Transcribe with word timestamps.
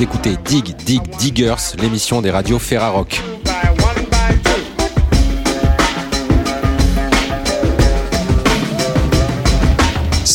Écoutez 0.00 0.36
Dig 0.44 0.74
Dig 0.84 1.02
Diggers, 1.18 1.76
l'émission 1.80 2.20
des 2.20 2.30
radios 2.32 2.58
Ferrarock. 2.58 3.22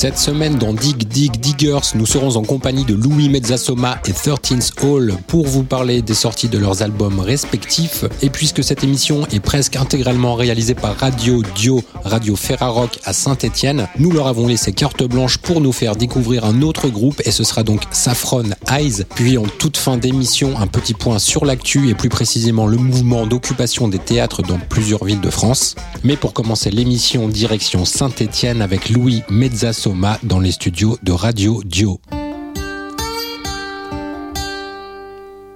Cette 0.02 0.18
semaine 0.18 0.55
dans 0.55 0.71
Dig 0.71 1.09
Dig 1.09 1.41
Diggers, 1.41 1.91
nous 1.95 2.05
serons 2.05 2.38
en 2.38 2.43
compagnie 2.43 2.86
de 2.86 2.93
Louis 2.93 3.27
Mezzasoma 3.27 3.99
et 4.07 4.13
13th 4.13 4.81
Hall 4.81 5.18
pour 5.27 5.45
vous 5.45 5.63
parler 5.63 6.02
des 6.02 6.13
sorties 6.13 6.48
de 6.48 6.57
leurs 6.57 6.84
albums 6.84 7.20
respectifs. 7.20 8.05
Et 8.21 8.30
puisque 8.30 8.63
cette 8.63 8.81
émission 8.81 9.27
est 9.34 9.41
presque 9.41 9.75
intégralement 9.75 10.35
réalisée 10.35 10.73
par 10.73 10.95
Radio 10.95 11.44
Dio, 11.53 11.84
Radio 12.05 12.38
Ferrarock 12.38 12.98
à 13.03 13.12
Saint-Etienne, 13.12 13.89
nous 13.98 14.13
leur 14.13 14.27
avons 14.27 14.48
laissé 14.48 14.72
carte 14.72 15.03
blanche 15.03 15.38
pour 15.38 15.59
nous 15.59 15.73
faire 15.73 15.98
découvrir 15.98 16.45
un 16.45 16.61
autre 16.61 16.88
groupe 16.88 17.22
et 17.25 17.31
ce 17.31 17.44
sera 17.44 17.63
donc 17.63 17.81
Saffron 17.91 18.52
Eyes. 18.72 19.03
Puis 19.16 19.38
en 19.38 19.47
toute 19.58 19.75
fin 19.75 19.97
d'émission, 19.97 20.58
un 20.58 20.67
petit 20.67 20.94
point 20.94 21.20
sur 21.20 21.44
l'actu 21.44 21.89
et 21.89 21.94
plus 21.94 22.08
précisément 22.08 22.67
le 22.67 22.77
mouvement 22.77 23.27
d'occupation 23.27 23.89
des 23.89 24.00
théâtres 24.00 24.44
dans 24.44 24.59
plusieurs 24.59 25.03
villes 25.03 25.20
de 25.20 25.30
France. 25.30 25.75
Mais 26.05 26.16
pour 26.16 26.31
commencer 26.31 26.72
l'émission, 26.72 27.27
direction 27.27 27.84
Saint-Etienne 27.84 28.61
avec 28.61 28.91
Louis 28.91 29.23
Mezzasoma 29.30 29.88
dans 30.23 30.39
les 30.39 30.52
studios 30.52 30.98
de 31.02 31.11
Radio 31.11 31.63
Dio. 31.63 31.99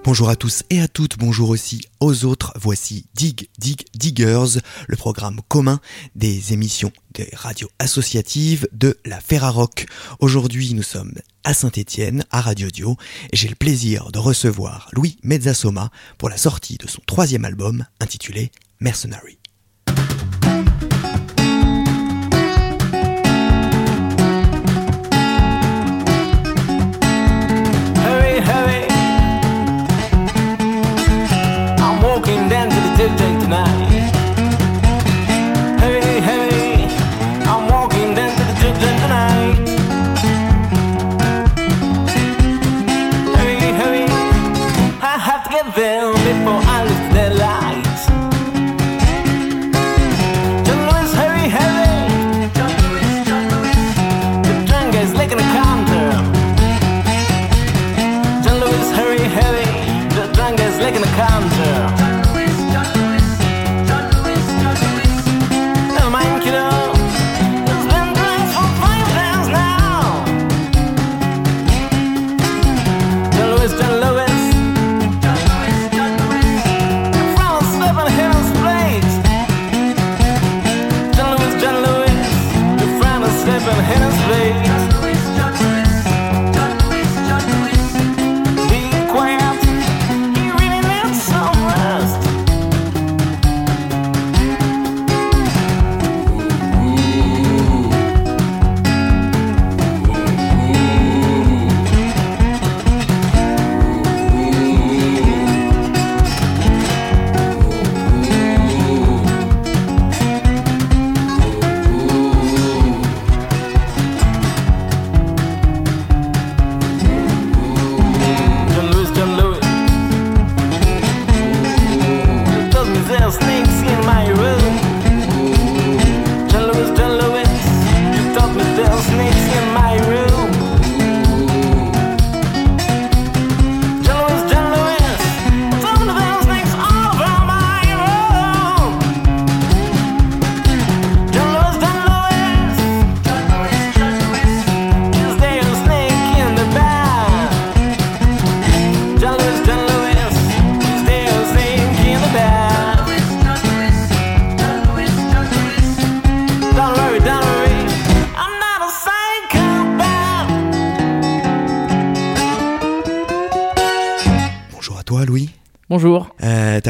Bonjour 0.03 0.27
à 0.29 0.35
tous 0.35 0.63
et 0.71 0.81
à 0.81 0.87
toutes, 0.87 1.17
bonjour 1.19 1.49
aussi 1.49 1.81
aux 1.99 2.25
autres. 2.25 2.51
Voici 2.59 3.05
Dig 3.13 3.47
Dig 3.59 3.85
Diggers, 3.93 4.59
le 4.87 4.95
programme 4.95 5.39
commun 5.47 5.79
des 6.15 6.51
émissions 6.51 6.91
des 7.13 7.29
radios 7.33 7.69
associatives 7.77 8.67
de 8.71 8.97
la 9.05 9.19
Ferrarock. 9.19 9.85
Aujourd'hui, 10.19 10.73
nous 10.73 10.83
sommes 10.83 11.13
à 11.43 11.53
Saint-Étienne, 11.53 12.25
à 12.31 12.41
Radio 12.41 12.69
Dio, 12.69 12.97
et 13.31 13.37
j'ai 13.37 13.49
le 13.49 13.55
plaisir 13.55 14.11
de 14.11 14.17
recevoir 14.17 14.89
Louis 14.93 15.17
Mezzasoma 15.23 15.91
pour 16.17 16.29
la 16.29 16.37
sortie 16.37 16.77
de 16.77 16.87
son 16.87 17.01
troisième 17.05 17.45
album 17.45 17.85
intitulé 17.99 18.51
Mercenary. 18.79 19.37
living 33.03 33.39
tonight. 33.41 33.82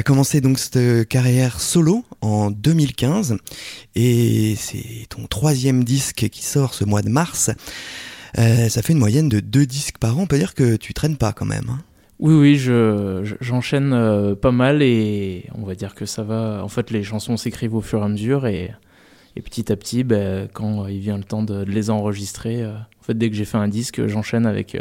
Commencé 0.04 0.40
donc 0.40 0.60
cette 0.60 1.08
carrière 1.08 1.60
solo 1.60 2.06
en 2.22 2.52
2015 2.52 3.38
et 3.96 4.56
c'est 4.56 5.08
ton 5.10 5.26
troisième 5.26 5.84
disque 5.84 6.30
qui 6.30 6.44
sort 6.44 6.74
ce 6.74 6.86
mois 6.86 7.02
de 7.02 7.10
mars. 7.10 7.52
Euh, 8.38 8.70
ça 8.70 8.82
fait 8.82 8.94
une 8.94 9.00
moyenne 9.00 9.30
de 9.30 9.40
deux 9.40 9.66
disques 9.66 9.98
par 9.98 10.18
an. 10.18 10.22
On 10.22 10.28
peut 10.28 10.38
dire 10.38 10.54
que 10.54 10.76
tu 10.76 10.94
traînes 10.94 11.18
pas 11.18 11.34
quand 11.34 11.46
même. 11.46 11.70
Hein. 11.70 11.80
oui, 12.20 12.34
oui, 12.34 12.56
je, 12.56 13.36
j'enchaîne 13.42 13.94
euh, 13.94 14.36
pas 14.36 14.52
mal 14.52 14.82
et 14.82 15.50
on 15.56 15.66
va 15.66 15.76
dire 15.76 15.96
que 15.96 16.06
ça 16.06 16.24
va. 16.24 16.64
En 16.64 16.70
fait, 16.70 16.90
les 16.92 17.04
chansons 17.04 17.36
s'écrivent 17.36 17.76
au 17.76 17.82
fur 17.82 18.00
et 18.02 18.06
à 18.06 18.08
mesure 18.08 18.48
et, 18.48 18.72
et 19.36 19.42
petit 19.42 19.72
à 19.72 19.76
petit, 19.76 20.04
ben, 20.04 20.48
quand 20.52 20.88
il 20.88 21.00
vient 21.00 21.18
le 21.18 21.24
temps 21.24 21.44
de, 21.44 21.64
les 21.64 21.90
enregistrer, 21.90 22.62
euh, 22.62 22.74
en 23.04 23.06
fait, 23.06 23.18
dès 23.18 23.30
que 23.30 23.36
j'ai 23.36 23.46
fait 23.46 23.58
un 23.58 23.68
disque, 23.68 24.08
j'enchaîne 24.08 24.46
avec 24.46 24.78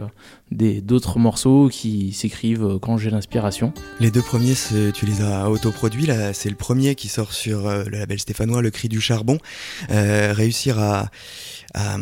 des 0.53 0.81
d'autres 0.81 1.19
morceaux 1.19 1.69
qui 1.69 2.13
s'écrivent 2.13 2.79
quand 2.81 2.97
j'ai 2.97 3.11
l'inspiration. 3.11 3.73
Les 3.99 4.13
deux 4.13 4.23
premiers, 4.23 4.55
tu 4.95 5.07
les 5.07 5.23
as 5.23 5.51
autoproduits. 5.51 6.07
Là, 6.07 6.33
c'est 6.33 6.49
le 6.49 6.55
premier 6.55 6.95
qui 6.95 7.09
sort 7.09 7.33
sur 7.33 7.67
euh, 7.67 7.83
le 7.85 7.99
label 7.99 8.21
stéphanois, 8.21 8.63
Le 8.63 8.71
Cri 8.71 8.89
du 8.89 9.01
Charbon. 9.01 9.39
Euh, 9.91 10.33
réussir 10.33 10.79
à, 10.79 11.11
à, 11.75 11.97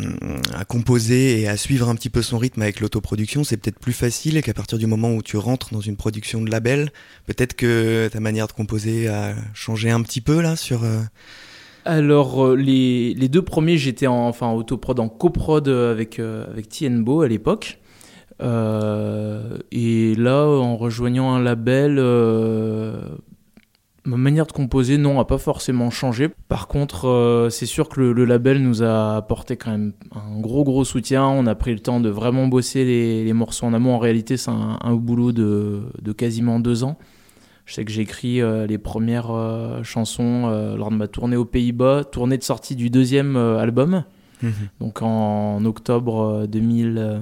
à, 0.53 0.65
composer 0.65 1.41
et 1.41 1.47
à 1.47 1.57
suivre 1.57 1.89
un 1.89 1.95
petit 1.95 2.11
peu 2.11 2.21
son 2.21 2.37
rythme 2.37 2.61
avec 2.61 2.81
l'autoproduction, 2.81 3.43
c'est 3.43 3.57
peut-être 3.57 3.79
plus 3.79 3.93
facile 3.93 4.41
qu'à 4.43 4.53
partir 4.53 4.77
du 4.77 4.85
moment 4.85 5.11
où 5.13 5.23
tu 5.23 5.37
rentres 5.37 5.73
dans 5.73 5.81
une 5.81 5.97
production 5.97 6.41
de 6.41 6.51
label, 6.51 6.91
peut-être 7.25 7.55
que 7.55 8.09
ta 8.11 8.19
manière 8.19 8.45
de 8.45 8.53
composer 8.53 9.07
a 9.07 9.33
changé 9.55 9.89
un 9.89 10.01
petit 10.03 10.21
peu 10.21 10.41
là 10.41 10.55
sur. 10.55 10.83
Euh, 10.83 11.01
alors 11.85 12.45
euh, 12.45 12.55
les, 12.55 13.13
deux 13.27 13.41
premiers 13.41 13.77
j'étais 13.77 14.07
en 14.07 14.27
enfin 14.27 14.51
autoprod 14.51 14.99
en 14.99 15.09
coprod 15.09 15.67
avec 15.67 16.19
avec 16.19 16.69
Tienbo 16.69 17.21
à 17.21 17.27
l'époque 17.27 17.79
euh, 18.41 19.57
et 19.71 20.15
là, 20.15 20.45
en 20.45 20.77
rejoignant 20.77 21.33
un 21.33 21.41
label, 21.41 21.97
euh, 21.99 23.01
ma 24.03 24.17
manière 24.17 24.47
de 24.47 24.51
composer, 24.51 24.97
non, 24.97 25.19
a 25.19 25.25
pas 25.25 25.37
forcément 25.37 25.89
changé. 25.89 26.29
Par 26.47 26.67
contre, 26.67 27.07
euh, 27.07 27.49
c'est 27.49 27.65
sûr 27.65 27.87
que 27.87 28.01
le, 28.01 28.25
label 28.25 28.61
nous 28.61 28.81
a 28.83 29.15
apporté 29.15 29.57
quand 29.57 29.71
même 29.71 29.93
un 30.15 30.39
gros 30.39 30.63
gros 30.63 30.83
soutien. 30.85 31.25
On 31.27 31.45
a 31.45 31.55
pris 31.55 31.73
le 31.73 31.79
temps 31.79 31.99
de 31.99 32.09
vraiment 32.09 32.47
bosser 32.47 32.83
les, 32.83 33.33
morceaux 33.33 33.67
en 33.67 33.73
amont. 33.73 33.93
En 33.93 33.99
réalité, 33.99 34.37
c'est 34.37 34.51
un, 34.51 34.95
boulot 34.95 35.31
de, 35.31 36.11
quasiment 36.17 36.59
deux 36.59 36.83
ans. 36.83 36.97
Je 37.71 37.75
sais 37.75 37.85
que 37.85 37.91
j'ai 37.93 38.01
écrit 38.01 38.41
les 38.67 38.77
premières 38.77 39.31
chansons 39.81 40.49
lors 40.75 40.91
de 40.91 40.95
ma 40.97 41.07
tournée 41.07 41.37
aux 41.37 41.45
Pays-Bas, 41.45 42.03
tournée 42.03 42.37
de 42.37 42.43
sortie 42.43 42.75
du 42.75 42.89
deuxième 42.89 43.37
album, 43.37 44.03
mhm. 44.43 44.51
donc 44.81 45.01
en 45.01 45.63
octobre 45.63 46.47
2000. 46.47 47.21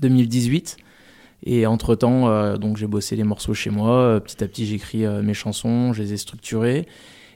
2018. 0.00 0.76
Et 1.42 1.66
entre 1.66 1.96
temps, 1.96 2.56
donc 2.56 2.76
j'ai 2.76 2.86
bossé 2.86 3.16
les 3.16 3.24
morceaux 3.24 3.52
chez 3.52 3.70
moi. 3.70 4.20
petit 4.20 4.44
à 4.44 4.46
petit, 4.46 4.64
j'écris 4.64 5.04
mes 5.24 5.34
chansons, 5.34 5.92
je 5.92 6.04
les 6.04 6.12
ai 6.12 6.16
structurées. 6.18 6.86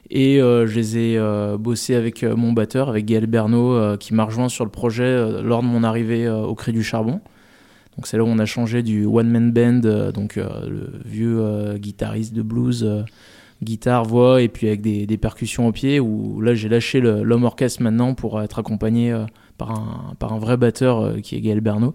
Et 0.09 0.37
je 0.37 0.73
les 0.73 0.97
ai 0.97 1.57
bossés 1.57 1.95
avec 1.95 2.23
mon 2.23 2.53
batteur, 2.53 2.87
avec 2.87 3.03
Gaël 3.03 3.27
Bernot, 3.27 3.97
qui 3.97 4.13
m'a 4.13 4.23
rejoint 4.23 4.47
sur 4.47 4.63
le 4.63 4.71
projet 4.71 5.41
lors 5.41 5.61
de 5.61 5.67
mon 5.67 5.83
arrivée 5.83 6.29
au 6.29 6.55
Cri 6.55 6.71
du 6.71 6.83
Charbon. 6.83 7.19
Donc 7.97 8.07
c'est 8.07 8.17
là 8.17 8.23
où 8.23 8.27
on 8.27 8.39
a 8.39 8.45
changé 8.45 8.81
du 8.81 9.05
one-man 9.05 9.51
band, 9.51 10.11
donc 10.11 10.35
le 10.35 10.99
vieux 11.05 11.77
guitariste 11.77 12.33
de 12.33 12.41
blues 12.41 13.05
guitare, 13.63 14.05
voix 14.05 14.41
et 14.41 14.47
puis 14.47 14.67
avec 14.67 14.81
des, 14.81 15.17
percussions 15.17 15.67
au 15.67 15.71
pied 15.71 15.99
où 15.99 16.41
là 16.41 16.53
j'ai 16.53 16.69
lâché 16.69 16.99
l'homme 16.99 17.43
orchestre 17.43 17.81
maintenant 17.81 18.13
pour 18.13 18.41
être 18.41 18.59
accompagné 18.59 19.11
euh, 19.11 19.25
par, 19.57 19.71
un, 19.71 20.37
vrai 20.37 20.57
batteur 20.57 20.99
euh, 20.99 21.19
qui 21.19 21.35
est 21.35 21.41
Gaël 21.41 21.61
Bernot. 21.61 21.93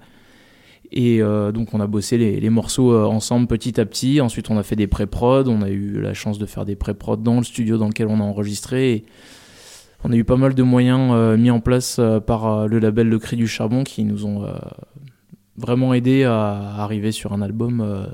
Et 0.91 1.21
euh, 1.21 1.53
donc 1.53 1.75
on 1.75 1.81
a 1.81 1.87
bossé 1.87 2.17
les, 2.17 2.51
morceaux 2.51 2.97
ensemble 2.97 3.47
petit 3.47 3.79
à 3.79 3.85
petit. 3.85 4.21
Ensuite 4.21 4.51
on 4.51 4.57
a 4.57 4.63
fait 4.63 4.77
des 4.77 4.87
pré-prod. 4.87 5.47
On 5.47 5.61
a 5.61 5.69
eu 5.69 6.01
la 6.01 6.15
chance 6.15 6.39
de 6.39 6.47
faire 6.47 6.65
des 6.65 6.77
pré-prod 6.77 7.23
dans 7.23 7.37
le 7.37 7.45
studio 7.45 7.77
dans 7.77 7.89
lequel 7.89 8.07
on 8.07 8.21
a 8.21 8.23
enregistré. 8.23 9.05
on 10.03 10.13
a 10.13 10.17
eu 10.17 10.25
pas 10.25 10.37
mal 10.37 10.55
de 10.55 10.63
moyens 10.63 11.39
mis 11.39 11.51
en 11.51 11.61
place 11.61 12.01
par 12.27 12.67
le 12.67 12.79
label 12.79 13.09
Le 13.09 13.19
Cri 13.19 13.37
du 13.37 13.47
Charbon 13.47 13.85
qui 13.85 14.05
nous 14.05 14.25
ont 14.25 14.47
vraiment 15.59 15.93
aidé 15.93 16.25
à 16.25 16.75
arriver 16.79 17.13
sur 17.13 17.33
un 17.33 17.43
album 17.43 18.07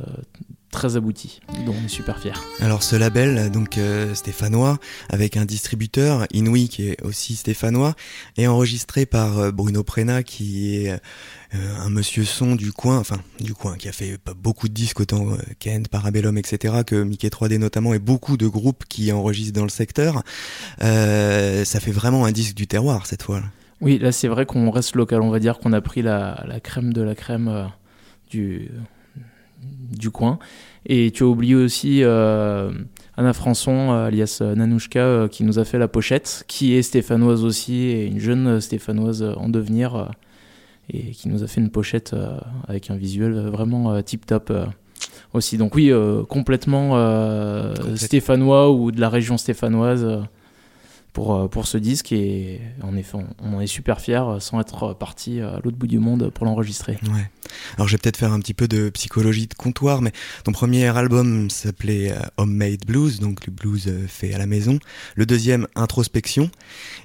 très 0.75 0.97
abouti, 0.97 1.41
dont 1.65 1.75
on 1.81 1.85
est 1.85 1.89
super 1.89 2.19
fier. 2.19 2.43
Alors 2.61 2.83
ce 2.83 2.97
label, 2.97 3.49
donc 3.53 3.79
euh, 3.79 4.13
stéphanois, 4.13 4.79
avec 5.09 5.37
un 5.37 5.45
distributeur, 5.45 6.27
Inouï, 6.33 6.69
qui 6.69 6.89
est 6.89 7.01
aussi 7.05 7.37
stéphanois, 7.37 7.95
est 8.37 8.49
enregistré 8.49 9.07
par 9.07 9.39
euh, 9.39 9.51
Bruno 9.53 9.85
Prena, 9.85 10.25
qui 10.25 10.75
est 10.75 10.91
euh, 10.91 11.77
un 11.79 11.91
monsieur 11.91 12.25
son 12.25 12.57
du 12.57 12.73
coin, 12.73 12.99
enfin 12.99 13.21
du 13.39 13.55
coin, 13.55 13.77
qui 13.77 13.89
a 13.89 13.93
fait 13.93 14.19
beaucoup 14.37 14.69
de 14.69 14.75
disques, 14.75 14.99
autant 14.99 15.37
Kent, 15.61 15.87
Parabellum, 15.87 16.37
etc., 16.37 16.83
que 16.85 17.05
Mickey 17.05 17.29
3D 17.29 17.59
notamment, 17.59 17.95
et 17.95 18.01
beaucoup 18.01 18.37
de 18.37 18.49
groupes 18.49 18.85
qui 18.89 19.13
enregistrent 19.13 19.55
dans 19.55 19.63
le 19.63 19.69
secteur. 19.69 20.25
ça 20.81 21.81
fait 21.81 21.93
vraiment 21.93 22.25
un 22.25 22.33
disque 22.33 22.57
du 22.57 22.67
terroir 22.67 23.07
cette 23.07 23.23
fois. 23.23 23.39
-là. 23.39 23.64
Oui, 23.81 23.99
là 23.99 24.13
c'est 24.13 24.29
vrai 24.29 24.47
qu'on 24.47 24.71
reste 24.71 24.95
local, 24.97 25.23
on 25.23 25.31
va 25.31 25.39
dire 25.39 25.59
qu'on 25.59 25.73
a 25.73 25.81
pris 25.81 26.03
la, 26.03 26.45
la 26.47 26.61
crème 26.61 26.93
de 26.93 27.03
la 27.03 27.15
crème 27.15 27.71
du 28.31 28.71
du 29.93 30.11
coin. 30.11 30.39
Et 30.87 31.11
tu 31.11 31.23
as 31.23 31.27
oublié 31.27 31.55
aussi 31.55 32.03
euh, 32.03 32.71
Anna 33.17 33.33
Françon, 33.33 33.93
euh, 33.93 34.07
alias 34.07 34.39
euh, 34.43 34.55
Nanouchka, 34.55 35.29
qui 35.31 35.45
nous 35.45 35.59
a 35.59 35.65
fait 35.65 35.79
la 35.79 35.89
pochette, 35.89 36.45
qui 36.47 36.75
est 36.75 36.83
stéphanoise 36.83 37.45
aussi, 37.45 37.75
et 37.75 38.07
une 38.07 38.21
jeune 38.21 38.61
stéphanoise 38.61 39.23
en 39.23 39.49
devenir, 39.49 40.11
et 40.93 41.13
qui 41.13 41.29
nous 41.29 41.43
a 41.43 41.47
fait 41.47 41.61
une 41.61 41.71
pochette 41.71 42.15
avec 42.69 42.91
un 42.91 42.97
visuel 42.97 43.33
vraiment 43.33 44.03
tip-top 44.03 44.53
aussi. 45.33 45.57
Donc 45.57 45.75
oui, 45.75 45.91
complètement 46.29 46.93
stéphanois 47.97 48.71
ou 48.71 48.93
de 48.93 49.01
la 49.01 49.09
région 49.09 49.39
stéphanoise 49.39 50.07
pour, 51.15 51.35
euh, 51.35 51.49
pour 51.49 51.67
ce 51.67 51.79
disque 51.79 52.13
et 52.13 52.61
en 52.83 52.97
effet 52.97 53.17
on, 53.41 53.55
en 53.55 53.61
est 53.61 53.67
super 53.67 54.01
fiers 54.01 54.17
euh, 54.17 54.41
sans 54.41 54.61
être 54.61 54.93
parti 54.95 55.41
à 55.41 55.61
l'autre 55.63 55.79
bout 55.79 55.87
du 55.87 56.01
monde 56.01 56.31
pour 56.35 56.45
l'enregistrer. 56.45 56.99
Ouais. 57.05 57.31
Alors 57.77 57.87
je 57.87 57.93
vais 57.95 57.99
peut-être 57.99 58.17
faire 58.17 58.33
un 58.33 58.41
petit 58.41 58.53
peu 58.53 58.67
de 58.67 58.91
psychologie 58.91 59.47
de 59.47 59.55
comptoir 59.55 60.03
mais 60.03 60.13
ton 60.43 60.53
premier 60.53 60.85
album 60.87 61.49
s'appelait 61.51 62.11
euh, 62.11 62.19
Homemade 62.37 62.85
Blues 62.85 63.21
donc 63.21 63.47
le 63.47 63.53
blues 63.53 63.91
fait 64.09 64.35
à 64.35 64.39
la 64.39 64.47
maison. 64.47 64.79
Le 65.15 65.25
deuxième 65.25 65.69
Introspection 65.77 66.51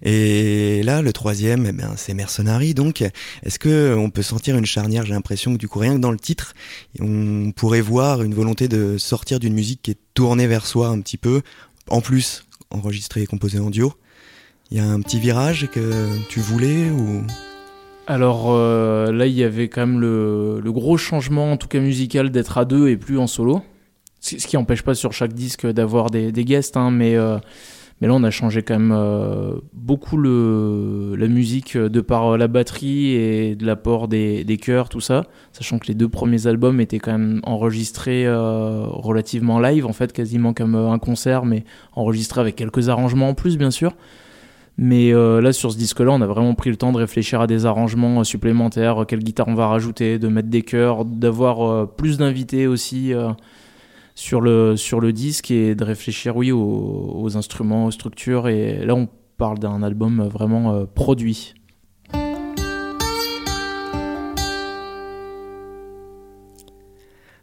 et 0.01 0.81
là 0.83 1.03
le 1.03 1.13
troisième 1.13 1.67
eh 1.67 1.71
bien 1.71 1.93
c'est 1.95 2.15
Mercenary 2.15 2.73
donc 2.73 3.01
est-ce 3.43 3.59
que 3.59 3.95
on 3.95 4.09
peut 4.09 4.23
sentir 4.23 4.57
une 4.57 4.65
charnière? 4.65 5.05
J'ai 5.05 5.13
l'impression 5.13 5.53
que 5.53 5.59
du 5.59 5.67
coup 5.67 5.79
rien 5.79 5.93
que 5.93 6.01
dans 6.01 6.11
le 6.11 6.19
titre 6.19 6.55
on 6.99 7.51
pourrait 7.55 7.81
voir 7.81 8.23
une 8.23 8.33
volonté 8.33 8.67
de 8.67 8.97
sortir 8.97 9.39
d'une 9.39 9.53
musique 9.53 9.83
qui 9.83 9.91
est 9.91 9.99
tournée 10.15 10.47
vers 10.47 10.65
soi 10.65 10.87
un 10.87 10.99
petit 10.99 11.17
peu 11.17 11.43
en 11.89 12.01
plus 12.01 12.43
enregistré 12.71 13.21
et 13.21 13.25
composé 13.25 13.59
en 13.59 13.69
duo. 13.69 13.93
Il 14.71 14.77
y 14.77 14.79
a 14.79 14.85
un 14.85 15.01
petit 15.01 15.19
virage 15.19 15.67
que 15.71 16.07
tu 16.29 16.39
voulais 16.39 16.89
ou? 16.91 17.23
Alors 18.05 18.47
euh, 18.49 19.11
là, 19.11 19.25
il 19.25 19.33
y 19.33 19.43
avait 19.43 19.67
quand 19.67 19.85
même 19.85 19.99
le, 19.99 20.61
gros 20.65 20.97
changement, 20.97 21.51
en 21.51 21.57
tout 21.57 21.67
cas 21.67 21.79
musical, 21.79 22.31
d'être 22.31 22.57
à 22.57 22.65
deux 22.65 22.89
et 22.89 22.97
plus 22.97 23.17
en 23.17 23.27
solo. 23.27 23.61
Ce 24.19 24.35
qui 24.35 24.57
n'empêche 24.57 24.81
pas 24.81 24.95
sur 24.95 25.13
chaque 25.13 25.33
disque 25.33 25.65
d'avoir 25.65 26.09
des, 26.09 26.31
guests, 26.31 26.75
hein, 26.75 26.91
mais 26.91 27.15
euh, 27.15 27.37
mais 28.01 28.07
là, 28.07 28.13
on 28.13 28.23
a 28.23 28.31
changé 28.31 28.63
quand 28.63 28.79
même 28.79 28.93
euh, 28.95 29.55
beaucoup 29.73 30.15
le, 30.15 31.15
la 31.17 31.27
musique 31.27 31.75
de 31.75 32.01
par 32.01 32.37
la 32.37 32.47
batterie 32.47 33.11
et 33.11 33.55
de 33.55 33.65
l'apport 33.65 34.07
des, 34.07 34.45
des 34.45 34.57
chœurs, 34.57 34.87
tout 34.87 35.01
ça. 35.01 35.25
Sachant 35.51 35.79
que 35.79 35.87
les 35.87 35.95
deux 35.95 36.07
premiers 36.07 36.47
albums 36.47 36.79
étaient 36.79 36.99
quand 36.99 37.11
même 37.11 37.41
enregistrés 37.43 38.25
euh, 38.25 38.85
relativement 38.85 39.59
live, 39.59 39.85
en 39.85 39.91
fait, 39.91 40.13
quasiment 40.13 40.53
comme 40.53 40.75
euh, 40.75 40.91
un 40.91 40.99
concert, 40.99 41.43
mais 41.43 41.65
enregistrés 41.93 42.39
avec 42.39 42.55
quelques 42.55 42.87
arrangements 42.87 43.29
en 43.29 43.33
plus, 43.33 43.57
bien 43.57 43.71
sûr. 43.71 43.93
Mais 44.81 45.11
là, 45.11 45.51
sur 45.51 45.73
ce 45.73 45.77
disque-là, 45.77 46.09
on 46.13 46.21
a 46.21 46.25
vraiment 46.25 46.53
pris 46.53 46.69
le 46.69 46.77
temps 46.77 46.93
de 46.93 46.97
réfléchir 46.97 47.41
à 47.41 47.47
des 47.47 47.65
arrangements 47.65 48.23
supplémentaires, 48.23 49.03
quelle 49.09 49.19
guitare 49.19 49.49
on 49.49 49.53
va 49.53 49.67
rajouter, 49.67 50.19
de 50.19 50.29
mettre 50.29 50.47
des 50.47 50.61
chœurs, 50.61 51.03
d'avoir 51.03 51.89
plus 51.97 52.17
d'invités 52.17 52.65
aussi 52.65 53.13
sur 54.19 54.41
le, 54.41 54.75
sur 54.75 54.99
le 54.99 55.13
disque 55.13 55.49
et 55.49 55.75
de 55.75 55.83
réfléchir, 55.85 56.35
oui, 56.35 56.51
aux, 56.51 57.37
instruments, 57.37 57.85
aux 57.85 57.91
structures. 57.91 58.49
Et 58.49 58.85
là, 58.85 58.93
on 58.93 59.07
parle 59.37 59.59
d'un 59.59 59.81
album 59.81 60.27
vraiment 60.27 60.73
euh, 60.73 60.85
produit. 60.85 61.53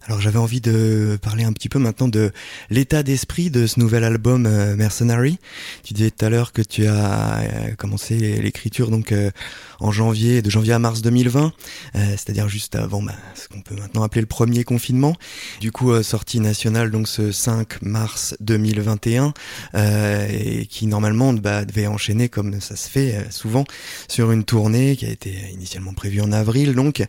Alors 0.08 0.20
j'avais 0.20 0.38
envie 0.38 0.60
de 0.60 1.18
parler 1.20 1.42
un 1.42 1.52
petit 1.52 1.68
peu 1.68 1.80
maintenant 1.80 2.06
de 2.06 2.30
l'état 2.70 3.02
d'esprit 3.02 3.50
de 3.50 3.66
ce 3.66 3.80
nouvel 3.80 4.04
album 4.04 4.46
euh, 4.46 4.76
Mercenary. 4.76 5.40
Tu 5.82 5.94
disais 5.94 6.12
tout 6.12 6.24
à 6.24 6.30
l'heure 6.30 6.52
que 6.52 6.62
tu 6.62 6.86
as 6.86 7.40
euh, 7.40 7.74
commencé 7.76 8.16
l'écriture 8.40 8.92
donc 8.92 9.10
euh, 9.10 9.32
en 9.80 9.90
janvier, 9.90 10.42
de 10.42 10.50
janvier 10.50 10.74
à 10.74 10.78
mars 10.78 11.02
2020, 11.02 11.52
c'est-à-dire 11.94 12.48
juste 12.48 12.76
avant 12.76 13.02
bah, 13.02 13.12
ce 13.34 13.48
qu'on 13.48 13.60
peut 13.60 13.74
maintenant 13.74 14.04
appeler 14.04 14.20
le 14.20 14.26
premier 14.26 14.62
confinement. 14.62 15.16
Du 15.60 15.72
coup 15.72 16.02
sortie 16.02 16.40
nationale 16.40 16.90
donc 16.90 17.08
ce 17.08 17.32
5 17.32 17.82
mars 17.82 18.36
2021 18.40 19.34
et 19.74 20.66
qui 20.66 20.86
normalement 20.86 21.34
bah, 21.34 21.64
devait 21.66 21.86
enchaîner 21.86 22.30
comme 22.30 22.60
ça 22.60 22.74
se 22.74 22.88
fait 22.88 23.26
souvent 23.30 23.64
sur 24.08 24.32
une 24.32 24.44
tournée 24.44 24.96
qui 24.96 25.04
a 25.04 25.10
été 25.10 25.34
initialement 25.52 25.92
prévue 25.92 26.22
en 26.22 26.32
avril 26.32 26.74
donc 26.74 27.00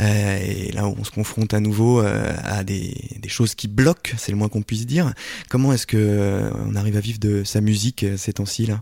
et 0.00 0.72
là 0.72 0.86
on 0.86 1.04
se 1.04 1.10
confronte 1.10 1.52
à 1.52 1.60
nouveau 1.60 2.02
à 2.44 2.64
des, 2.64 2.94
choses 3.28 3.54
qui 3.54 3.68
bloquent, 3.68 4.12
c'est 4.16 4.32
le 4.32 4.38
moins 4.38 4.48
qu'on 4.48 4.62
puisse 4.62 4.86
dire. 4.86 5.12
Comment 5.48 5.72
est-ce 5.72 5.86
que 5.86 5.96
euh, 5.96 6.50
on 6.66 6.76
arrive 6.76 6.96
à 6.96 7.00
vivre 7.00 7.18
de 7.18 7.44
sa 7.44 7.60
musique 7.60 8.04
euh, 8.04 8.16
ces 8.16 8.34
temps-ci 8.34 8.66
là? 8.66 8.80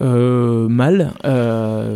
Euh, 0.00 0.68
mal. 0.68 1.14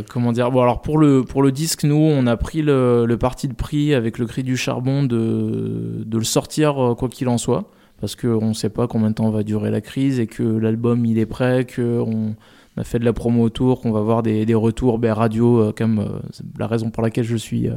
comment 0.09 0.33
dire? 0.33 0.50
Bon, 0.50 0.62
alors 0.62 0.80
pour 0.80 0.99
le, 0.99 1.25
pour 1.25 1.42
le 1.42 1.52
disque, 1.52 1.85
nous, 1.85 1.97
on 1.97 2.26
a 2.26 2.37
pris 2.37 2.62
le, 2.62 3.16
parti 3.18 3.49
de 3.49 3.54
prix 3.54 3.92
avec 3.92 4.18
le 4.18 4.26
cri 4.26 4.42
du 4.42 4.57
charbon 4.57 5.02
de, 5.02 6.04
de 6.04 6.18
le 6.18 6.25
sortir 6.25 6.95
quoi 6.97 7.09
qu'il 7.09 7.28
en 7.28 7.38
soit. 7.38 7.71
Parce 8.00 8.14
qu'on 8.14 8.49
ne 8.49 8.54
sait 8.54 8.68
pas 8.68 8.87
combien 8.87 9.11
de 9.11 9.14
temps 9.14 9.30
va 9.30 9.42
durer 9.42 9.73
la 9.73 9.80
crise 9.80 10.21
et 10.21 10.28
que 10.28 10.45
l'album 10.45 11.04
il 11.04 11.18
est 11.18 11.26
prêt, 11.26 11.66
qu'on 11.66 11.83
on 11.83 12.37
a 12.79 12.85
fait 12.85 12.99
de 12.99 13.05
la 13.05 13.13
promo 13.13 13.43
autour, 13.43 13.81
qu'on 13.81 13.93
va 13.93 14.01
voir 14.01 14.23
des, 14.23 14.47
des 14.47 14.55
retours 14.55 14.99
ben, 14.99 15.13
radio, 15.13 15.61
euh, 15.61 15.73
comme 15.77 15.99
euh, 15.99 16.19
la 16.59 16.67
raison 16.67 16.91
pour 16.91 17.03
laquelle 17.03 17.25
je 17.25 17.37
suis 17.37 17.69
euh, 17.69 17.75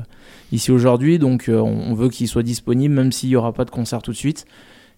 ici 0.52 0.72
aujourd'hui. 0.72 1.20
Donc 1.20 1.50
on, 1.50 1.94
veut 1.94 2.10
qu'il 2.10 2.28
soit 2.28 2.44
disponible, 2.44 2.94
même 2.94 3.12
s'il 3.12 3.30
n'y 3.30 3.36
aura 3.36 3.54
pas 3.54 3.66
de 3.66 3.72
concert 3.72 4.02
tout 4.02 4.12
de 4.12 4.18
suite. 4.18 4.46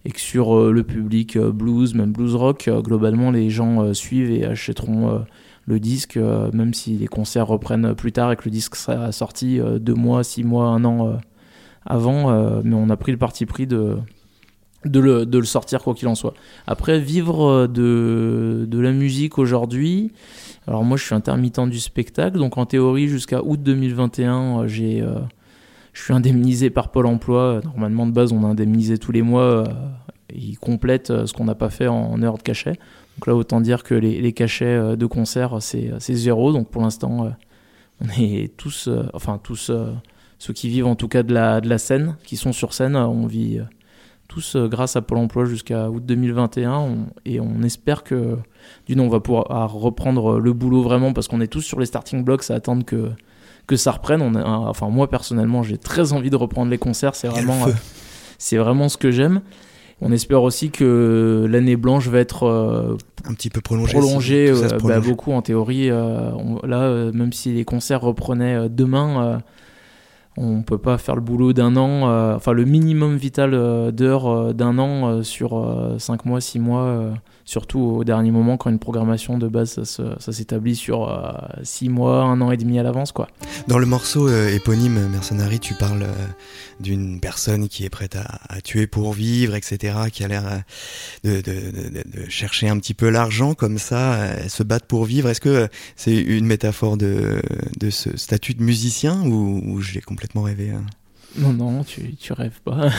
Et 0.04 0.10
que 0.10 0.20
sur 0.20 0.70
le 0.70 0.82
public 0.82 1.38
blues, 1.38 1.94
même 1.94 2.12
blues 2.12 2.34
rock, 2.34 2.68
globalement 2.82 3.30
les 3.30 3.48
gens 3.48 3.94
suivent 3.94 4.30
et 4.30 4.44
achèteront 4.44 5.24
le 5.64 5.80
disque, 5.80 6.18
même 6.52 6.74
si 6.74 6.98
les 6.98 7.06
concerts 7.06 7.46
reprennent 7.46 7.94
plus 7.94 8.12
tard 8.12 8.30
et 8.30 8.36
que 8.36 8.44
le 8.44 8.50
disque 8.50 8.76
sera 8.76 9.12
sorti 9.12 9.60
deux 9.80 9.94
mois, 9.94 10.22
six 10.22 10.44
mois, 10.44 10.66
un 10.66 10.84
an 10.84 11.18
avant. 11.86 12.60
mais 12.62 12.74
on 12.74 12.90
a 12.90 12.98
pris 12.98 13.12
le 13.12 13.18
parti 13.18 13.46
pris 13.46 13.66
de 13.66 13.96
de 14.84 15.00
le, 15.00 15.26
de 15.26 15.38
le, 15.38 15.44
sortir 15.44 15.82
quoi 15.82 15.94
qu'il 15.94 16.08
en 16.08 16.14
soit. 16.14 16.34
Après, 16.66 16.98
vivre 16.98 17.44
euh, 17.44 17.66
de, 17.66 18.66
de 18.68 18.78
la 18.78 18.92
musique 18.92 19.38
aujourd'hui, 19.38 20.12
alors 20.66 20.84
moi 20.84 20.96
je 20.96 21.04
suis 21.04 21.14
intermittent 21.14 21.68
du 21.68 21.80
spectacle, 21.80 22.38
donc 22.38 22.58
en 22.58 22.66
théorie 22.66 23.08
jusqu'à 23.08 23.42
août 23.42 23.62
2021, 23.62 24.60
euh, 24.62 24.68
j'ai, 24.68 25.00
euh, 25.00 25.18
je 25.92 26.02
suis 26.02 26.12
indemnisé 26.12 26.70
par 26.70 26.90
Pôle 26.90 27.06
Emploi. 27.06 27.60
Normalement 27.64 28.06
de 28.06 28.12
base 28.12 28.32
on 28.32 28.42
est 28.42 28.46
indemnisé 28.46 28.98
tous 28.98 29.12
les 29.12 29.22
mois, 29.22 29.64
ils 30.34 30.58
complètent 30.58 31.26
ce 31.26 31.32
qu'on 31.32 31.44
n'a 31.44 31.54
pas 31.54 31.70
fait 31.70 31.88
en, 31.88 32.22
heure 32.22 32.38
de 32.38 32.42
cachet. 32.42 32.78
Donc 33.16 33.26
là 33.26 33.34
autant 33.34 33.60
dire 33.60 33.84
que 33.84 33.94
les, 33.94 34.20
les 34.20 34.32
cachets 34.32 34.96
de 34.96 35.06
concert 35.06 35.58
c'est, 35.60 35.92
c'est 35.98 36.14
zéro, 36.14 36.52
donc 36.52 36.68
pour 36.68 36.82
l'instant 36.82 37.32
on 38.00 38.08
est 38.20 38.56
tous, 38.56 38.88
enfin 39.12 39.38
tous 39.42 39.70
ceux 40.38 40.52
qui 40.52 40.68
vivent 40.68 40.86
en 40.86 40.96
tout 40.96 41.08
cas 41.08 41.22
de 41.22 41.32
la, 41.32 41.60
de 41.60 41.68
la 41.68 41.78
scène, 41.78 42.16
qui 42.24 42.36
sont 42.36 42.52
sur 42.52 42.74
scène, 42.74 42.96
on 42.96 43.26
vit 43.26 43.60
tous 44.28 44.56
euh, 44.56 44.68
grâce 44.68 44.96
à 44.96 45.02
Pôle 45.02 45.18
emploi 45.18 45.44
jusqu'à 45.44 45.90
août 45.90 46.04
2021 46.04 46.96
et 47.24 47.40
on 47.40 47.62
espère 47.62 48.04
que 48.04 48.36
d'une 48.86 49.00
on 49.00 49.08
va 49.08 49.20
pouvoir 49.20 49.72
reprendre 49.72 50.38
le 50.38 50.52
boulot 50.52 50.82
vraiment 50.82 51.12
parce 51.12 51.28
qu'on 51.28 51.40
est 51.40 51.48
tous 51.48 51.62
sur 51.62 51.80
les 51.80 51.86
starting 51.86 52.24
blocks 52.24 52.50
à 52.50 52.54
attendre 52.54 52.84
que, 52.84 53.10
que 53.66 53.76
ça 53.76 53.92
reprenne. 53.92 54.22
On 54.22 54.34
a, 54.34 54.44
enfin, 54.44 54.88
moi 54.88 55.08
personnellement, 55.08 55.62
j'ai 55.62 55.78
très 55.78 56.12
envie 56.12 56.30
de 56.30 56.36
reprendre 56.36 56.70
les 56.70 56.78
concerts. 56.78 57.14
C'est 57.14 57.28
vraiment, 57.28 57.66
c'est 58.38 58.56
vraiment 58.56 58.88
ce 58.88 58.96
que 58.96 59.10
j'aime. 59.10 59.40
On 60.00 60.12
espère 60.12 60.42
aussi 60.42 60.70
que 60.70 61.46
l'année 61.48 61.76
blanche 61.76 62.08
va 62.08 62.18
être 62.18 62.44
euh, 62.44 62.96
un 63.24 63.34
petit 63.34 63.48
peu 63.48 63.60
prolongée. 63.60 63.92
Prolongée, 63.92 64.52
bah, 64.82 65.00
beaucoup 65.00 65.32
en 65.32 65.40
théorie. 65.40 65.90
Euh, 65.90 66.30
là, 66.64 66.82
euh, 66.82 67.12
même 67.12 67.32
si 67.32 67.52
les 67.52 67.64
concerts 67.64 68.00
reprenaient 68.00 68.68
demain, 68.68 69.40
on 70.36 70.62
peut 70.62 70.78
pas 70.78 70.98
faire 70.98 71.14
le 71.14 71.20
boulot 71.20 71.52
d'un 71.52 71.76
an. 71.76 72.34
enfin, 72.34 72.52
le 72.52 72.64
minimum 72.64 73.16
vital 73.16 73.52
d'heures 73.92 74.54
d'un 74.54 74.78
an 74.78 75.22
sur 75.22 75.94
5 75.98 76.24
mois, 76.24 76.40
6 76.40 76.58
mois 76.58 77.10
surtout 77.44 77.80
au 77.80 78.04
dernier 78.04 78.30
moment 78.30 78.56
quand 78.56 78.70
une 78.70 78.78
programmation 78.78 79.38
de 79.38 79.48
base 79.48 79.82
ça, 79.84 80.32
s'établit 80.32 80.76
sur 80.76 81.12
6 81.62 81.86
euh, 81.86 81.90
mois, 81.90 82.22
un 82.22 82.40
an 82.40 82.50
et 82.50 82.56
demi 82.56 82.78
à 82.78 82.82
l'avance 82.82 83.12
quoi. 83.12 83.28
Dans 83.68 83.78
le 83.78 83.86
morceau 83.86 84.28
euh, 84.28 84.54
éponyme 84.54 85.08
Mercenary, 85.08 85.60
tu 85.60 85.74
parles 85.74 86.04
euh, 86.04 86.26
d'une 86.80 87.20
personne 87.20 87.68
qui 87.68 87.84
est 87.84 87.90
prête 87.90 88.16
à, 88.16 88.60
tuer 88.62 88.86
pour 88.86 89.12
vivre, 89.12 89.54
etc., 89.54 89.94
qui 90.12 90.24
a 90.24 90.28
l'air 90.28 90.62
de, 91.24 91.42
chercher 92.28 92.68
un 92.68 92.78
petit 92.78 92.94
peu 92.94 93.10
l'argent 93.10 93.54
comme 93.54 93.78
ça, 93.78 94.48
se 94.48 94.62
battre 94.62 94.86
pour 94.86 95.04
vivre. 95.04 95.28
Est-ce 95.28 95.40
que 95.40 95.68
c'est 95.96 96.16
une 96.16 96.46
métaphore 96.46 96.96
de, 96.96 97.40
ce 97.90 98.16
statut 98.16 98.54
de 98.54 98.62
musicien 98.62 99.20
ou, 99.22 99.80
je 99.80 99.92
l'ai 99.92 100.00
complètement 100.00 100.42
rêvé 100.42 100.70
hein? 100.70 100.84
Non, 101.36 101.52
non, 101.52 101.82
tu, 101.82 102.14
tu 102.14 102.32
rêves 102.32 102.60
pas. 102.64 102.90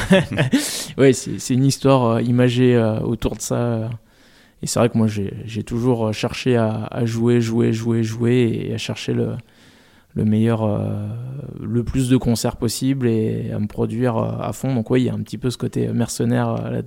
ouais, 0.97 1.13
c'est 1.13 1.53
une 1.53 1.65
histoire 1.65 2.21
imagée 2.21 2.77
autour 3.03 3.35
de 3.35 3.41
ça. 3.41 3.89
Et 4.61 4.67
c'est 4.67 4.79
vrai 4.79 4.89
que 4.89 4.97
moi, 4.97 5.07
j'ai 5.07 5.63
toujours 5.63 6.13
cherché 6.13 6.57
à, 6.57 7.05
jouer, 7.05 7.41
jouer, 7.41 7.73
jouer, 7.73 8.03
jouer 8.03 8.67
et 8.67 8.73
à 8.73 8.77
chercher 8.77 9.13
le, 9.13 9.35
le 10.15 10.25
meilleur, 10.25 10.63
euh, 10.63 11.07
le 11.61 11.83
plus 11.83 12.09
de 12.09 12.17
concerts 12.17 12.55
possible 12.55 13.07
et 13.07 13.51
à 13.51 13.59
me 13.59 13.67
produire 13.67 14.17
euh, 14.17 14.31
à 14.41 14.53
fond. 14.53 14.73
Donc, 14.73 14.89
oui, 14.89 15.01
il 15.01 15.05
y 15.05 15.09
a 15.09 15.13
un 15.13 15.21
petit 15.21 15.37
peu 15.37 15.49
ce 15.49 15.57
côté 15.57 15.87
mercenaire 15.89 16.81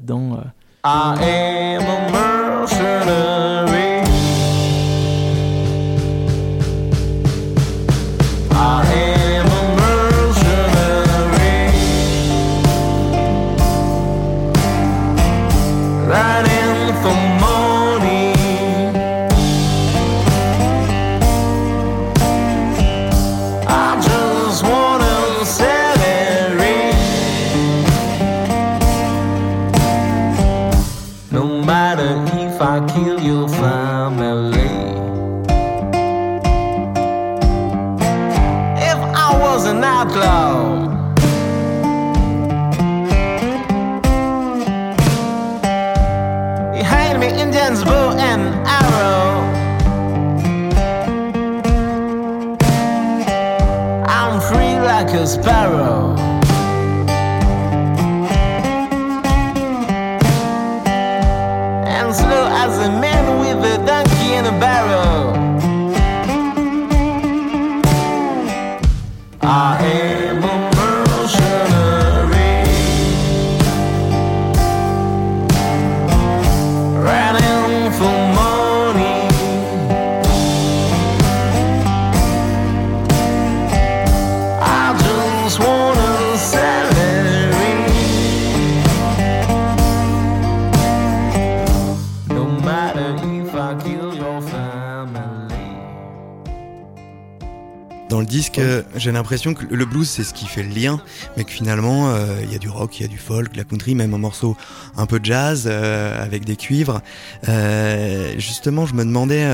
euh, 98.58 98.76
là-dedans. 98.76 98.88
j'ai 98.96 99.12
l'impression 99.12 99.54
que 99.54 99.64
le 99.72 99.84
blues 99.84 100.08
c'est 100.08 100.24
ce 100.24 100.34
qui 100.34 100.46
fait 100.46 100.62
le 100.62 100.74
lien, 100.74 101.00
mais 101.36 101.44
que 101.44 101.50
finalement 101.50 102.10
euh, 102.10 102.40
il 102.42 102.52
y 102.52 102.54
a 102.54 102.58
du 102.58 102.68
rock, 102.68 102.98
il 102.98 103.02
y 103.02 103.04
a 103.04 103.08
du 103.08 103.18
folk, 103.18 103.56
la 103.56 103.64
country, 103.64 103.94
même 103.94 104.14
un 104.14 104.18
morceau 104.18 104.56
un 104.96 105.06
peu 105.06 105.20
jazz 105.22 105.64
euh, 105.66 106.22
avec 106.22 106.44
des 106.44 106.56
cuivres. 106.56 107.00
Euh, 107.48 108.34
justement, 108.38 108.86
je 108.86 108.94
me 108.94 109.04
demandais, 109.04 109.46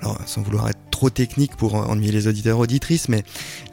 alors 0.00 0.18
sans 0.26 0.42
vouloir 0.42 0.68
être 0.68 0.78
trop 0.90 1.10
technique 1.10 1.56
pour 1.56 1.74
ennuyer 1.74 2.12
les 2.12 2.26
auditeurs 2.28 2.58
auditrices, 2.58 3.08
mais 3.08 3.22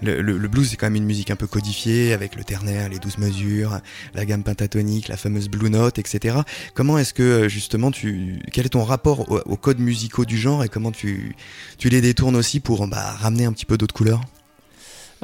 le, 0.02 0.22
blues 0.48 0.70
c'est 0.70 0.78
quand 0.78 0.86
même 0.88 0.96
une 0.96 1.06
musique 1.06 1.32
un 1.32 1.36
peu 1.36 1.48
codifiée 1.48 2.14
avec 2.14 2.36
le 2.36 2.44
ternaire, 2.44 2.90
les 2.90 3.00
douze 3.00 3.18
mesures, 3.18 3.80
la 4.14 4.26
gamme 4.26 4.44
pentatonique, 4.44 5.08
la 5.08 5.18
fameuse 5.18 5.50
blue 5.50 5.70
note, 5.70 6.00
etc. 6.00 6.38
Comment 6.74 6.98
est-ce 6.98 7.14
que 7.14 7.50
justement 7.50 7.92
tu, 7.92 8.40
quel 8.52 8.66
est 8.66 8.70
ton 8.70 8.84
rapport 8.84 9.30
aux, 9.30 9.58
codes 9.58 9.80
musicaux 9.80 10.26
du 10.26 10.38
genre 10.38 10.64
et 10.64 10.70
comment 10.70 10.92
tu, 10.92 11.36
tu 11.78 11.90
les 11.90 12.02
détournes 12.02 12.36
aussi 12.36 12.60
pour 12.60 12.88
bah, 12.88 13.16
ramener 13.20 13.46
un 13.46 13.52
petit 13.52 13.66
peu 13.66 13.78
d'autres 13.78 13.96
couleurs? 13.96 14.22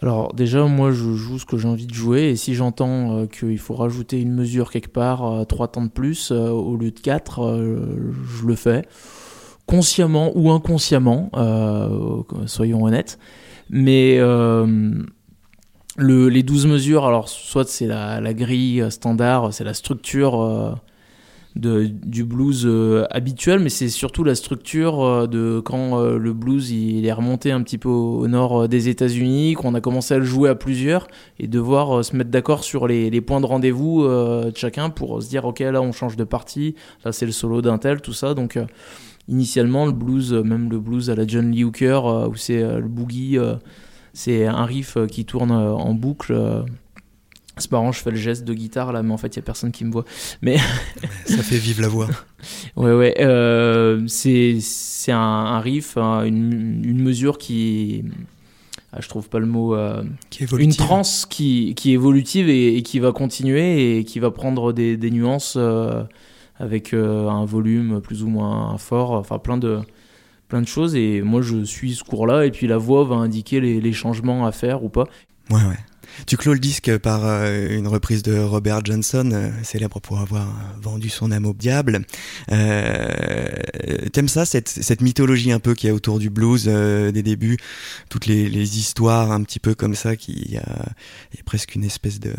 Alors 0.02 0.34
déjà, 0.34 0.66
moi, 0.66 0.92
je 0.92 1.14
joue 1.14 1.38
ce 1.38 1.46
que 1.46 1.58
j'ai 1.58 1.68
envie 1.68 1.86
de 1.86 1.94
jouer, 1.94 2.30
et 2.30 2.36
si 2.36 2.56
j'entends 2.56 3.20
euh, 3.20 3.26
qu'il 3.28 3.60
faut 3.60 3.76
rajouter 3.76 4.20
une 4.20 4.34
mesure 4.34 4.72
quelque 4.72 4.92
part, 4.92 5.26
euh, 5.26 5.46
trois 5.46 5.68
temps 5.68 5.84
de 5.84 5.90
plus 5.90 6.32
euh, 6.32 6.50
au 6.50 6.76
lieu 6.76 6.92
de 6.92 7.00
quatre, 7.00 7.42
je 7.48 8.46
le 8.46 8.56
fais, 8.56 8.84
consciemment 9.66 10.32
ou 10.36 10.52
inconsciemment, 10.52 11.32
soyons 12.46 12.84
honnêtes. 12.84 13.18
Mais 13.70 14.18
le, 14.18 15.08
les 15.98 16.44
12 16.44 16.68
mesures, 16.68 17.06
alors 17.06 17.30
soit 17.30 17.68
c'est 17.68 17.88
la, 17.88 18.34
grille 18.34 18.86
standard, 18.90 19.54
c'est 19.54 19.64
la 19.64 19.74
structure 19.74 20.82
de, 21.56 21.86
du 21.86 22.24
blues 22.24 22.64
euh, 22.66 23.06
habituel, 23.12 23.60
mais 23.60 23.70
c'est 23.70 23.90
surtout 23.90 24.24
la 24.24 24.36
structure 24.36 25.04
euh, 25.04 25.28
de 25.28 25.62
quand 25.64 26.00
euh, 26.00 26.18
le 26.18 26.34
blues 26.34 26.72
il 26.72 27.06
est 27.06 27.14
remonté 27.14 27.52
un 27.52 27.62
petit 27.62 27.78
peu 27.78 27.90
au, 27.90 28.28
nord 28.28 28.68
des 28.68 28.90
États-Unis, 28.90 29.54
qu'on 29.54 29.76
a 29.76 29.82
commencé 29.82 30.16
à 30.16 30.18
le 30.18 30.26
jouer 30.26 30.50
à 30.50 30.56
plusieurs 30.56 31.08
et 31.40 31.48
devoir 31.48 32.04
se 32.04 32.16
mettre 32.16 32.32
d'accord 32.32 32.64
sur 32.64 32.88
les, 32.88 33.10
les, 33.10 33.22
points 33.22 33.42
de 33.42 33.46
rendez-vous 33.46 34.04
de 34.08 34.54
chacun 34.56 34.90
pour 34.90 35.22
se 35.22 35.30
dire 35.30 35.46
ok 35.46 35.60
là 35.60 35.82
on 35.82 35.92
change 35.92 36.16
de 36.16 36.24
partie, 36.24 36.76
là 37.06 37.12
c'est 37.12 37.26
le 37.26 37.32
solo 37.32 37.62
d'un 37.62 37.78
tel, 37.78 38.02
tout 38.02 38.14
ça. 38.14 38.34
Donc 38.34 38.58
initialement 39.28 39.86
le 39.86 39.92
blues, 39.92 40.34
même 40.34 40.70
le 40.70 40.80
blues 40.80 41.10
à 41.10 41.16
la 41.16 41.26
John 41.26 41.52
Lee 41.52 41.64
Hooker 41.64 42.02
où 42.30 42.36
c'est 42.36 42.62
le 42.62 42.88
boogie, 42.88 43.38
c'est 44.14 44.46
un 44.46 44.66
riff 44.66 44.98
qui 45.08 45.26
tourne 45.26 45.52
en 45.52 45.94
boucle 45.94 46.66
c'est 47.58 47.72
marrant, 47.72 47.92
je 47.92 48.00
fais 48.00 48.10
le 48.10 48.18
geste 48.18 48.46
de 48.46 48.54
guitare 48.54 48.92
là, 48.92 49.04
mais 49.04 49.14
en 49.14 49.18
fait, 49.18 49.28
il 49.28 49.36
y 49.36 49.40
a 49.40 49.44
personne 49.44 49.72
qui 49.72 49.86
me 49.86 49.92
voit. 49.92 50.06
Mais 50.42 50.58
ça 51.26 51.44
fait 51.44 51.58
vivre 51.58 51.82
la 51.82 51.88
voix. 51.88 52.08
ouais, 52.76 52.94
ouais. 52.94 53.16
Euh, 53.20 54.04
c'est 54.08 54.58
c'est 54.60 55.12
un, 55.12 55.60
riff, 55.60 55.98
une, 55.98 56.82
une, 56.84 57.02
mesure 57.02 57.38
qui, 57.38 58.04
ah, 58.92 59.02
je 59.02 59.08
trouve 59.08 59.30
pas 59.30 59.40
le 59.40 59.46
mot, 59.46 59.76
euh, 59.76 60.04
qui 60.30 60.46
une 60.46 60.74
transe 60.74 61.28
qui, 61.28 61.76
qui 61.76 61.92
est 61.92 61.94
évolutive 61.94 62.50
et, 62.50 62.82
qui 62.82 63.00
va 63.00 63.12
continuer 63.12 63.98
et 63.98 64.04
qui 64.04 64.20
va 64.20 64.32
prendre 64.32 64.74
des, 64.74 64.98
des 64.98 65.12
nuances 65.12 65.56
euh, 65.58 66.04
avec 66.58 66.94
un 66.94 67.46
volume 67.46 68.02
plus 68.02 68.24
ou 68.24 68.28
moins 68.28 68.78
fort, 68.78 69.12
enfin 69.12 69.40
plein 69.40 69.58
de 69.58 69.82
plein 70.54 70.62
de 70.62 70.68
choses. 70.68 70.96
Et 70.96 71.24
moi, 71.24 71.42
je 71.42 71.64
suis 71.64 71.96
ce 71.96 72.04
cours-là 72.04 72.46
et 72.46 72.52
puis 72.52 72.68
la 72.68 72.78
voix 72.78 73.04
va 73.06 73.16
indiquer 73.16 73.60
les, 73.60 73.94
changements 73.94 74.46
à 74.46 74.52
faire 74.52 74.84
ou 74.84 74.90
pas. 74.90 75.08
Ouais, 75.50 75.58
ouais. 75.58 75.80
Tu 76.28 76.38
clôt 76.38 76.54
le 76.54 76.60
disque 76.60 76.96
par 77.00 77.26
euh, 77.26 77.70
une 77.70 77.88
reprise 77.88 78.22
de 78.22 78.38
Robert 78.38 78.86
Johnson, 78.86 79.32
euh, 79.34 79.50
célèbre 79.64 80.00
pour 80.00 80.20
avoir 80.20 80.48
vendu 80.80 81.10
son 81.10 81.32
âme 81.32 81.48
au 81.48 81.54
diable. 81.54 82.02
Euh, 82.52 83.48
T'aimes 84.12 84.28
ça, 84.28 84.46
cette, 84.46 85.02
mythologie 85.02 85.52
un 85.52 85.60
peu 85.60 85.74
qui 85.74 85.88
est 85.88 85.92
autour 85.92 86.20
du 86.20 86.30
blues 86.30 86.66
euh, 86.68 87.12
des 87.12 87.24
débuts, 87.24 87.58
toutes 88.10 88.28
les, 88.28 88.78
histoires 88.78 89.32
un 89.32 89.42
petit 89.42 89.60
peu 89.60 89.74
comme 89.74 89.96
ça, 89.96 90.16
qui 90.16 90.52
y 90.52 90.58
a, 90.58 90.86
y 91.36 91.40
a 91.40 91.44
presque 91.46 91.74
une 91.74 91.84
espèce 91.84 92.20
de 92.20 92.34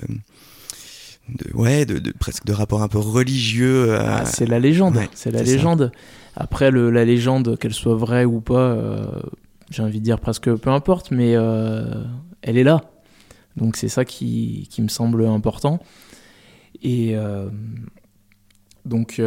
de, 1.29 1.57
ouais, 1.57 1.87
de, 1.87 1.99
de, 1.99 2.13
presque 2.13 2.45
de 2.45 2.53
rapport 2.53 2.83
un 2.83 2.89
peu 2.89 2.99
religieux. 2.99 3.95
Ah, 3.95 4.25
c'est 4.25 4.47
la 4.47 4.59
légende, 4.59 4.99
c'est 5.15 5.31
la 5.31 5.43
légende. 5.43 5.93
Après, 6.37 6.71
le, 6.71 6.91
la 6.91 7.05
légende, 7.05 7.59
qu'elle 7.59 7.75
soit 7.75 7.95
vraie 7.95 8.25
ou 8.25 8.41
pas, 8.41 8.77
j'ai 9.71 9.83
envie 9.83 10.01
de 10.01 10.05
dire 10.05 10.19
presque 10.21 10.53
peu 10.55 10.71
importe, 10.71 11.11
mais 11.11 11.33
elle 12.43 12.59
est 12.59 12.65
là. 12.65 12.83
Donc 13.57 13.77
c'est 13.77 13.89
ça 13.89 14.05
qui, 14.05 14.69
qui, 14.71 14.83
me 14.83 14.89
semble 14.89 15.25
important. 15.27 15.79
Et 16.83 17.15
donc 18.85 19.21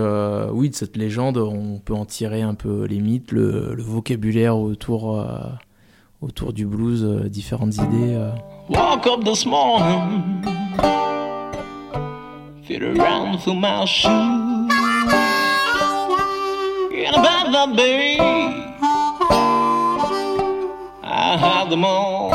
oui, 0.52 0.70
de 0.70 0.76
cette 0.76 0.98
légende, 0.98 1.38
on 1.38 1.80
peut 1.80 1.94
en 1.96 2.06
tirer 2.06 2.42
un 2.42 2.56
peu 2.56 2.86
les 2.86 3.00
mythes, 3.00 3.32
le, 3.32 3.74
le 3.74 3.84
vocabulaire 3.84 4.58
autour, 4.58 5.26
autour 6.22 6.52
du 6.52 6.66
blues, 6.66 7.06
différentes 7.30 7.76
idées. 7.76 8.30
Walk 8.70 9.08
up 9.08 9.24
this 9.24 9.46
morning, 9.46 10.44
fit 12.68 12.84
around 12.84 13.42
for 13.44 13.56
my 13.56 13.86
shoes. 13.86 14.12
In 16.92 17.14
a 17.14 17.22
bed 17.24 17.54
that 17.54 17.74
baby, 17.78 18.20
I 21.02 21.38
had 21.40 21.70
them 21.70 21.86
all. 21.86 22.30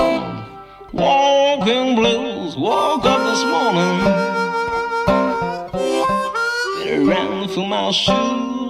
Walking 0.92 1.96
blues, 1.96 2.56
woke 2.56 3.04
up 3.04 3.20
this 3.28 3.44
morning, 3.44 3.98
fit 6.78 6.98
around 7.06 7.50
for 7.50 7.66
my 7.68 7.90
shoes. 7.90 8.61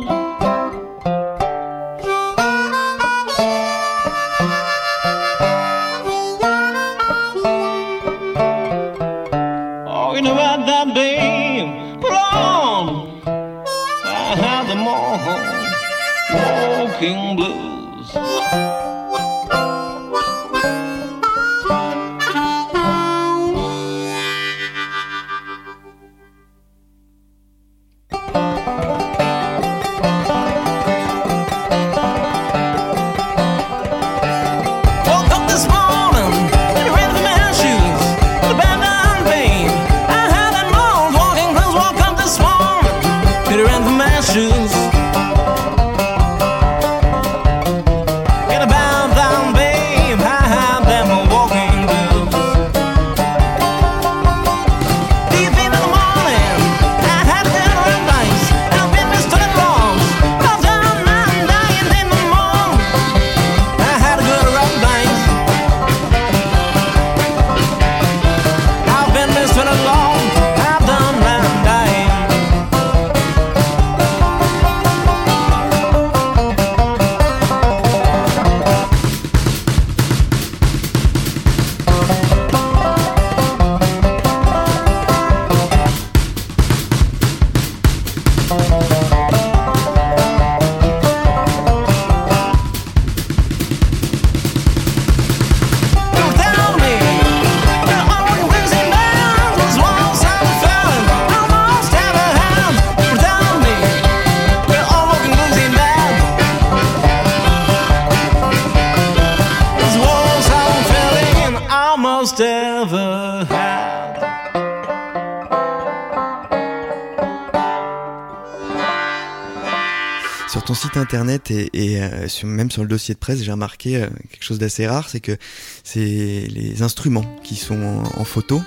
Internet 120.96 121.50
et, 121.50 121.70
euh, 122.02 122.26
même 122.44 122.70
sur 122.70 122.83
le 122.83 122.88
dossier 122.88 123.14
de 123.14 123.18
presse, 123.18 123.42
j'ai 123.42 123.52
remarqué 123.52 123.96
euh, 123.96 124.09
quelque 124.31 124.44
chose 124.44 124.59
d'assez 124.59 124.87
rare, 124.87 125.09
c'est 125.09 125.20
que 125.20 125.37
c'est 125.85 126.46
les 126.48 126.83
instruments 126.83 127.24
qui 127.42 127.57
sont 127.57 128.02
en, 128.16 128.24
photo. 128.24 128.62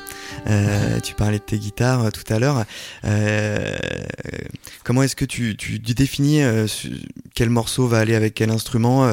Euh, 0.47 0.99
tu 0.99 1.15
parlais 1.15 1.39
de 1.39 1.43
tes 1.43 1.57
guitares 1.57 2.11
tout 2.11 2.33
à 2.33 2.39
l'heure. 2.39 2.65
comment 4.83 5.03
est-ce 5.03 5.15
que 5.15 5.25
tu, 5.25 5.55
tu, 5.55 5.79
définis 5.79 6.41
quel 7.33 7.49
morceau 7.49 7.88
va 7.88 7.99
aller 7.99 8.15
avec 8.15 8.33
quel 8.33 8.49
instrument 8.49 9.09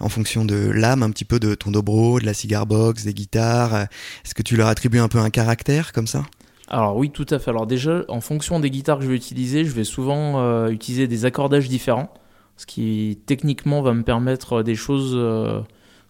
en 0.00 0.08
fonction 0.08 0.44
de 0.44 0.70
l'âme, 0.70 1.02
un 1.02 1.10
petit 1.10 1.24
peu 1.24 1.38
de 1.38 1.54
ton 1.54 1.70
dobro, 1.70 2.20
de 2.20 2.26
la 2.26 2.34
cigar 2.34 2.66
box, 2.66 3.04
des 3.04 3.14
guitares 3.14 3.86
Est-ce 4.24 4.34
que 4.34 4.42
tu 4.42 4.56
leur 4.56 4.68
attribues 4.68 5.00
un 5.00 5.08
peu 5.08 5.18
un 5.18 5.30
caractère 5.30 5.92
comme 5.92 6.06
ça? 6.06 6.24
Alors 6.68 6.96
oui, 6.96 7.10
tout 7.10 7.26
à 7.28 7.38
fait. 7.38 7.50
Alors 7.50 7.66
déjà, 7.66 8.04
en 8.08 8.20
fonction 8.20 8.58
des 8.58 8.70
guitares 8.70 8.98
que 8.98 9.04
je 9.04 9.10
vais 9.10 9.16
utiliser, 9.16 9.64
je 9.64 9.72
vais 9.72 9.84
souvent 9.84 10.66
utiliser 10.68 11.06
des 11.06 11.26
accordages 11.26 11.68
différents 11.68 12.12
ce 12.56 12.66
qui 12.66 13.18
techniquement 13.26 13.82
va 13.82 13.94
me 13.94 14.02
permettre 14.02 14.62
des 14.62 14.74
choses 14.74 15.12
euh, 15.14 15.60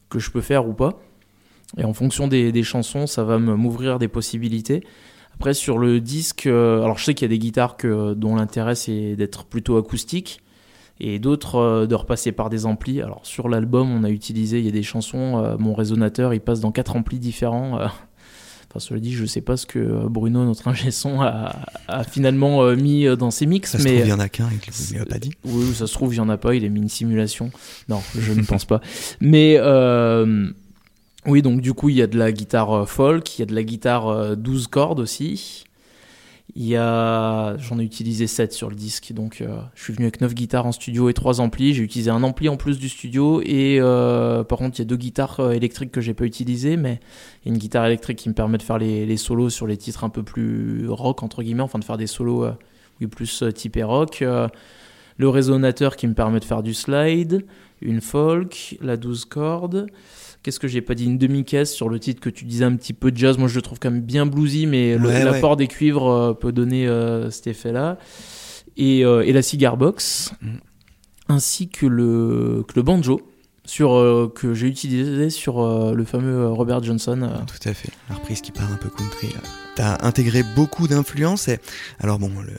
que 0.09 0.19
je 0.19 0.31
peux 0.31 0.41
faire 0.41 0.69
ou 0.69 0.75
pas. 0.75 1.01
Et 1.79 1.85
en 1.85 1.95
fonction 1.95 2.29
des, 2.29 2.63
chansons, 2.63 3.07
ça 3.07 3.25
va 3.25 3.39
m'ouvrir 3.39 3.99
des 3.99 4.09
possibilités. 4.09 4.85
Après, 5.35 5.55
sur 5.55 5.79
le 5.79 6.01
disque, 6.01 6.47
euh, 6.47 6.83
alors 6.83 6.99
je 6.99 7.05
sais 7.05 7.15
qu'il 7.15 7.25
y 7.25 7.31
a 7.31 7.35
des 7.35 7.39
guitares 7.39 7.79
que, 7.79 8.13
dont 8.13 8.37
l'intérêt 8.37 8.75
c'est 8.75 9.17
d'être 9.17 9.45
plutôt 9.45 9.79
acoustique 9.79 10.43
et 11.01 11.19
d'autres 11.19 11.57
euh, 11.57 11.87
de 11.87 11.95
repasser 11.95 12.33
par 12.33 12.51
des 12.51 12.67
amplis. 12.67 13.01
Alors 13.01 13.25
sur 13.25 13.49
l'album, 13.49 13.91
on 13.91 14.05
a 14.05 14.11
utilisé, 14.11 14.59
il 14.59 14.67
y 14.67 14.69
a 14.69 14.73
des 14.73 14.83
chansons, 14.83 15.57
mon 15.59 15.73
résonateur 15.73 16.35
il 16.35 16.41
passe 16.41 16.61
dans 16.61 16.73
quatre 16.73 16.97
amplis 16.97 17.19
différents. 17.19 17.79
Enfin, 18.75 18.81
cela 18.81 19.01
dit, 19.01 19.13
je 19.13 19.27
sais 19.27 19.43
pas 19.43 19.59
ce 19.59 19.67
que 19.67 19.79
euh, 19.79 20.09
Bruno, 20.09 20.47
notre 20.47 20.67
ingé 20.67 20.91
son, 20.91 21.21
a, 21.21 21.53
finalement 22.09 22.63
euh, 22.63 22.75
mis 22.75 23.07
euh, 23.07 23.17
dans 23.17 23.31
ses 23.31 23.45
mix. 23.45 23.73
Ça 23.73 23.77
mais... 23.79 23.85
se 23.85 23.89
trouve, 23.89 24.07
il 24.07 24.09
y 24.09 24.13
en 24.15 24.19
a 24.19 24.31
qu'un 24.31 24.49
et 24.49 24.57
qu'il 24.57 24.99
ne 24.99 25.05
pas 25.05 25.19
dit. 25.19 25.33
Oui, 25.45 25.75
ça 25.75 25.87
se 25.87 25.93
trouve, 25.93 26.15
il 26.15 26.17
y 26.17 26.21
en 26.21 26.31
a 26.31 26.39
pas, 26.39 26.55
il 26.55 26.65
a 26.65 26.71
mis 26.71 26.81
une 26.81 26.89
simulation. 26.89 27.51
Non, 27.91 28.01
je 28.19 28.33
ne 28.33 28.43
pense 28.45 28.65
pas. 28.65 28.81
Mais 29.21 29.59
oui, 31.27 31.43
donc 31.43 31.61
du 31.61 31.75
coup, 31.75 31.91
il 31.91 31.97
y 31.97 32.03
a 32.03 32.07
de 32.07 32.17
la 32.17 32.33
guitare 32.33 32.89
folk, 32.89 33.39
il 33.39 33.41
y 33.41 33.43
a 33.43 33.47
de 33.47 33.55
la 33.55 33.63
guitare 33.63 34.39
12 34.39 34.69
cordes 34.69 35.01
aussi. 35.01 35.65
Il 36.55 36.67
y 36.67 36.77
a, 36.77 37.57
j'en 37.57 37.79
ai 37.79 37.83
utilisé 37.83 38.27
7 38.27 38.53
sur 38.53 38.69
le 38.69 38.77
disque, 38.77 39.13
donc 39.15 39.41
euh, 39.41 39.59
je 39.75 39.85
suis 39.85 39.93
venu 39.95 40.05
avec 40.05 40.21
9 40.21 40.35
guitares 40.35 40.67
en 40.67 40.73
studio 40.73 41.09
et 41.09 41.15
3 41.15 41.41
amplis. 41.41 41.73
J'ai 41.73 41.83
utilisé 41.83 42.11
un 42.11 42.23
ampli 42.23 42.51
en 42.51 42.59
plus 42.59 42.79
du 42.79 42.91
studio 42.91 43.41
et 43.41 43.79
euh, 43.81 44.45
par 44.45 44.59
contre 44.59 44.79
il 44.79 44.83
y 44.83 44.85
a 44.85 44.85
deux 44.85 44.97
guitares 44.97 45.41
euh, 45.41 45.53
électriques 45.53 45.91
que 45.91 46.03
j'ai 46.03 46.13
pas 46.13 46.25
utilisées, 46.25 46.77
mais 46.77 47.01
il 47.45 47.49
y 47.49 47.51
a 47.51 47.55
une 47.55 47.59
guitare 47.59 47.87
électrique 47.87 48.19
qui 48.19 48.29
me 48.29 48.35
permet 48.35 48.59
de 48.59 48.63
faire 48.63 48.77
les, 48.77 49.17
solos 49.17 49.49
sur 49.49 49.67
les 49.67 49.79
titres 49.79 50.05
un 50.05 50.11
peu 50.11 50.23
plus 50.23 50.89
rock 50.91 51.23
entre 51.23 51.43
guillemets, 51.43 51.63
enfin 51.63 51.79
de 51.79 51.85
faire 51.85 51.97
des 51.97 52.07
solos 52.07 52.47
plus 53.11 53.43
typé 53.55 53.83
rock. 53.83 54.23
le 55.17 55.29
résonateur 55.29 55.97
qui 55.97 56.07
me 56.07 56.15
permet 56.15 56.39
de 56.39 56.45
faire 56.45 56.63
du 56.63 56.75
slide, 56.75 57.47
une 57.81 58.03
folk, 58.03 58.77
la 58.83 58.97
12 58.97 59.25
cordes. 59.25 59.87
Qu'est-ce 60.43 60.59
que 60.59 60.67
j'ai 60.67 60.83
pas 60.83 60.95
dit 60.95 61.05
Une 61.05 61.19
demi-caisse 61.19 61.73
sur 61.73 61.89
le 61.89 62.01
titre 62.01 62.21
que 62.21 62.31
tu 62.31 62.45
disais 62.45 62.65
un 62.65 62.75
petit 62.75 62.93
peu 62.93 63.13
de 63.13 63.17
jazz. 63.17 63.39
Moi, 63.39 63.47
je 63.47 63.55
le 63.55 63.63
trouve 63.63 63.79
quand 63.79 63.91
même 63.91 64.03
bien 64.03 64.27
bluesy, 64.27 64.67
mais 64.67 64.99
l'apport 64.99 65.57
des 65.57 65.69
cuivres 65.69 66.11
euh, 66.11 66.33
peut 66.35 66.51
donner 66.51 66.89
euh, 66.89 67.31
cet 67.31 67.47
effet-là. 67.47 67.99
Et, 68.77 69.05
euh, 69.05 69.23
et, 69.23 69.33
la 69.33 69.43
cigar 69.43 69.77
box, 69.77 70.33
mm. 70.41 70.49
ainsi 71.29 71.69
que 71.69 71.87
le, 71.87 72.65
que 72.67 72.75
le 72.77 72.83
banjo. 72.83 73.21
Sur, 73.65 74.33
que 74.35 74.55
j'ai 74.55 74.67
utilisé 74.67 75.31
sur 75.31 75.95
le 75.95 76.05
fameux 76.05 76.49
Robert 76.49 76.83
Johnson. 76.83 77.31
Tout 77.47 77.69
à 77.69 77.73
fait, 77.73 77.91
la 78.11 78.17
reprise 78.17 78.41
qui 78.41 78.51
part 78.51 78.73
un 78.73 78.77
peu 78.77 78.89
country. 78.89 79.29
Tu 79.77 79.83
as 79.83 80.05
intégré 80.05 80.43
beaucoup 80.57 80.89
d'influences. 80.89 81.49
Alors 82.01 82.19
bon, 82.19 82.33
le, 82.45 82.55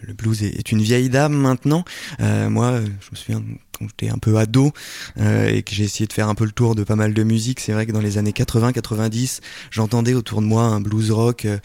le 0.00 0.14
blues 0.14 0.42
est, 0.42 0.72
une 0.72 0.80
vieille 0.80 1.10
dame 1.10 1.34
maintenant. 1.34 1.84
Moi, 2.18 2.80
je 2.80 3.10
me 3.10 3.16
souviens 3.16 3.42
quand 3.78 3.86
j'étais 3.88 4.12
un 4.12 4.18
peu 4.18 4.36
ado 4.38 4.72
euh, 5.18 5.48
et 5.48 5.62
que 5.62 5.74
j'ai 5.74 5.84
essayé 5.84 6.06
de 6.06 6.12
faire 6.12 6.28
un 6.28 6.34
peu 6.34 6.44
le 6.44 6.52
tour 6.52 6.74
de 6.74 6.84
pas 6.84 6.96
mal 6.96 7.14
de 7.14 7.22
musique, 7.22 7.60
c'est 7.60 7.72
vrai 7.72 7.86
que 7.86 7.92
dans 7.92 8.00
les 8.00 8.18
années 8.18 8.32
80-90, 8.32 9.40
j'entendais 9.70 10.14
autour 10.14 10.40
de 10.40 10.46
moi 10.46 10.62
un 10.62 10.80
blues 10.80 11.10
rock 11.10 11.44
euh, 11.44 11.58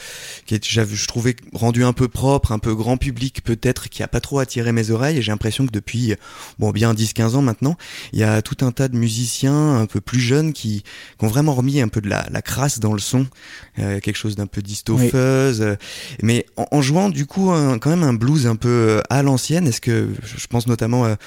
qui 0.45 0.55
est, 0.55 0.69
je 0.69 1.07
trouvais 1.07 1.35
rendu 1.53 1.83
un 1.83 1.93
peu 1.93 2.07
propre, 2.07 2.51
un 2.51 2.59
peu 2.59 2.75
grand 2.75 2.97
public 2.97 3.43
peut-être, 3.43 3.89
qui 3.89 4.03
a 4.03 4.07
pas 4.07 4.19
trop 4.19 4.39
attiré 4.39 4.71
mes 4.71 4.91
oreilles. 4.91 5.17
Et 5.17 5.21
j'ai 5.21 5.31
l'impression 5.31 5.65
que 5.65 5.71
depuis 5.71 6.15
bon 6.59 6.71
bien 6.71 6.93
10-15 6.93 7.35
ans 7.35 7.41
maintenant, 7.41 7.77
il 8.13 8.19
y 8.19 8.23
a 8.23 8.41
tout 8.41 8.65
un 8.65 8.71
tas 8.71 8.87
de 8.87 8.97
musiciens 8.97 9.77
un 9.77 9.85
peu 9.85 10.01
plus 10.01 10.19
jeunes 10.19 10.53
qui, 10.53 10.83
qui 11.17 11.25
ont 11.25 11.27
vraiment 11.27 11.53
remis 11.53 11.81
un 11.81 11.87
peu 11.87 12.01
de 12.01 12.09
la, 12.09 12.27
la 12.29 12.41
crasse 12.41 12.79
dans 12.79 12.93
le 12.93 12.99
son, 12.99 13.27
euh, 13.79 13.99
quelque 13.99 14.17
chose 14.17 14.35
d'un 14.35 14.47
peu 14.47 14.61
distopheuse, 14.61 15.61
euh, 15.61 15.75
mais 16.21 16.45
en, 16.57 16.67
en, 16.71 16.81
jouant 16.81 17.09
du 17.09 17.25
coup 17.25 17.51
un, 17.51 17.79
quand 17.79 17.89
même 17.89 18.03
un 18.03 18.13
blues 18.13 18.47
un 18.47 18.55
peu 18.55 19.01
à 19.09 19.23
l'ancienne. 19.23 19.67
Est-ce 19.67 19.81
que 19.81 20.09
je 20.23 20.47
pense 20.47 20.67
notamment 20.67 21.05
à 21.05 21.17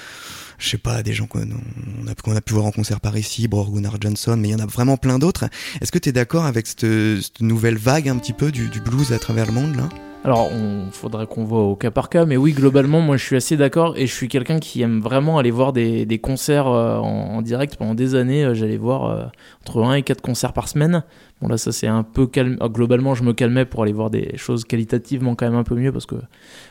je 0.58 0.68
sais 0.68 0.78
pas, 0.78 1.02
des 1.02 1.12
gens 1.12 1.26
qu'on 1.26 1.40
a, 1.40 2.36
a 2.36 2.40
pu 2.40 2.54
voir 2.54 2.66
en 2.66 2.72
concert 2.72 3.00
par 3.00 3.16
ici, 3.16 3.48
Bror 3.48 3.70
Gunnar 3.70 3.96
Johnson, 4.00 4.36
mais 4.38 4.48
il 4.48 4.52
y 4.52 4.54
en 4.54 4.60
a 4.60 4.66
vraiment 4.66 4.96
plein 4.96 5.18
d'autres. 5.18 5.44
Est-ce 5.80 5.92
que 5.92 5.98
tu 5.98 6.08
es 6.08 6.12
d'accord 6.12 6.44
avec 6.44 6.66
cette, 6.66 6.80
cette, 6.80 7.40
nouvelle 7.40 7.76
vague 7.76 8.08
un 8.08 8.16
petit 8.16 8.32
peu 8.32 8.52
du, 8.52 8.68
du 8.68 8.80
blues 8.80 9.12
à 9.12 9.18
travers 9.18 9.46
le 9.46 9.52
monde 9.52 9.76
là? 9.76 9.88
Alors, 10.24 10.50
on 10.50 10.90
faudrait 10.90 11.26
qu'on 11.26 11.44
voit 11.44 11.64
au 11.64 11.76
cas 11.76 11.90
par 11.90 12.08
cas, 12.08 12.24
mais 12.24 12.38
oui, 12.38 12.52
globalement, 12.52 13.02
moi, 13.02 13.18
je 13.18 13.24
suis 13.26 13.36
assez 13.36 13.58
d'accord 13.58 13.94
et 13.98 14.06
je 14.06 14.14
suis 14.14 14.28
quelqu'un 14.28 14.58
qui 14.58 14.80
aime 14.80 15.00
vraiment 15.00 15.36
aller 15.36 15.50
voir 15.50 15.74
des, 15.74 16.06
des 16.06 16.18
concerts 16.18 16.66
euh, 16.66 16.96
en, 16.96 17.42
direct. 17.42 17.76
Pendant 17.76 17.94
des 17.94 18.14
années, 18.14 18.42
euh, 18.42 18.54
j'allais 18.54 18.78
voir 18.78 19.04
euh, 19.04 19.24
entre 19.60 19.82
1 19.82 19.96
et 19.96 20.02
4 20.02 20.22
concerts 20.22 20.54
par 20.54 20.68
semaine. 20.68 21.04
Bon, 21.42 21.48
là, 21.48 21.58
ça 21.58 21.72
c'est 21.72 21.88
un 21.88 22.02
peu 22.02 22.26
calme. 22.26 22.56
Ah, 22.62 22.70
globalement, 22.70 23.14
je 23.14 23.22
me 23.22 23.34
calmais 23.34 23.66
pour 23.66 23.82
aller 23.82 23.92
voir 23.92 24.08
des 24.08 24.34
choses 24.38 24.64
qualitativement 24.64 25.34
quand 25.34 25.44
même 25.44 25.58
un 25.58 25.62
peu 25.62 25.74
mieux 25.74 25.92
parce 25.92 26.06
que 26.06 26.16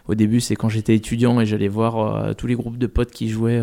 au 0.08 0.16
début, 0.16 0.40
c'est 0.40 0.56
quand 0.56 0.70
j'étais 0.70 0.96
étudiant 0.96 1.40
et 1.40 1.46
j'allais 1.46 1.68
voir 1.68 2.36
tous 2.36 2.48
les 2.48 2.56
groupes 2.56 2.80
de 2.80 2.88
potes 2.88 3.12
qui 3.12 3.30
jouaient 3.30 3.62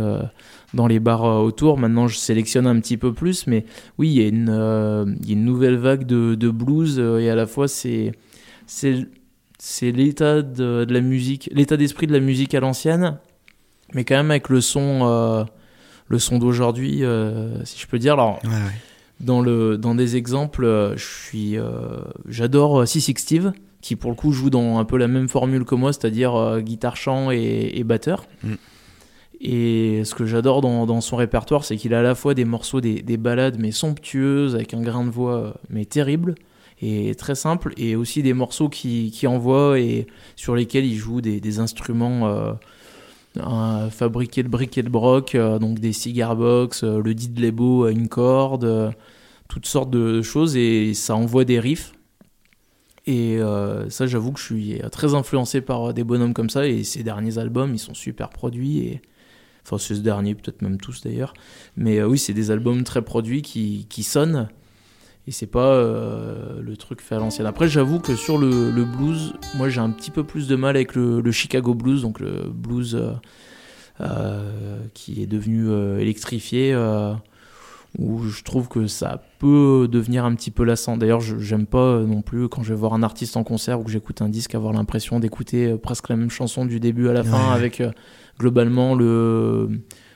dans 0.72 0.87
les 0.87 1.00
bars 1.00 1.24
autour. 1.42 1.79
Maintenant, 1.79 2.07
je 2.07 2.16
sélectionne 2.16 2.68
un 2.68 2.79
petit 2.79 2.96
peu 2.96 3.12
plus, 3.12 3.48
mais 3.48 3.64
oui, 3.98 4.09
il 4.11 4.12
y, 4.12 4.22
y 4.22 4.26
a 4.26 4.29
une 4.29 5.44
nouvelle 5.44 5.79
vague 5.79 6.07
de, 6.07 6.37
de 6.37 6.50
blues 6.50 7.00
et 7.00 7.29
à 7.29 7.35
la 7.35 7.46
fois, 7.46 7.66
c'est 7.66 8.12
c'est 9.61 9.92
l'état 9.92 10.40
de, 10.40 10.87
de, 10.87 10.94
la 10.94 11.03
musique, 11.03 11.51
l'état 11.53 11.77
d'esprit 11.77 12.07
de 12.07 12.14
la 12.14 12.20
musique 12.20 12.55
à 12.55 12.61
l'ancienne, 12.61 13.18
mais 13.92 14.05
quand 14.05 14.16
même 14.16 14.31
avec 14.31 14.49
le 14.49 14.62
son, 14.62 15.01
euh, 15.03 15.44
le 16.09 16.18
son 16.18 16.38
d'aujourd'hui, 16.38 17.05
euh, 17.05 17.62
si 17.66 17.79
je 17.79 17.87
peux 17.87 17.99
dire. 17.99 18.14
Alors, 18.14 18.38
ouais, 18.42 18.51
ouais. 18.51 18.57
dans 19.20 19.42
le, 19.42 19.77
dans 19.77 19.94
des 19.94 20.16
exemples, 20.16 20.64
euh, 20.64 20.96
je 20.96 21.05
suis, 21.05 21.57
j'adore 22.27 22.88
Sissy 22.88 23.14
Steve, 23.18 23.53
qui 23.83 23.96
pour 23.96 24.11
le 24.11 24.16
coup 24.16 24.33
joue 24.33 24.49
dans 24.49 24.79
un 24.79 24.85
peu 24.87 24.96
la 24.96 25.09
même 25.09 25.29
formule 25.29 25.66
que 25.66 25.75
moi, 25.75 25.92
c'est-à-dire 25.92 26.61
guitare 26.62 26.96
chant 26.96 27.31
et, 27.31 27.73
et 27.75 27.85
batteur. 27.85 28.25
Mm. 28.42 28.55
Et 29.42 30.03
ce 30.05 30.14
que 30.14 30.25
j'adore 30.25 30.62
dans, 30.62 30.87
dans, 30.87 31.03
son 31.03 31.16
répertoire, 31.16 31.64
c'est 31.64 31.77
qu'il 31.77 31.92
a 31.92 32.01
à 32.01 32.03
la 32.03 32.14
fois 32.14 32.33
des 32.33 32.46
morceaux, 32.46 32.81
des, 32.81 33.03
des 33.03 33.16
balades, 33.18 33.57
mais 33.59 33.73
somptueuses, 33.73 34.55
avec 34.55 34.73
un 34.73 34.81
grain 34.81 35.05
de 35.05 35.11
voix, 35.11 35.55
mais 35.68 35.85
terrible 35.85 36.35
et 36.83 37.14
très 37.14 37.35
simple, 37.35 37.75
et 37.77 37.95
aussi 37.97 38.23
des 38.23 38.33
morceaux 38.33 38.69
qui, 38.69 39.11
qui 39.11 39.27
envoient 39.27 39.79
et 39.79 40.07
sur 40.37 40.55
lesquels 40.55 40.87
il 40.87 40.97
joue 40.97 41.21
des, 41.21 41.59
instruments 41.59 42.57
euh, 43.37 43.90
fabriqués 43.90 44.43
de 44.43 44.49
briques 44.49 44.77
et 44.77 44.83
de 44.83 44.88
broc, 44.88 45.37
euh, 45.37 45.61
donc 45.61 45.79
des 45.79 45.93
cigar 45.93 46.35
box, 46.35 46.83
euh, 46.83 47.01
le 47.01 47.14
didlebo 47.14 47.85
à 47.85 47.93
une 47.93 48.09
corde, 48.09 48.93
toutes 49.49 49.66
sortes 49.66 49.90
de 49.90 50.21
choses, 50.21 50.57
et 50.57 50.95
ça 50.95 51.14
envoie 51.14 51.45
des 51.45 51.61
riffs. 51.61 51.93
Et 53.07 53.38
ça, 53.88 54.07
j'avoue 54.07 54.31
que 54.31 54.38
je 54.38 54.45
suis 54.45 54.81
très 54.93 55.14
influencé 55.14 55.61
par 55.61 55.93
des 55.95 56.05
bonhommes 56.05 56.35
comme 56.35 56.51
ça, 56.51 56.66
et 56.69 56.85
ces 56.85 57.03
derniers 57.03 57.38
albums, 57.38 57.73
ils 57.75 57.79
sont 57.79 57.95
super 57.95 58.29
produits, 58.29 58.79
et 58.79 59.03
enfin, 59.64 59.79
c'est 59.79 59.97
ce 59.97 60.01
dernier, 60.01 60.35
peut-être 60.37 60.62
même 60.62 60.79
tous 60.79 61.01
d'ailleurs, 61.03 61.35
mais 61.77 62.03
oui, 62.05 62.19
c'est 62.19 62.35
des 62.35 62.53
albums 62.53 62.85
très 62.85 63.03
produits 63.03 63.43
qui, 63.43 63.87
qui 63.88 64.05
sonnent 64.05 64.49
et 65.27 65.33
c'est 65.33 65.47
pas 65.47 65.83
le 66.81 66.87
truc 66.87 67.03
fait 67.03 67.14
à 67.14 67.19
l'ancienne. 67.19 67.47
Après, 67.47 67.69
j'avoue 67.69 68.01
que 68.01 68.16
sur 68.16 68.38
le, 68.38 68.71
le 68.71 68.85
blues, 68.85 69.35
moi 69.57 69.69
j'ai 69.69 69.81
un 69.81 69.90
petit 69.90 70.11
peu 70.11 70.25
plus 70.25 70.49
de 70.49 70.57
mal 70.57 70.77
avec 70.77 70.95
le, 70.95 71.21
le 71.21 71.33
Chicago 71.33 71.75
blues, 71.75 72.03
donc 72.03 72.21
le 72.21 72.45
blues 72.51 72.95
euh, 72.95 73.12
euh, 74.01 74.81
qui 74.95 75.23
est 75.23 75.27
devenu 75.27 75.69
euh, 75.69 75.99
électrifié, 75.99 76.75
où 77.99 78.23
je 78.23 78.43
trouve 78.45 78.69
que 78.69 78.87
ça 78.87 79.23
peut 79.38 79.88
devenir 79.90 80.25
un 80.25 80.35
petit 80.35 80.51
peu 80.51 80.64
lassant. 80.64 80.97
D'ailleurs, 80.97 81.21
j'aime 81.21 81.66
pas 81.66 82.01
non 82.01 82.23
plus 82.23 82.49
quand 82.49 82.62
je 82.62 82.73
vais 82.73 82.79
voir 82.79 82.95
un 82.95 83.03
artiste 83.03 83.37
en 83.37 83.45
concert 83.45 83.81
ou 83.81 83.85
que 83.85 83.90
j'écoute 83.90 84.23
un 84.23 84.29
disque 84.29 84.55
avoir 84.55 84.73
l'impression 84.73 85.21
d'écouter 85.21 85.77
presque 85.77 86.09
la 86.09 86.16
même 86.16 86.31
chanson 86.31 86.64
du 86.64 86.81
début 86.81 87.09
à 87.09 87.12
la 87.12 87.25
fin, 87.25 87.53
avec 87.53 87.83
globalement 88.38 88.95
le 88.95 89.69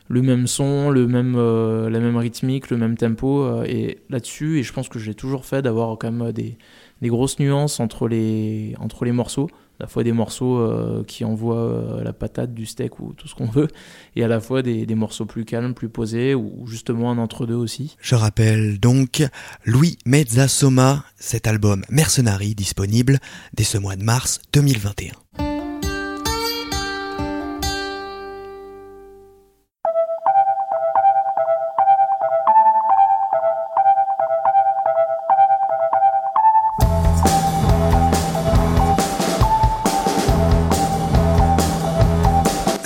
le 0.09 0.23
même 0.23 0.47
son, 0.47 0.91
le 0.91 1.07
même, 1.07 1.35
euh, 1.37 1.89
la 1.89 2.01
même 2.01 2.17
rythmique, 2.17 2.71
le 2.71 2.77
même 2.77 2.97
tempo. 2.97 3.43
Euh, 3.43 3.65
et 3.65 3.99
là-dessus, 4.11 4.59
et 4.59 4.63
je 4.63 4.73
pense 4.73 4.89
que 4.89 4.99
j'ai 4.99 5.15
toujours 5.15 5.45
fait 5.45 5.63
d'avoir 5.63 5.97
quand 5.99 6.13
même 6.13 6.33
des, 6.33 6.59
des, 7.01 7.09
grosses 7.09 7.39
nuances 7.39 7.81
entre 7.81 8.09
les, 8.09 8.75
entre 8.79 9.05
les 9.05 9.13
morceaux. 9.13 9.49
À 9.81 9.85
la 9.85 9.87
fois 9.89 10.05
des 10.05 10.13
morceaux 10.13 10.59
euh, 10.59 11.03
qui 11.05 11.25
envoient 11.25 11.57
euh, 11.57 12.05
la 12.05 12.13
patate 12.13 12.55
du 12.55 12.65
steak 12.65 13.01
ou 13.01 13.13
tout 13.13 13.27
ce 13.27 13.35
qu'on 13.35 13.47
veut, 13.47 13.67
et 14.15 14.23
à 14.23 14.29
la 14.29 14.39
fois 14.39 14.63
des, 14.63 14.87
des, 14.87 14.95
morceaux 14.95 15.27
plus 15.27 15.45
calmes, 15.45 15.75
plus 15.75 15.89
posés, 15.89 16.33
ou 16.37 16.65
justement 16.67 17.11
un 17.11 17.19
entre-deux 17.19 17.57
aussi. 17.57 17.97
Je 18.01 18.15
rappelle 18.15 18.79
donc 18.79 19.25
Louis 19.65 19.99
Mezzasoma, 20.07 21.05
cet 21.17 21.49
album 21.49 21.83
Mercenary 21.91 22.55
disponible 22.55 23.19
dès 23.55 23.65
ce 23.65 23.77
mois 23.79 23.97
de 23.97 24.05
mars 24.05 24.41
2021. 24.53 25.24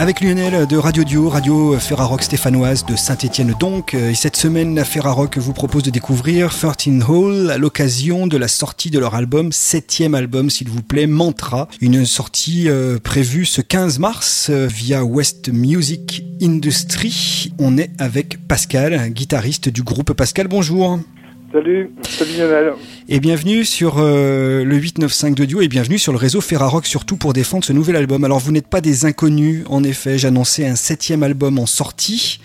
Avec 0.08 0.22
Lionel 0.22 0.66
de 0.66 0.78
Radio 0.78 1.04
Dio, 1.04 1.28
Radio 1.28 1.78
Ferrarock 1.78 2.22
stéphanoise 2.22 2.86
de 2.86 2.96
Saint-Etienne 2.96 3.52
donc. 3.60 3.92
Et 3.92 4.14
cette 4.14 4.36
semaine, 4.36 4.82
Ferrarock 4.82 5.36
vous 5.36 5.52
propose 5.52 5.82
de 5.82 5.90
découvrir 5.90 6.48
13 6.48 7.04
Hall 7.06 7.50
à 7.50 7.58
l'occasion 7.58 8.26
de 8.26 8.38
la 8.38 8.48
sortie 8.48 8.88
de 8.88 8.98
leur 8.98 9.14
album, 9.14 9.52
septième 9.52 10.14
album 10.14 10.48
s'il 10.48 10.70
vous 10.70 10.80
plaît, 10.80 11.06
Mantra. 11.06 11.68
Une 11.82 12.06
sortie 12.06 12.70
euh, 12.70 12.98
prévue 12.98 13.44
ce 13.44 13.60
15 13.60 13.98
mars 13.98 14.46
euh, 14.48 14.66
via 14.66 15.04
West 15.04 15.50
Music 15.50 16.24
Industry. 16.40 17.52
On 17.58 17.76
est 17.76 17.90
avec 17.98 18.48
Pascal, 18.48 19.10
guitariste 19.10 19.68
du 19.68 19.82
groupe 19.82 20.14
Pascal. 20.14 20.48
Bonjour. 20.48 21.00
Salut, 21.50 21.90
salut 22.06 22.32
Lionel. 22.36 22.72
Et 23.08 23.20
bienvenue 23.20 23.64
sur 23.64 23.94
euh, 23.98 24.64
le 24.64 24.76
895 24.76 25.34
de 25.34 25.44
Dio 25.46 25.60
et 25.62 25.68
bienvenue 25.68 25.98
sur 25.98 26.12
le 26.12 26.18
réseau 26.18 26.42
Ferrarock, 26.42 26.84
surtout 26.84 27.16
pour 27.16 27.32
défendre 27.32 27.64
ce 27.64 27.72
nouvel 27.72 27.96
album. 27.96 28.22
Alors 28.24 28.38
vous 28.38 28.52
n'êtes 28.52 28.66
pas 28.66 28.82
des 28.82 29.06
inconnus, 29.06 29.64
en 29.70 29.82
effet, 29.82 30.18
j'annonçais 30.18 30.66
un 30.66 30.76
septième 30.76 31.22
album 31.22 31.58
en 31.58 31.64
sortie. 31.64 32.40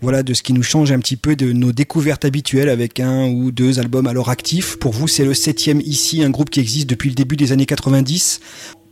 Voilà 0.00 0.22
de 0.22 0.32
ce 0.32 0.44
qui 0.44 0.52
nous 0.52 0.62
change 0.62 0.92
un 0.92 1.00
petit 1.00 1.16
peu 1.16 1.34
de 1.34 1.52
nos 1.52 1.72
découvertes 1.72 2.24
habituelles 2.24 2.68
avec 2.68 3.00
un 3.00 3.26
ou 3.26 3.50
deux 3.50 3.80
albums 3.80 4.06
alors 4.06 4.28
actifs. 4.28 4.78
Pour 4.78 4.92
vous, 4.92 5.08
c'est 5.08 5.24
le 5.24 5.34
septième 5.34 5.80
ici, 5.80 6.22
un 6.22 6.30
groupe 6.30 6.50
qui 6.50 6.60
existe 6.60 6.88
depuis 6.88 7.08
le 7.08 7.16
début 7.16 7.36
des 7.36 7.50
années 7.50 7.66
90. 7.66 8.40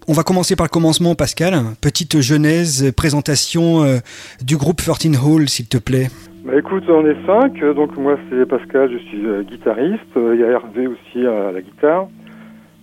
On 0.08 0.14
va 0.14 0.24
commencer 0.24 0.56
par 0.56 0.66
le 0.66 0.70
commencement, 0.70 1.14
Pascal. 1.14 1.62
Petite 1.80 2.20
genèse, 2.20 2.92
présentation 2.96 3.84
euh, 3.84 4.00
du 4.42 4.56
groupe 4.56 4.82
13 4.82 5.16
Hall, 5.22 5.48
s'il 5.48 5.66
te 5.66 5.78
plaît. 5.78 6.10
Bah 6.44 6.52
écoute, 6.59 6.85
on 6.90 7.07
est 7.07 7.16
cinq, 7.24 7.59
donc 7.74 7.96
moi 7.96 8.18
c'est 8.28 8.44
Pascal, 8.44 8.92
je 8.92 8.98
suis 8.98 9.26
euh, 9.26 9.42
guitariste, 9.42 10.02
il 10.14 10.38
y 10.38 10.44
a 10.44 10.48
Hervé 10.48 10.87
aussi 10.87 11.26
à 11.26 11.50
la 11.50 11.62
guitare, 11.62 12.09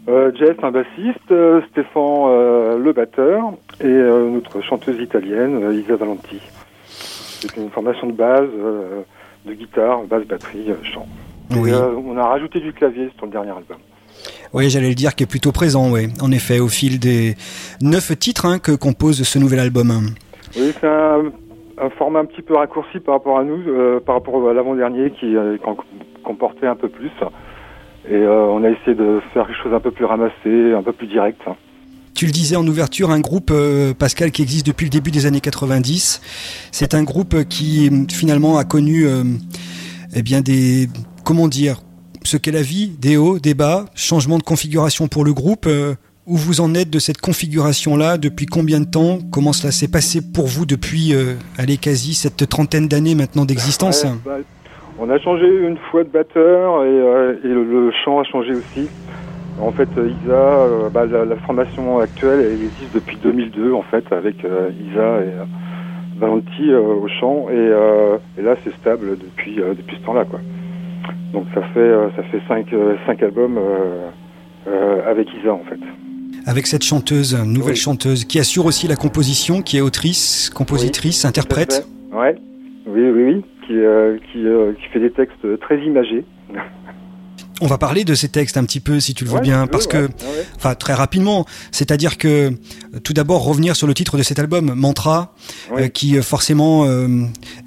euh, 0.10 0.32
Jess 0.34 0.56
un 0.64 0.72
bassiste, 0.72 1.30
euh, 1.30 1.62
Stéphane 1.70 2.82
le 2.84 2.92
batteur 2.92 3.54
et 3.80 3.86
notre 3.86 4.62
chanteuse 4.62 5.00
italienne 5.00 5.72
Isa 5.74 5.96
Valenti. 5.96 6.42
C'est 6.88 7.56
une 7.56 7.70
formation 7.70 8.08
de 8.08 8.14
base 8.14 8.50
de 9.46 9.54
guitare, 9.54 10.06
basse, 10.06 10.26
batterie, 10.26 10.72
chant. 10.82 11.08
Oui. 11.52 11.72
On 11.72 12.18
a 12.18 12.26
rajouté 12.26 12.62
du 12.62 12.74
clavier 12.74 13.12
sur 13.16 13.28
le 13.28 13.32
dernier 13.32 13.52
album. 13.52 13.78
Oui, 14.54 14.72
j'allais 14.72 14.90
le 14.90 14.96
dire, 14.96 15.14
qui 15.16 15.24
est 15.24 15.28
plutôt 15.28 15.52
présent, 15.52 15.92
oui. 15.92 16.08
En 16.20 16.32
effet, 16.32 16.60
au 16.60 16.68
fil 16.68 17.00
des 17.00 17.36
neuf 17.80 18.18
titres 18.18 18.46
hein, 18.46 18.58
que 18.58 18.72
compose 18.72 19.22
ce 19.22 19.38
nouvel 19.38 19.60
album. 19.60 19.92
Oui, 20.56 20.74
c'est 20.80 20.88
un 20.88 21.32
un 21.82 21.90
format 21.90 22.20
un 22.20 22.26
petit 22.26 22.42
peu 22.42 22.56
raccourci 22.56 23.00
par 23.00 23.16
rapport 23.16 23.40
à 23.40 23.44
nous, 23.44 23.60
euh, 23.68 24.00
par 24.00 24.16
rapport 24.16 24.48
à 24.48 24.54
l'avant-dernier 24.54 25.12
qui 25.20 25.36
euh, 25.36 25.58
comportait 26.24 26.68
un 26.68 26.76
peu 26.76 26.90
plus. 26.90 27.12
Et 28.08 28.14
euh, 28.14 28.46
on 28.46 28.64
a 28.64 28.70
essayé 28.70 28.96
de 28.96 29.20
faire 29.34 29.48
quelque 29.48 29.62
chose 29.64 29.74
un 29.74 29.80
peu 29.80 29.92
plus 29.92 30.06
ramassé, 30.06 30.74
un 30.74 30.84
peu 30.84 30.94
plus 30.94 31.08
direct. 31.08 31.42
Tu 32.14 32.26
le 32.26 32.32
disais 32.32 32.56
en 32.56 32.68
ouverture, 32.68 33.10
un 33.10 33.20
groupe, 33.20 33.52
Pascal, 33.98 34.32
qui 34.32 34.44
existe 34.44 34.68
depuis 34.68 34.86
le 34.86 34.92
début 34.92 35.12
des 35.12 35.26
années 35.26 35.40
90. 35.40 36.70
C'est 36.72 36.94
un 36.94 37.04
groupe 37.04 37.44
qui 37.46 37.90
finalement 38.12 38.58
a 38.58 38.64
connu 38.64 39.06
eh 40.14 40.22
bien 40.22 40.42
des, 40.42 40.88
comment 41.24 41.48
dire, 41.48 41.78
ce 42.24 42.38
qu'est 42.38 42.52
la 42.52 42.62
vie, 42.62 42.90
des 43.00 43.18
hauts, 43.18 43.40
des 43.40 43.56
bas, 43.56 43.86
changement 43.96 44.38
de 44.38 44.44
configuration 44.44 45.08
pour 45.08 45.24
le 45.24 45.34
groupe. 45.34 45.68
Où 46.32 46.38
vous 46.38 46.62
en 46.62 46.74
êtes 46.76 46.90
de 46.90 47.00
cette 47.00 47.20
configuration-là 47.20 48.18
Depuis 48.18 48.46
combien 48.46 48.80
de 48.80 48.86
temps 48.86 49.18
Comment 49.34 49.52
cela 49.52 49.70
s'est 49.70 49.92
passé 49.92 50.22
pour 50.34 50.48
vous 50.48 50.66
depuis, 50.66 51.14
euh, 51.14 51.36
allez, 51.58 51.76
quasi 51.76 52.14
cette 52.14 52.48
trentaine 52.48 52.88
d'années 52.88 53.16
maintenant 53.16 53.44
d'existence 53.44 54.06
bah, 54.24 54.38
On 54.98 55.10
a 55.10 55.20
changé 55.20 55.46
une 55.46 55.76
fois 55.92 56.06
de 56.06 56.10
batteur 56.10 56.86
et, 56.86 56.88
euh, 56.88 57.36
le, 57.44 57.92
chant 58.06 58.22
a 58.22 58.24
changé 58.24 58.54
aussi. 58.54 58.88
En 59.60 59.74
fait, 59.74 59.90
Isa, 59.90 60.32
euh, 60.32 60.90
bah, 60.90 61.06
la, 61.06 61.36
formation 61.36 62.00
actuelle, 62.00 62.40
elle 62.46 62.64
existe 62.64 62.96
depuis 62.96 63.18
2002 63.22 63.74
en 63.74 63.84
fait, 63.84 64.06
avec 64.14 64.38
Isa 64.38 65.20
et 65.24 66.18
Valenti 66.18 66.74
au 66.74 67.10
chant 67.20 67.48
et, 67.50 68.42
là 68.42 68.56
c'est 68.64 68.74
stable 68.76 69.18
depuis 69.18 69.56
depuis 69.56 69.98
ce 69.98 70.06
temps-là 70.06 70.24
quoi. 70.24 70.40
Donc 71.34 71.48
ça 71.54 71.62
fait 71.74 71.92
ça 72.16 72.24
fait 72.24 72.42
cinq, 72.48 72.68
cinq 73.06 73.22
albums 73.22 73.60
avec 75.06 75.28
Isa 75.34 75.52
en 75.52 75.64
fait 75.68 75.80
avec 76.46 76.68
cette 76.68 76.84
chanteuse, 76.84 77.36
nouvelle 77.36 77.76
chanteuse, 77.76 78.26
qui 78.26 78.40
assure 78.40 78.66
aussi 78.66 78.88
la 78.88 78.96
composition, 78.96 79.62
qui 79.62 79.78
est 79.78 79.82
autrice, 79.82 80.50
compositrice, 80.54 81.26
interprète. 81.26 81.88
Ouais. 82.12 82.36
Oui, 82.88 83.02
oui, 83.02 83.24
oui, 83.24 83.46
qui, 83.66 83.74
euh, 83.74 84.18
euh, 84.36 84.74
qui, 84.74 84.88
fait 84.92 85.00
des 85.00 85.12
textes 85.12 85.60
très 85.60 85.80
imagés. 85.86 86.26
On 87.62 87.68
va 87.68 87.78
parler 87.78 88.04
de 88.04 88.16
ces 88.16 88.28
textes 88.28 88.58
un 88.58 88.64
petit 88.64 88.80
peu, 88.80 89.00
si 89.00 89.14
tu 89.14 89.24
le 89.24 89.30
veux 89.30 89.40
bien, 89.40 89.68
parce 89.68 89.86
que, 89.86 90.10
enfin, 90.56 90.74
très 90.74 90.94
rapidement, 90.94 91.46
c'est-à-dire 91.72 92.18
que, 92.18 92.50
tout 93.04 93.14
d'abord, 93.14 93.44
revenir 93.44 93.76
sur 93.76 93.86
le 93.86 93.94
titre 93.94 94.18
de 94.18 94.24
cet 94.24 94.40
album, 94.40 94.74
Mantra, 94.74 95.36
euh, 95.78 95.88
qui 95.88 96.16
forcément 96.24 96.88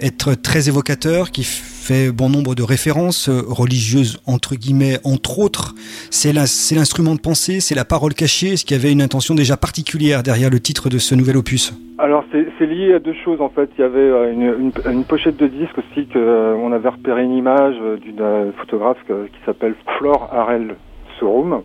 être 0.01 0.35
très 0.35 0.69
évocateur, 0.69 1.31
qui 1.31 1.45
fait 1.85 2.11
bon 2.11 2.31
nombre 2.31 2.55
de 2.55 2.63
références 2.63 3.29
euh, 3.29 3.43
religieuses, 3.47 4.19
entre 4.27 4.55
guillemets, 4.55 4.97
entre 5.05 5.39
autres. 5.39 5.75
C'est 6.11 6.33
l'instrument 6.33 7.15
de 7.15 7.21
pensée, 7.21 7.61
c'est 7.61 7.75
la 7.75 7.85
parole 7.85 8.15
cachée. 8.15 8.55
Est-ce 8.55 8.65
qu'il 8.65 8.75
y 8.75 8.81
avait 8.81 8.91
une 8.91 9.03
intention 9.03 9.35
déjà 9.35 9.59
particulière 9.59 10.23
derrière 10.23 10.49
le 10.49 10.61
titre 10.61 10.89
de 10.89 10.97
ce 10.97 11.15
nouvel 11.15 11.37
opus? 11.37 11.75
Alors, 11.99 12.25
c'est 12.33 12.67
lié 12.67 12.95
à 12.95 13.01
deux 13.01 13.15
choses, 13.23 13.41
en 13.43 13.51
fait. 13.51 13.69
Il 13.77 13.83
y 13.83 13.85
avait 13.85 13.99
euh, 13.99 14.71
une, 14.91 15.05
pochette 15.05 15.37
de 15.37 15.47
disque 15.47 15.77
aussi 15.77 16.07
qu'on 16.07 16.19
euh, 16.19 16.73
avait 16.75 16.89
repéré 16.89 17.23
une 17.23 17.37
image 17.37 17.77
d'une 18.01 18.53
photographe 18.57 18.99
qui 19.07 19.39
s'appelle 19.45 19.75
Flore 19.99 20.31
Harel 20.33 20.77
Sorum. 21.19 21.63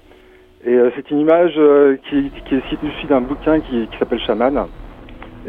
Et 0.66 0.78
c'est 0.98 1.10
une 1.12 1.22
image 1.22 1.58
qui, 2.10 2.30
qui 2.46 2.56
est 2.56 2.84
issue 2.84 3.08
d'un 3.08 3.22
bouquin 3.22 3.62
qui, 3.62 3.88
qui 3.88 3.98
s'appelle 3.98 4.20
Shaman 4.20 4.68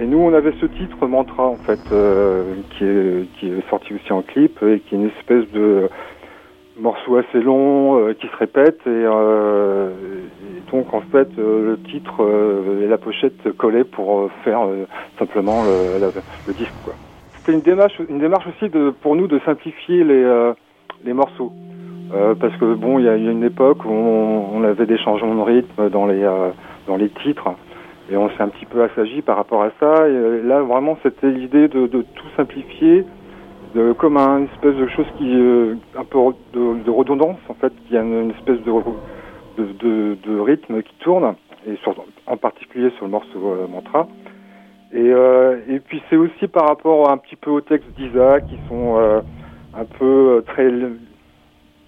et 0.00 0.06
nous, 0.06 0.18
on 0.18 0.32
avait 0.32 0.54
ce 0.58 0.64
titre 0.64 1.06
Mantra, 1.06 1.46
en 1.46 1.56
fait, 1.56 1.80
euh, 1.92 2.54
qui, 2.70 2.84
est, 2.84 3.68
sorti 3.68 3.92
aussi 3.92 4.10
en 4.14 4.22
clip 4.22 4.62
et 4.62 4.80
qui 4.80 4.94
est 4.94 4.98
une 4.98 5.08
espèce 5.08 5.46
de 5.52 5.90
morceau 6.78 7.16
assez 7.18 7.42
long 7.42 7.98
euh, 7.98 8.14
qui 8.14 8.26
se 8.26 8.36
répète. 8.36 8.78
Et, 8.86 8.88
euh, 8.88 9.90
donc, 10.72 10.94
en 10.94 11.02
fait, 11.02 11.28
le 11.36 11.78
titre 11.90 12.26
et 12.82 12.86
la 12.86 12.96
pochette 12.96 13.52
collaient 13.58 13.84
pour 13.84 14.30
faire 14.42 14.60
simplement 15.18 15.64
le, 15.64 16.52
disque. 16.54 16.72
C'était 17.34 17.52
une 17.52 17.60
démarche, 17.60 18.46
aussi 18.46 18.70
pour 19.02 19.16
nous 19.16 19.26
de 19.26 19.38
simplifier 19.40 20.02
les, 20.04 20.52
les 21.04 21.12
morceaux. 21.12 21.52
parce 22.40 22.56
que 22.56 22.74
bon, 22.74 23.00
il 23.00 23.04
y 23.04 23.08
a, 23.08 23.16
une 23.16 23.44
époque 23.44 23.84
où 23.84 23.90
on, 23.90 24.46
on, 24.54 24.64
avait 24.64 24.86
des 24.86 24.98
changements 24.98 25.34
de 25.34 25.50
rythme 25.50 25.90
dans 25.90 26.06
les, 26.06 26.24
dans 26.86 26.96
les 26.96 27.08
titres. 27.08 27.50
Et 28.10 28.16
on 28.16 28.28
s'est 28.30 28.42
un 28.42 28.48
petit 28.48 28.66
peu 28.66 28.82
assagi 28.82 29.22
par 29.22 29.36
rapport 29.36 29.62
à 29.62 29.70
ça. 29.78 30.08
Et 30.08 30.12
euh, 30.12 30.42
là, 30.42 30.62
vraiment, 30.62 30.98
c'était 31.02 31.30
l'idée 31.30 31.68
de, 31.68 31.86
tout 31.86 32.26
simplifier, 32.36 33.04
de, 33.74 33.92
comme 33.92 34.16
une 34.16 34.48
espèce 34.52 34.74
de 34.74 34.88
chose 34.88 35.06
qui, 35.16 35.32
euh, 35.32 35.76
un 35.96 36.04
peu 36.04 36.18
de, 36.52 36.90
redondance, 36.90 37.38
en 37.48 37.54
fait, 37.54 37.72
qui 37.86 37.96
a 37.96 38.02
une, 38.02 38.32
espèce 38.32 38.58
de, 38.62 40.14
de, 40.14 40.40
rythme 40.40 40.82
qui 40.82 40.94
tourne, 40.98 41.36
et 41.68 41.78
en 42.26 42.36
particulier 42.36 42.90
sur 42.96 43.04
le 43.04 43.12
morceau 43.12 43.52
euh, 43.52 43.68
Mantra. 43.68 44.08
Et, 44.92 45.12
et 45.72 45.78
puis 45.78 46.02
c'est 46.10 46.16
aussi 46.16 46.48
par 46.48 46.66
rapport 46.66 47.12
un 47.12 47.16
petit 47.16 47.36
peu 47.36 47.52
aux 47.52 47.60
textes 47.60 47.88
d'Isa 47.96 48.40
qui 48.40 48.58
sont 48.68 48.98
un 48.98 49.84
peu 49.84 50.42
très 50.48 50.68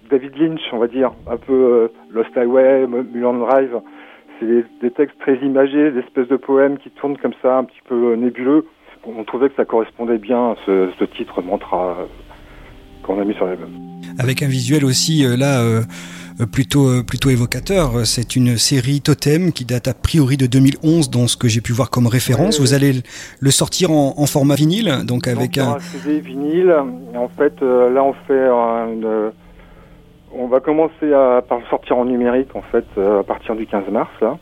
David 0.08 0.36
Lynch, 0.38 0.60
on 0.70 0.78
va 0.78 0.86
dire, 0.86 1.10
un 1.28 1.36
peu 1.36 1.90
Lost 2.12 2.30
Highway, 2.36 2.86
Mulan 2.86 3.34
Drive 3.34 3.80
c'est 4.42 4.64
des, 4.82 4.90
textes 4.90 5.18
très 5.20 5.36
imagés, 5.38 5.90
des 5.90 6.00
espèces 6.00 6.28
de 6.28 6.36
poèmes 6.36 6.78
qui 6.78 6.90
tournent 6.90 7.18
comme 7.18 7.34
ça, 7.42 7.58
un 7.58 7.64
petit 7.64 7.80
peu 7.88 8.14
nébuleux. 8.14 8.66
On 9.04 9.24
trouvait 9.24 9.48
que 9.48 9.56
ça 9.56 9.64
correspondait 9.64 10.18
bien 10.18 10.52
à 10.52 10.56
ce, 10.66 11.04
titre 11.16 11.42
mantra 11.42 11.96
euh, 11.98 12.04
qu'on 13.02 13.20
a 13.20 13.24
mis 13.24 13.34
sur 13.34 13.46
l'album. 13.46 13.70
Avec 14.18 14.42
un 14.42 14.46
visuel 14.46 14.84
aussi 14.84 15.24
euh, 15.24 15.36
là 15.36 15.62
euh, 15.62 15.82
plutôt 16.52 17.02
plutôt 17.02 17.30
évocateur. 17.30 18.06
C'est 18.06 18.36
une 18.36 18.56
série 18.58 19.00
Totem 19.00 19.52
qui 19.52 19.64
date 19.64 19.88
a 19.88 19.94
priori 19.94 20.36
de 20.36 20.46
2011 20.46 21.10
dans 21.10 21.26
ce 21.26 21.36
que 21.36 21.48
j'ai 21.48 21.60
pu 21.60 21.72
voir 21.72 21.90
comme 21.90 22.06
référence. 22.06 22.60
Vous 22.60 22.74
allez 22.74 23.02
le 23.40 23.50
sortir 23.50 23.90
en, 23.90 24.26
format 24.26 24.54
vinyle, 24.54 25.04
donc 25.04 25.26
avec 25.26 25.58
un 25.58 25.78
CD 25.80 26.20
vinyle. 26.20 26.74
En 27.14 27.28
fait, 27.28 27.60
là 27.60 28.04
on 28.04 28.12
fait 28.26 28.48
une 28.48 29.32
on 30.34 30.46
va 30.46 30.60
commencer 30.60 31.12
à 31.12 31.42
par 31.42 31.60
sortir 31.68 31.98
en 31.98 32.04
numérique 32.04 32.54
en 32.54 32.62
fait 32.62 32.84
euh, 32.98 33.20
à 33.20 33.22
partir 33.22 33.54
du 33.54 33.66
15 33.66 33.88
mars 33.90 34.10
là. 34.20 34.38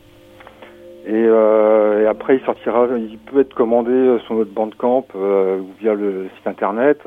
Euh, 1.07 2.03
et, 2.03 2.07
après 2.07 2.37
il 2.37 2.45
sortira, 2.45 2.87
il 2.97 3.17
peut 3.17 3.41
être 3.41 3.53
commandé 3.53 3.91
euh, 3.91 4.19
sur 4.19 4.35
notre 4.35 4.53
bandcamp 4.53 5.05
euh, 5.15 5.59
ou 5.59 5.69
via 5.79 5.93
le 5.93 6.29
site 6.37 6.47
internet 6.47 6.99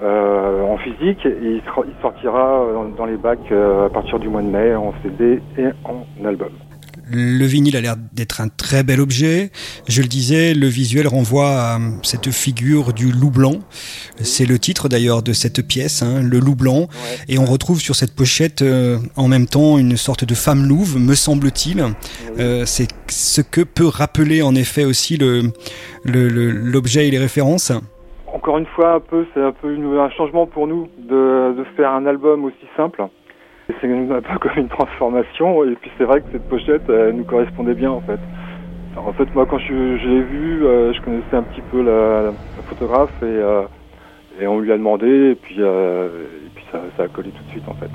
en 0.00 0.76
physique 0.76 1.26
et 1.26 1.36
il, 1.42 1.62
sortira 2.00 2.64
dans 2.96 3.04
les 3.04 3.16
bacs 3.16 3.50
à 3.50 3.88
partir 3.88 4.20
du 4.20 4.28
mois 4.28 4.42
de 4.42 4.46
mai 4.46 4.72
en 4.76 4.94
CD 5.02 5.42
et 5.58 5.66
en 5.84 6.24
album. 6.24 6.52
Le 7.10 7.44
vinyle 7.44 7.76
a 7.76 7.80
l'air 7.80 7.96
d'être 8.12 8.40
un 8.40 8.48
très 8.48 8.82
bel 8.82 9.00
objet. 9.00 9.50
Je 9.88 10.02
le 10.02 10.08
disais, 10.08 10.54
le 10.54 10.66
visuel 10.66 11.08
renvoie 11.08 11.50
à 11.50 11.78
cette 12.02 12.30
figure 12.30 12.92
du 12.92 13.10
loup 13.10 13.30
blanc. 13.30 13.60
C'est 14.20 14.46
le 14.46 14.58
titre 14.58 14.88
d'ailleurs 14.88 15.22
de 15.22 15.32
cette 15.32 15.66
pièce, 15.66 16.02
hein, 16.02 16.20
le 16.22 16.38
loup 16.38 16.54
blanc. 16.54 16.88
Et 17.28 17.38
on 17.38 17.44
retrouve 17.44 17.80
sur 17.80 17.94
cette 17.94 18.14
pochette 18.14 18.62
euh, 18.62 18.98
en 19.16 19.28
même 19.28 19.46
temps 19.46 19.78
une 19.78 19.96
sorte 19.96 20.24
de 20.24 20.34
femme 20.34 20.66
louve, 20.66 20.98
me 20.98 21.14
semble-t-il. 21.14 21.84
Euh, 22.38 22.64
c'est 22.66 22.88
ce 23.08 23.40
que 23.40 23.62
peut 23.62 23.86
rappeler 23.86 24.42
en 24.42 24.54
effet 24.54 24.84
aussi 24.84 25.16
l'objet 25.16 25.52
le, 26.04 26.28
le, 26.28 26.98
et 26.98 27.10
les 27.10 27.18
références. 27.18 27.72
Encore 28.32 28.58
une 28.58 28.66
fois, 28.66 28.94
un 28.94 29.00
peu, 29.00 29.26
c'est 29.32 29.42
un 29.42 29.52
peu 29.52 29.68
un 29.98 30.10
changement 30.10 30.46
pour 30.46 30.66
nous 30.66 30.88
de, 30.98 31.54
de 31.56 31.64
faire 31.76 31.90
un 31.90 32.06
album 32.06 32.44
aussi 32.44 32.66
simple. 32.76 33.02
C'est 33.68 33.92
un 33.92 34.22
peu 34.22 34.38
comme 34.38 34.56
une 34.56 34.68
transformation 34.68 35.62
et 35.64 35.74
puis 35.74 35.90
c'est 35.98 36.04
vrai 36.04 36.22
que 36.22 36.26
cette 36.32 36.48
pochette 36.48 36.88
elle 36.88 37.16
nous 37.16 37.24
correspondait 37.24 37.74
bien 37.74 37.90
en 37.90 38.00
fait. 38.00 38.18
en 38.96 39.12
fait 39.12 39.32
moi 39.34 39.44
quand 39.44 39.58
je, 39.58 39.72
l'ai 39.72 40.22
vue, 40.22 40.64
euh, 40.64 40.94
je 40.94 41.00
connaissais 41.02 41.36
un 41.36 41.42
petit 41.42 41.60
peu 41.70 41.82
la, 41.82 42.32
photographe 42.66 43.12
et, 43.20 43.26
euh, 43.26 43.62
et, 44.40 44.46
on 44.46 44.58
lui 44.58 44.72
a 44.72 44.78
demandé 44.78 45.32
et 45.32 45.34
puis, 45.34 45.56
euh, 45.58 46.08
ça, 46.72 46.80
a 47.02 47.08
collé 47.08 47.30
tout 47.30 47.44
de 47.44 47.50
suite 47.50 47.68
en 47.68 47.74
fait. 47.74 47.90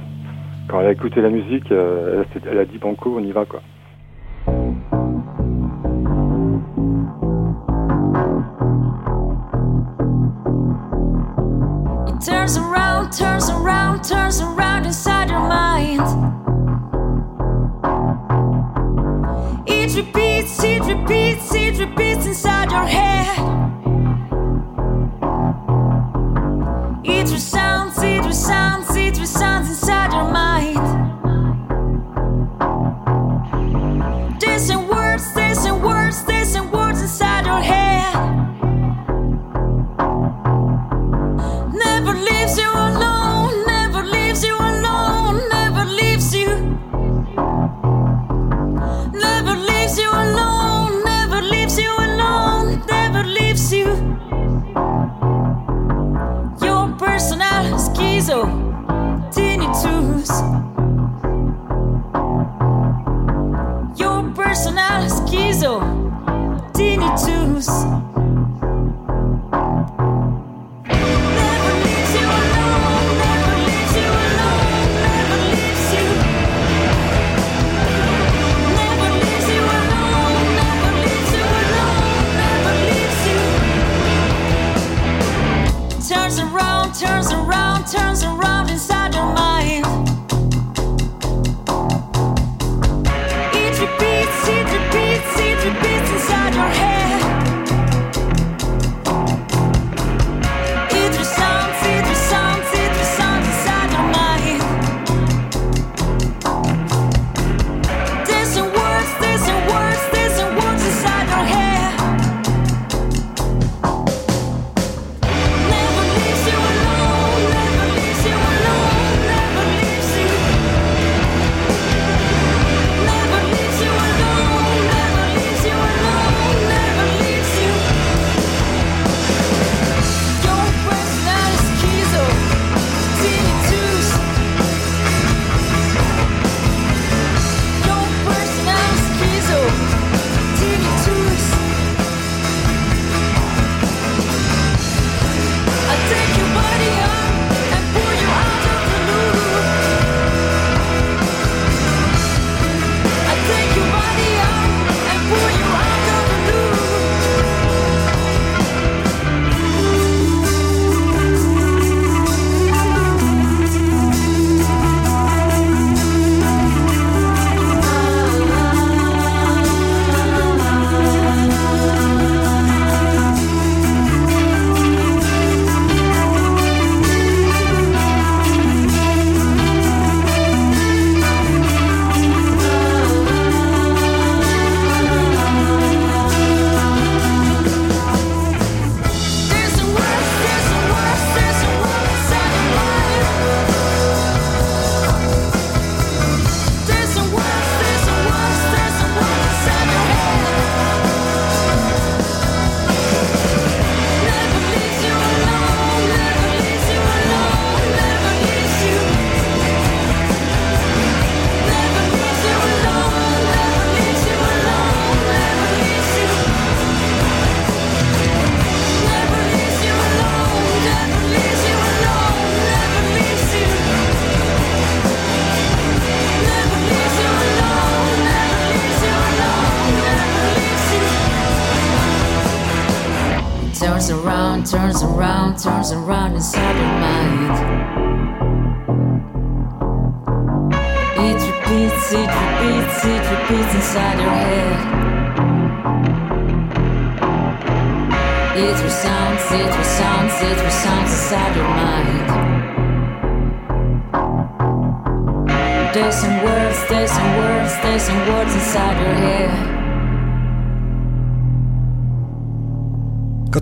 Quand 0.70 0.80
elle 0.80 0.88
a 0.88 0.92
écouté 0.92 1.22
la 1.22 1.30
musique, 1.30 1.72
elle, 1.72 2.26
elle 2.50 2.60
a 2.60 2.66
dit 2.66 2.78
banco, 2.78 3.16
on 3.18 3.24
y 3.24 3.32
va 3.32 3.46
quoi. 3.46 3.62
Turns 12.24 12.56
around, 12.56 13.12
turns 13.12 13.50
around, 13.50 14.02
turns 14.04 14.40
around 14.40 14.86
inside 14.86 15.30
your 15.30 15.42
mind. 15.42 16.00
It 19.68 19.94
repeats, 19.96 20.64
it 20.64 20.84
repeats, 20.84 21.54
it 21.54 21.80
repeats 21.80 22.26
inside 22.26 22.72
your 22.72 22.86
head. 22.86 23.40
It 27.04 27.30
resounds, 27.30 28.02
it 28.02 28.26
resounds, 28.26 28.96
it 28.96 29.20
resounds 29.20 29.70
inside 29.70 30.14
your 30.14 30.32
mind. 30.32 30.73
you. 53.72 55.33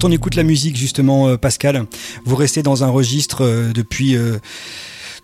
Quand 0.02 0.08
on 0.08 0.12
écoute 0.12 0.34
la 0.34 0.42
musique, 0.42 0.78
justement, 0.78 1.28
euh, 1.28 1.38
Pascal, 1.38 1.86
vous 2.26 2.36
restez 2.36 2.64
dans 2.64 2.84
un 2.84 2.90
registre 2.90 3.46
euh, 3.46 3.72
depuis 3.72 4.16
euh, 4.16 4.40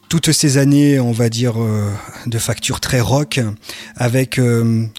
toutes 0.08 0.32
ces 0.32 0.58
années, 0.60 1.00
on 1.00 1.12
va 1.12 1.30
dire, 1.30 1.56
de 2.28 2.38
facture 2.38 2.80
très 2.80 3.02
rock, 3.02 3.42
avec, 3.98 4.40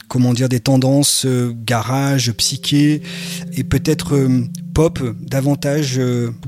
comment 0.06 0.34
dire, 0.34 0.50
des 0.50 0.60
tendances 0.60 1.26
garage, 1.64 2.30
psyché, 2.32 3.00
et 3.56 3.64
peut-être 3.64 4.20
pop, 4.74 5.00
davantage 5.18 5.98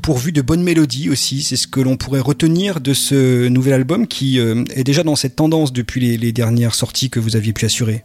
pourvu 0.02 0.32
de 0.32 0.42
bonnes 0.42 0.62
mélodies 0.62 1.08
aussi. 1.08 1.40
C'est 1.40 1.56
ce 1.56 1.66
que 1.66 1.80
l'on 1.80 1.96
pourrait 1.96 2.20
retenir 2.20 2.82
de 2.82 2.92
ce 2.92 3.48
nouvel 3.48 3.72
album 3.72 4.06
qui 4.06 4.38
est 4.38 4.84
déjà 4.84 5.04
dans 5.04 5.16
cette 5.16 5.36
tendance 5.36 5.72
depuis 5.72 6.02
les, 6.02 6.18
les 6.18 6.32
dernières 6.32 6.74
sorties 6.74 7.08
que 7.08 7.18
vous 7.18 7.36
aviez 7.36 7.54
pu 7.54 7.64
assurer. 7.64 8.04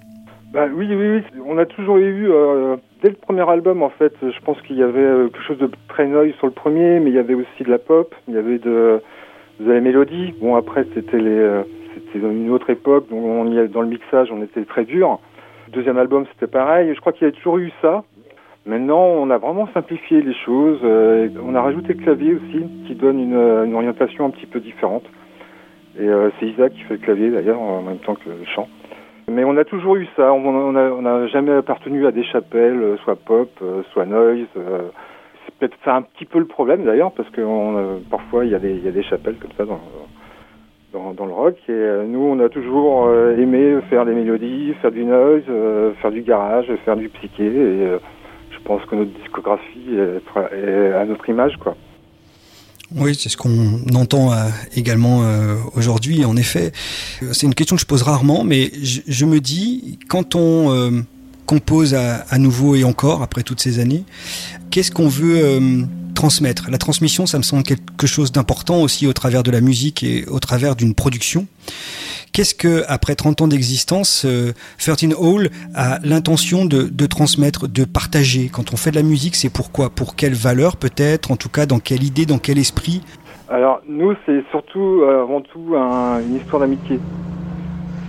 Bah, 0.56 0.68
oui, 0.74 0.88
oui, 0.89 0.96
oui. 0.96 1.41
On 1.46 1.58
a 1.58 1.65
toujours 1.65 1.98
eu, 1.98 2.32
euh, 2.32 2.78
dès 3.04 3.10
le 3.10 3.15
premier 3.15 3.41
album, 3.50 3.84
en 3.84 3.89
fait, 3.89 4.13
je 4.22 4.39
pense 4.46 4.62
qu'il 4.62 4.78
y 4.78 4.84
avait 4.84 5.02
euh, 5.02 5.28
quelque 5.28 5.44
chose 5.44 5.58
de 5.58 5.70
très 5.89 6.08
noise 6.08 6.32
sur 6.38 6.48
le 6.48 6.54
premier, 6.54 7.02
mais 7.02 7.10
il 7.10 7.13
y 7.13 7.20
avait 7.20 7.34
aussi 7.34 7.63
de 7.65 7.70
la 7.70 7.78
pop, 7.78 8.15
il 8.30 8.36
y 8.36 8.38
avait 8.38 8.60
de, 8.60 9.02
de 9.60 9.72
la 9.74 9.82
mélodie. 9.82 10.34
Bon, 10.39 10.56
après, 10.56 10.86
c'était 10.94 11.20
les, 11.20 11.38
euh, 11.38 11.63
c'était 11.94 12.20
une 12.26 12.50
autre 12.52 12.70
époque, 12.70 13.10
donc 13.10 13.22
on 13.22 13.52
y, 13.52 13.68
dans 13.68 13.82
le 13.82 13.89
mixage, 13.89 14.32
on 14.32 14.41
était 14.41 14.63
très 14.63 14.86
dur. 14.86 15.20
deuxième 15.74 15.98
album, 15.98 16.26
c'était 16.32 16.50
pareil. 16.50 16.94
Je 16.96 17.02
crois 17.02 17.12
qu'il 17.12 17.28
y 17.28 17.30
a 17.30 17.34
toujours 17.34 17.58
eu 17.58 17.74
ça. 17.82 18.06
Maintenant, 18.65 19.04
on 19.04 19.30
a 19.32 19.38
vraiment 19.38 19.68
simplifié 19.74 20.22
les 20.22 20.36
choses. 20.46 20.80
on 20.84 21.54
a 21.54 21.62
rajouté 21.62 21.96
le 21.96 22.02
clavier 22.02 22.34
aussi, 22.34 22.65
qui 22.88 22.96
donne 22.96 23.20
une 23.20 23.76
orientation 23.76 24.26
un 24.26 24.30
petit 24.30 24.46
peu 24.46 24.62
différente. 24.62 25.04
Et 26.00 26.08
c'est 26.39 26.48
Isaac 26.48 26.72
qui 26.74 26.82
fait 26.84 26.94
le 26.94 27.02
clavier 27.02 27.30
d'ailleurs, 27.30 27.60
en 27.60 27.82
même 27.82 28.00
temps 28.00 28.15
que 28.15 28.30
le 28.30 28.46
chant. 28.56 28.70
Mais 29.28 29.44
on 29.44 29.58
a 29.58 29.64
toujours 29.64 29.96
eu 29.96 30.08
ça. 30.16 30.32
On 30.34 30.72
n'a 30.72 31.28
jamais 31.28 31.54
appartenu 31.54 32.06
à 32.06 32.12
des 32.12 32.24
chapelles, 32.24 32.80
euh, 32.82 32.98
soit 32.98 33.16
pop, 33.16 33.50
euh, 33.62 33.82
soit 33.92 34.06
noise. 34.06 34.46
Euh. 34.58 34.90
C'est 35.46 35.56
peut-être 35.56 35.88
un 35.88 36.02
petit 36.02 36.26
peu 36.26 36.40
le 36.40 36.46
problème 36.46 36.86
d'ailleurs, 36.86 37.12
parce 37.12 37.30
que 37.30 37.42
parfois 38.10 38.46
il 38.46 38.52
y, 38.52 38.56
a 38.56 38.60
des, 38.60 38.78
y 38.80 38.88
a 38.88 38.92
des 38.92 39.04
chapelles 39.04 39.36
comme 39.36 39.52
ça 39.56 39.66
dans, 39.66 39.80
dans, 40.92 41.14
dans 41.14 41.26
le 41.28 41.34
rock. 41.34 41.56
Et 41.70 41.88
nous, 42.08 42.20
on 42.20 42.40
a 42.40 42.50
toujours 42.50 43.12
aimé 43.38 43.78
faire 43.90 44.06
des 44.06 44.14
mélodies, 44.14 44.74
faire 44.82 44.92
du 44.92 45.06
noise, 45.06 45.44
faire 46.02 46.12
du 46.12 46.24
garage, 46.24 46.66
faire 46.84 46.96
du 46.96 47.10
psyché. 47.10 47.46
Et 47.46 47.88
je 48.50 48.60
pense 48.66 48.84
que 48.86 48.96
notre 48.96 49.12
discographie 49.12 49.96
est 49.96 50.94
à 50.94 51.06
notre 51.06 51.30
image, 51.30 51.58
quoi. 51.58 51.76
Oui, 52.93 53.17
c'est 53.19 53.30
ce 53.30 53.38
qu'on 53.38 53.82
entend 53.95 54.32
euh, 54.32 54.50
également 54.76 55.24
euh, 55.24 55.56
aujourd'hui. 55.76 56.24
En 56.24 56.38
effet, 56.38 56.71
euh, 57.24 57.34
c'est 57.34 57.48
une 57.48 57.56
question 57.56 57.76
que 57.76 57.82
je 57.82 57.88
pose 57.88 58.04
rarement, 58.04 58.44
mais 58.44 58.71
je, 58.83 59.25
me 59.25 59.40
dis, 59.40 59.98
quand 60.08 60.36
on 60.36 61.04
compose 61.48 61.94
à, 61.96 62.17
à, 62.29 62.38
nouveau 62.38 62.75
et 62.75 62.83
encore, 62.83 63.23
après 63.23 63.44
toutes 63.44 63.60
ces 63.60 63.79
années, 63.79 64.04
qu'est-ce 64.69 64.92
qu'on 64.92 65.08
veut 65.08 65.88
transmettre 66.16 66.70
La 66.72 66.80
transmission, 66.80 67.28
ça 67.28 67.38
me 67.38 67.44
semble 67.44 67.62
quelque 67.62 68.08
chose 68.08 68.32
d'important 68.32 68.82
aussi 68.82 69.06
au 69.06 69.13
travers 69.13 69.44
de 69.44 69.52
la 69.52 69.62
musique 69.62 70.02
et 70.02 70.26
au 70.28 70.40
travers 70.40 70.76
d'une 70.76 70.96
production. 70.96 71.46
Qu'est-ce 72.34 72.56
que, 72.56 72.84
après 72.88 73.16
30 73.16 73.42
ans 73.42 73.48
d'existence, 73.48 74.26
euh, 74.26 74.52
13 74.80 75.16
Hall 75.18 75.50
a 75.76 76.00
l'intention 76.04 76.66
de, 76.66 77.06
transmettre, 77.06 77.68
de 77.68 77.86
partager? 77.86 78.50
Quand 78.52 78.74
on 78.74 78.78
fait 78.78 78.92
de 78.92 78.96
la 78.96 79.04
musique, 79.04 79.36
c'est 79.36 79.50
pourquoi? 79.50 79.90
Pour 79.90 80.16
quelle 80.16 80.34
valeur 80.34 80.76
peut-être? 80.76 81.32
En 81.32 81.38
tout 81.38 81.50
cas, 81.50 81.66
dans 81.66 81.80
quelle 81.80 82.04
idée, 82.04 82.26
dans 82.26 82.40
quel 82.40 82.58
esprit? 82.58 83.02
Alors, 83.48 83.82
nous, 83.88 84.16
c'est 84.26 84.44
surtout, 84.50 85.02
euh, 85.04 85.22
avant 85.22 85.42
tout, 85.42 85.76
un, 85.78 86.20
une 86.20 86.38
histoire 86.38 86.62
d'amitié. 86.62 87.00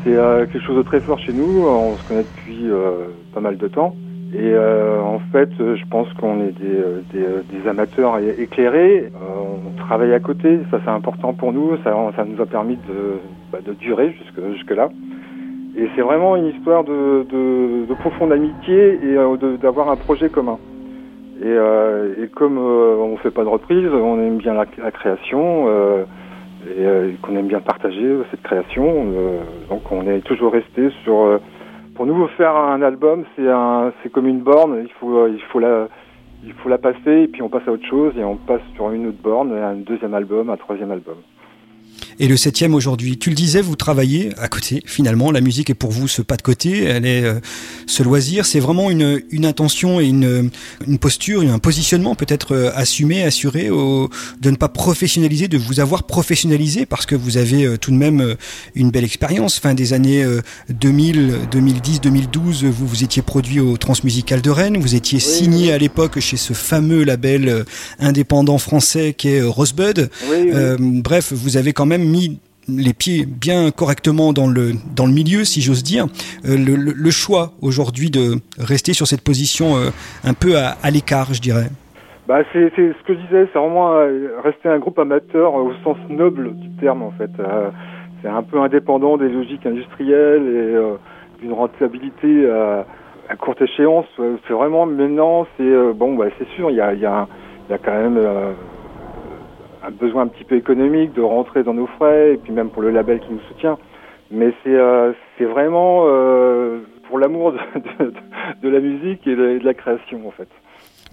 C'est 0.02 0.14
euh, 0.14 0.46
quelque 0.46 0.64
chose 0.64 0.76
de 0.76 0.82
très 0.82 1.00
fort 1.00 1.18
chez 1.18 1.32
nous. 1.32 1.66
On 1.66 1.96
se 1.96 2.08
connaît 2.08 2.24
depuis 2.24 2.70
euh, 2.70 3.08
pas 3.34 3.40
mal 3.40 3.58
de 3.58 3.68
temps. 3.68 3.94
Et 4.34 4.52
euh, 4.52 5.00
en 5.00 5.20
fait, 5.32 5.50
je 5.58 5.84
pense 5.88 6.12
qu'on 6.14 6.40
est 6.40 6.52
des, 6.52 6.82
des, 7.12 7.60
des, 7.60 7.68
amateurs 7.68 8.18
éclairés. 8.18 9.10
on 9.14 9.76
travaille 9.78 10.12
à 10.12 10.20
côté, 10.20 10.58
ça 10.70 10.80
c'est 10.84 10.90
important 10.90 11.32
pour 11.32 11.52
nous. 11.52 11.76
Ça, 11.84 11.94
ça 12.16 12.24
nous 12.24 12.40
a 12.42 12.46
permis 12.46 12.76
de, 12.76 13.20
bah, 13.52 13.58
de 13.64 13.72
durer 13.72 14.12
jusque, 14.12 14.52
jusque 14.52 14.70
là. 14.72 14.88
Et 15.76 15.88
c'est 15.94 16.02
vraiment 16.02 16.36
une 16.36 16.46
histoire 16.46 16.84
de, 16.84 17.26
de, 17.30 17.86
de 17.86 17.94
profonde 17.94 18.32
amitié 18.32 18.98
et 19.02 19.16
d'avoir 19.62 19.90
un 19.90 19.96
projet 19.96 20.28
commun. 20.28 20.58
Et, 21.42 21.44
euh, 21.44 22.14
et 22.22 22.28
comme 22.28 22.56
euh, 22.56 22.96
on 22.96 23.18
fait 23.18 23.30
pas 23.30 23.44
de 23.44 23.48
reprise, 23.48 23.88
on 23.92 24.18
aime 24.20 24.38
bien 24.38 24.54
la, 24.54 24.64
la 24.82 24.90
création 24.90 25.66
euh, 25.68 26.04
et 26.66 27.14
qu'on 27.20 27.36
aime 27.36 27.46
bien 27.46 27.60
partager 27.60 28.16
cette 28.30 28.42
création. 28.42 29.06
donc 29.68 29.92
on 29.92 30.08
est 30.08 30.20
toujours 30.22 30.52
resté 30.52 30.88
sur 31.04 31.38
pour 31.96 32.06
nous, 32.06 32.26
faire 32.36 32.54
un 32.54 32.82
album, 32.82 33.24
c'est 33.36 34.12
comme 34.12 34.26
une 34.26 34.40
borne. 34.40 34.82
Il 34.82 34.92
faut, 35.00 35.26
il 35.26 35.40
faut 35.50 35.58
la, 35.58 35.88
il 36.44 36.52
faut 36.52 36.68
la 36.68 36.78
passer 36.78 37.22
et 37.22 37.28
puis 37.28 37.42
on 37.42 37.48
passe 37.48 37.66
à 37.66 37.72
autre 37.72 37.86
chose 37.86 38.12
et 38.18 38.24
on 38.24 38.36
passe 38.36 38.60
sur 38.74 38.90
une 38.90 39.08
autre 39.08 39.22
borne, 39.22 39.52
un 39.52 39.74
deuxième 39.74 40.14
album, 40.14 40.50
un 40.50 40.56
troisième 40.56 40.90
album 40.90 41.16
et 42.18 42.28
le 42.28 42.36
septième 42.36 42.74
aujourd'hui. 42.74 43.18
Tu 43.18 43.30
le 43.30 43.36
disais, 43.36 43.60
vous 43.60 43.76
travaillez 43.76 44.30
à 44.38 44.48
côté. 44.48 44.82
Finalement, 44.86 45.30
la 45.30 45.40
musique 45.40 45.70
est 45.70 45.74
pour 45.74 45.90
vous 45.90 46.08
ce 46.08 46.22
pas 46.22 46.36
de 46.36 46.42
côté, 46.42 46.84
elle 46.84 47.06
est 47.06 47.24
euh, 47.24 47.40
ce 47.86 48.02
loisir. 48.02 48.46
C'est 48.46 48.60
vraiment 48.60 48.90
une, 48.90 49.22
une 49.30 49.44
intention 49.44 50.00
et 50.00 50.06
une, 50.06 50.50
une 50.86 50.98
posture, 50.98 51.42
un 51.42 51.58
positionnement 51.58 52.14
peut-être 52.14 52.54
euh, 52.54 52.70
assumé, 52.74 53.22
assuré 53.22 53.70
au, 53.70 54.08
de 54.40 54.50
ne 54.50 54.56
pas 54.56 54.68
professionnaliser, 54.68 55.48
de 55.48 55.58
vous 55.58 55.80
avoir 55.80 56.04
professionnalisé 56.04 56.86
parce 56.86 57.06
que 57.06 57.14
vous 57.14 57.36
avez 57.36 57.64
euh, 57.64 57.76
tout 57.76 57.90
de 57.90 57.96
même 57.96 58.36
une 58.74 58.90
belle 58.90 59.04
expérience. 59.04 59.58
Fin 59.58 59.74
des 59.74 59.92
années 59.92 60.24
2000, 60.70 61.40
2010, 61.50 62.00
2012, 62.00 62.64
vous 62.64 62.86
vous 62.86 63.04
étiez 63.04 63.22
produit 63.22 63.60
au 63.60 63.76
Transmusical 63.76 64.40
de 64.40 64.50
Rennes. 64.50 64.78
Vous 64.78 64.94
étiez 64.94 65.20
signé 65.20 65.72
à 65.72 65.78
l'époque 65.78 66.18
chez 66.20 66.36
ce 66.36 66.52
fameux 66.52 67.04
label 67.04 67.64
indépendant 67.98 68.58
français 68.58 69.14
qui 69.16 69.28
est 69.28 69.42
Rosebud. 69.42 70.10
bref, 70.78 71.32
vous 71.32 71.56
avez 71.56 71.72
quand 71.72 71.86
même 71.86 72.05
mis 72.06 72.40
les 72.68 72.92
pieds 72.92 73.26
bien 73.26 73.70
correctement 73.70 74.32
dans 74.32 74.48
le 74.48 74.72
dans 74.94 75.06
le 75.06 75.12
milieu, 75.12 75.44
si 75.44 75.60
j'ose 75.60 75.82
dire. 75.82 76.06
Euh, 76.44 76.56
le, 76.56 77.10
choix 77.10 77.52
aujourd'hui 77.62 78.10
de 78.10 78.36
rester 78.58 78.92
sur 78.92 79.06
cette 79.06 79.22
position 79.22 79.76
euh, 79.76 79.90
un 80.24 80.34
peu 80.34 80.56
à, 80.56 80.90
l'écart, 80.90 81.32
je 81.32 81.40
dirais. 81.40 81.68
Bah 82.26 82.40
c'est 82.52 82.70
ce 82.76 83.02
que 83.06 83.14
je 83.14 83.20
disais, 83.20 83.48
c'est 83.52 83.58
vraiment 83.58 83.94
euh, 83.94 84.30
rester 84.42 84.68
un 84.68 84.78
groupe 84.78 84.98
amateur 84.98 85.54
au 85.54 85.72
sens 85.84 85.96
noble 86.08 86.56
du 86.56 86.70
terme 86.80 87.02
en 87.02 87.12
fait. 87.12 87.30
c'est 88.20 88.28
un 88.28 88.42
peu 88.42 88.60
indépendant 88.60 89.16
des 89.16 89.28
logiques 89.28 89.64
industrielles 89.64 90.42
et 90.42 91.40
d'une 91.40 91.52
rentabilité 91.52 92.50
à 93.28 93.36
courte 93.36 93.62
échéance. 93.62 94.06
C'est 94.16 94.54
vraiment 94.54 94.86
maintenant, 94.86 95.46
c'est 95.56 95.92
bon, 95.94 96.16
bah, 96.16 96.26
c'est 96.38 96.48
sûr, 96.56 96.70
il 96.70 96.76
y 96.76 96.80
a, 96.80 96.94
y, 96.94 97.00
y 97.00 97.04
a 97.06 97.78
quand 97.78 97.92
même 97.92 98.18
un 99.86 99.90
besoin 99.90 100.22
un 100.22 100.26
petit 100.26 100.44
peu 100.44 100.56
économique 100.56 101.12
de 101.14 101.22
rentrer 101.22 101.62
dans 101.62 101.74
nos 101.74 101.86
frais, 101.86 102.34
et 102.34 102.36
puis 102.36 102.52
même 102.52 102.70
pour 102.70 102.82
le 102.82 102.90
label 102.90 103.20
qui 103.20 103.30
nous 103.30 103.40
soutient. 103.48 103.78
Mais 104.30 104.52
c'est 104.64 104.74
euh, 104.74 105.12
c'est 105.38 105.44
vraiment 105.44 106.04
euh, 106.06 106.80
pour 107.08 107.18
l'amour 107.18 107.52
de, 107.52 107.58
de, 108.04 108.12
de, 108.62 108.68
la 108.68 108.80
musique 108.80 109.26
et 109.26 109.36
de, 109.36 109.58
de, 109.58 109.64
la 109.64 109.74
création 109.74 110.26
en 110.26 110.32
fait. 110.32 110.48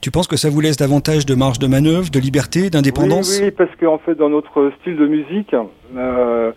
Tu 0.02 0.10
penses 0.10 0.28
que 0.28 0.36
ça 0.36 0.50
vous 0.50 0.60
laisse 0.60 0.78
davantage 0.78 1.26
de 1.26 1.36
marge 1.36 1.60
de 1.60 1.68
manœuvre, 1.68 2.10
de 2.10 2.20
liberté, 2.20 2.70
d'indépendance? 2.70 3.40
Oui, 3.40 3.46
oui, 3.46 3.52
parce 3.52 3.74
qu'en 3.80 4.00
fait 4.00 4.16
dans 4.16 4.30
notre 4.30 4.72
style 4.82 4.98
de 4.98 5.06
musique, 5.06 5.54
euh, 5.96 6.52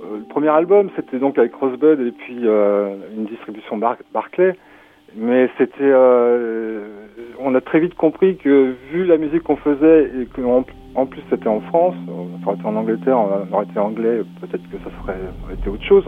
le 0.00 0.28
premier 0.30 0.48
album 0.48 0.90
c'était 0.94 1.18
donc 1.18 1.36
avec 1.38 1.52
Rosebud 1.54 2.00
et 2.00 2.12
puis 2.12 2.36
une 2.36 3.26
distribution 3.28 3.76
Bar 3.76 3.96
Barclay. 4.12 4.56
Mais 5.18 5.48
c'était, 5.56 5.94
on 7.38 7.54
a 7.54 7.60
très 7.62 7.80
vite 7.80 7.94
compris 7.94 8.36
que 8.36 8.74
vu 8.92 9.06
la 9.06 9.16
musique 9.16 9.44
qu'on 9.44 9.56
faisait 9.56 10.10
et 10.20 10.26
qu'en 10.26 10.62
en 10.96 11.06
plus 11.06 11.22
c'était 11.30 11.48
en 11.48 11.60
France, 11.60 11.94
ça 12.06 12.48
aurait 12.48 12.56
été 12.56 12.66
en 12.66 12.76
Angleterre, 12.76 13.18
on 13.18 13.54
aurait 13.54 13.64
été 13.64 13.78
anglais, 13.78 14.22
peut-être 14.40 14.62
que 14.70 14.78
ça 14.78 14.90
serait 15.02 15.20
été 15.52 15.68
autre 15.68 15.84
chose. 15.84 16.04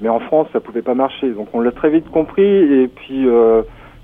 Mais 0.00 0.10
en 0.10 0.20
France, 0.20 0.46
ça 0.52 0.60
pouvait 0.60 0.82
pas 0.82 0.94
marcher. 0.94 1.30
Donc 1.30 1.48
on 1.54 1.60
l'a 1.60 1.72
très 1.72 1.90
vite 1.90 2.08
compris 2.10 2.44
et 2.44 2.88
puis 2.88 3.26
euh, 3.26 3.62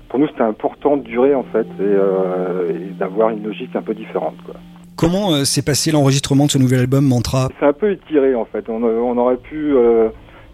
pour 0.09 0.19
nous 0.19 0.27
c'était 0.27 0.41
important 0.41 0.97
de 0.97 1.03
durer 1.03 1.35
en 1.35 1.43
fait 1.43 1.67
et, 1.79 1.81
euh, 1.81 2.71
et 2.71 2.93
d'avoir 2.97 3.29
une 3.29 3.43
logique 3.43 3.75
un 3.75 3.81
peu 3.81 3.93
différente 3.93 4.35
quoi. 4.45 4.55
Comment 4.95 5.33
euh, 5.33 5.43
s'est 5.43 5.63
passé 5.63 5.91
l'enregistrement 5.91 6.45
de 6.45 6.51
ce 6.51 6.57
nouvel 6.57 6.79
album 6.79 7.05
Mantra? 7.05 7.49
C'est 7.59 7.65
un 7.65 7.73
peu 7.73 7.91
étiré 7.91 8.35
en 8.35 8.45
fait. 8.45 8.69
On, 8.69 8.83
on 8.83 9.17
aurait 9.17 9.37
pu, 9.37 9.73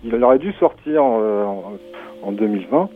il 0.04 0.24
aurait 0.24 0.40
dû 0.40 0.54
sortir 0.60 1.04
en 1.04 2.32
2020 2.32 2.90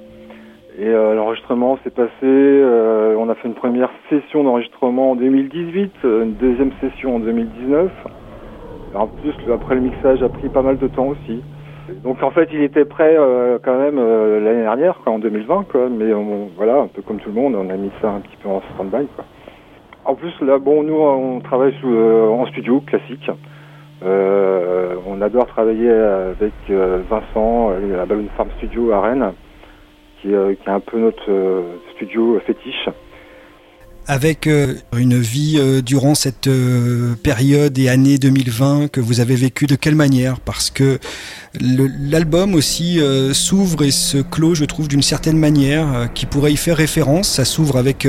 et 0.78 0.88
euh, 0.88 1.14
l'enregistrement 1.14 1.78
s'est 1.84 1.92
passé, 1.92 2.10
euh, 2.24 3.16
on 3.18 3.30
a 3.30 3.36
fait 3.36 3.48
une 3.48 3.54
première 3.54 3.92
session 4.10 4.44
d'enregistrement 4.44 5.12
en 5.12 5.16
2018, 5.16 5.92
euh, 6.04 6.24
une 6.24 6.34
deuxième 6.34 6.72
session 6.82 7.18
en 7.18 7.20
2019. 7.20 7.92
En 8.96 9.08
plus, 9.08 9.34
après 9.54 9.76
le 9.76 9.82
mixage 9.82 10.24
a 10.24 10.30
pris 10.30 10.50
pas 10.50 10.64
mal 10.64 10.80
de 10.80 10.88
temps 10.88 11.08
aussi. 11.08 11.44
Donc 12.04 12.24
en 12.24 12.32
fait, 12.32 12.50
il 12.54 12.62
était 12.62 12.86
prêt 12.86 13.16
euh, 13.18 13.60
quand 13.64 13.78
même 13.78 14.00
euh, 14.00 14.40
l'année 14.40 14.64
dernière, 14.64 14.98
quoi, 15.04 15.14
en 15.14 15.20
2020, 15.20 15.66
quoi. 15.72 15.90
Mais 15.90 16.12
on, 16.12 16.50
voilà, 16.58 16.78
un 16.78 16.88
peu 16.88 17.04
comme 17.04 17.20
tout 17.20 17.30
le 17.30 17.36
monde, 17.36 17.56
on 17.56 17.70
a 17.70 17.76
mis 17.76 17.92
ça 18.02 18.10
un 18.10 18.22
petit 18.22 18.38
peu 18.42 18.50
en 18.50 18.62
stand-by. 18.74 19.08
En 20.06 20.16
plus, 20.16 20.34
là, 20.42 20.58
bon, 20.58 20.82
nous, 20.82 20.96
on 20.96 21.40
travaille 21.40 21.74
sous, 21.82 21.96
en 21.96 22.46
studio 22.48 22.82
classique. 22.82 23.30
on 24.02 25.22
adore 25.22 25.46
travailler 25.48 25.90
avec 25.90 26.54
Vincent, 26.70 27.72
la 27.96 28.06
Balloon 28.06 28.28
Farm 28.36 28.50
Studio 28.58 28.92
à 28.92 29.02
Rennes 29.02 29.34
qui, 30.24 30.34
euh, 30.34 30.56
qui 30.56 30.70
est 30.70 30.72
un 30.72 30.80
peu 30.80 31.00
notre 31.00 31.30
euh, 31.30 31.78
studio 31.96 32.40
fétiche. 32.48 32.90
Avec 34.08 34.48
euh, 34.48 34.76
une 34.98 35.18
vie 35.18 35.82
durant 35.84 36.16
cette 36.16 36.50
période 37.24 37.78
et 37.78 37.88
année 37.88 38.18
2020 38.18 38.90
que 38.90 39.00
vous 39.00 39.22
avez 39.22 39.36
vécu 39.36 39.66
de 39.66 39.76
quelle 39.76 39.96
manière? 39.96 40.42
Parce 40.42 40.72
que 40.72 41.00
l'album 41.60 42.56
aussi 42.56 43.00
s'ouvre 43.34 43.84
et 43.84 43.92
se 43.92 44.18
clôt, 44.18 44.56
je 44.56 44.66
trouve, 44.66 44.88
d'une 44.88 45.02
certaine 45.02 45.38
manière 45.38 46.10
qui 46.14 46.26
pourrait 46.26 46.54
y 46.54 46.58
faire 46.58 46.78
référence. 46.78 47.30
Ça 47.30 47.46
s'ouvre 47.46 47.78
avec 47.78 48.08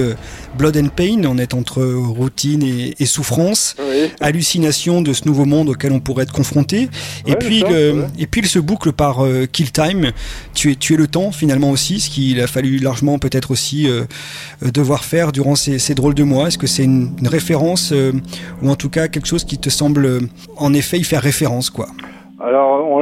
Blood 0.56 0.76
and 0.76 0.88
Pain, 0.88 1.24
on 1.24 1.38
est 1.38 1.54
entre 1.54 1.84
routine 1.84 2.62
et, 2.62 2.94
et 2.98 3.06
souffrance, 3.06 3.76
oui. 3.78 4.10
hallucination 4.20 5.02
de 5.02 5.12
ce 5.12 5.26
nouveau 5.26 5.44
monde 5.44 5.68
auquel 5.68 5.92
on 5.92 6.00
pourrait 6.00 6.24
être 6.24 6.32
confronté. 6.32 6.88
Ouais, 7.26 7.32
et 7.32 7.36
puis, 7.36 7.62
ouais. 7.64 7.94
et 8.18 8.26
puis 8.26 8.40
il 8.40 8.48
se 8.48 8.58
boucle 8.58 8.92
par 8.92 9.22
Kill 9.52 9.72
Time, 9.72 10.12
tuer, 10.54 10.76
tuer 10.76 10.96
le 10.96 11.06
temps 11.06 11.30
finalement 11.30 11.70
aussi, 11.70 12.00
ce 12.00 12.10
qu'il 12.10 12.40
a 12.40 12.46
fallu 12.46 12.78
largement 12.78 13.18
peut-être 13.18 13.50
aussi 13.50 13.86
devoir 14.62 15.04
faire 15.04 15.32
durant 15.32 15.54
ces 15.54 15.78
ces 15.84 15.94
drôles 15.94 16.14
de 16.14 16.22
mois 16.22 16.48
Est-ce 16.48 16.58
que 16.58 16.66
c'est 16.66 16.84
une, 16.84 17.12
une, 17.20 17.28
référence 17.28 17.92
euh, 17.92 18.12
ou 18.62 18.70
en 18.70 18.76
tout 18.76 18.88
cas 18.88 19.08
quelque 19.08 19.26
chose 19.26 19.44
qui 19.44 19.58
te 19.58 19.70
semble 19.70 20.06
euh, 20.06 20.20
en 20.56 20.72
effet 20.72 20.98
y 20.98 21.04
faire 21.04 21.22
référence 21.22 21.70
quoi? 21.70 21.88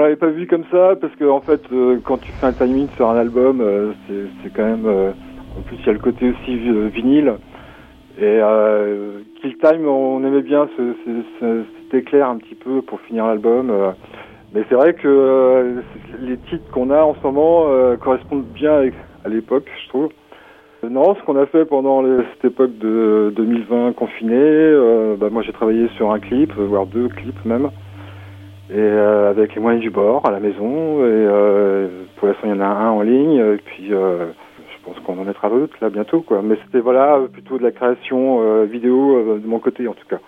L'avait 0.02 0.16
pas 0.16 0.28
vu 0.28 0.46
comme 0.46 0.64
ça 0.70 0.96
parce 1.00 1.14
que 1.16 1.24
en 1.24 1.40
fait, 1.40 1.60
euh, 1.72 2.00
quand 2.04 2.18
tu 2.18 2.32
fais 2.32 2.46
un 2.46 2.52
timing 2.52 2.88
sur 2.96 3.08
un 3.10 3.16
album, 3.16 3.60
euh, 3.60 3.92
c'est 4.08 4.52
quand 4.52 4.64
même. 4.64 4.86
Euh, 4.86 5.12
en 5.56 5.62
plus, 5.62 5.76
il 5.80 5.86
y 5.86 5.90
a 5.90 5.92
le 5.92 5.98
côté 5.98 6.30
aussi 6.30 6.56
vinyle. 6.90 7.34
Et 8.18 8.40
Kill 9.40 9.56
Time, 9.58 9.86
on 9.86 10.24
aimait 10.24 10.42
bien 10.42 10.68
ce, 10.76 10.94
ce, 11.04 11.10
ce, 11.40 11.62
cet 11.84 11.94
éclair 11.94 12.28
un 12.28 12.36
petit 12.36 12.54
peu 12.54 12.82
pour 12.82 13.00
finir 13.02 13.26
l'album. 13.26 13.70
mais 14.54 14.64
c'est 14.68 14.74
vrai 14.74 14.94
que 14.94 15.82
les 16.20 16.38
titres 16.38 16.70
qu'on 16.72 16.90
a 16.90 17.02
en 17.02 17.14
ce 17.14 17.20
moment 17.22 17.66
correspondent 17.98 18.46
bien 18.46 18.90
à 19.24 19.28
l'époque, 19.28 19.68
je 19.84 19.88
trouve. 19.88 20.08
Non, 20.90 21.14
ce 21.14 21.22
qu'on 21.22 21.36
a 21.36 21.46
fait 21.46 21.64
pendant 21.64 22.02
cette 22.32 22.44
époque 22.44 22.76
de 22.78 23.32
2020 23.36 23.92
confiné, 23.92 24.34
euh, 24.34 25.14
bah 25.16 25.28
moi 25.30 25.42
j'ai 25.42 25.52
travaillé 25.52 25.86
sur 25.96 26.10
un 26.10 26.18
clip, 26.18 26.52
voire 26.54 26.86
deux 26.86 27.08
clips 27.08 27.44
même, 27.44 27.70
et 28.72 28.78
euh, 28.78 29.30
avec 29.30 29.54
les 29.54 29.60
moyens 29.60 29.82
du 29.82 29.90
bord 29.90 30.24
à 30.26 30.30
la 30.30 30.40
maison. 30.40 31.00
Et 31.00 31.04
euh, 31.04 31.88
pour 32.16 32.28
l'instant, 32.28 32.44
il 32.46 32.50
y 32.50 32.54
en 32.54 32.60
a 32.60 32.66
un 32.66 32.90
en 32.90 33.02
ligne, 33.02 33.36
et 33.36 33.60
puis 33.62 33.92
euh, 33.92 34.28
je 34.56 34.84
pense 34.84 34.98
qu'on 35.00 35.20
en 35.20 35.24
mettra 35.24 35.50
d'autres 35.50 35.76
là 35.82 35.90
bientôt, 35.90 36.22
quoi. 36.22 36.40
Mais 36.42 36.56
c'était 36.64 36.80
voilà 36.80 37.20
plutôt 37.30 37.58
de 37.58 37.62
la 37.62 37.70
création 37.70 38.64
vidéo 38.64 39.38
de 39.38 39.46
mon 39.46 39.58
côté 39.58 39.86
en 39.86 39.92
tout 39.92 40.06
cas. 40.08 40.18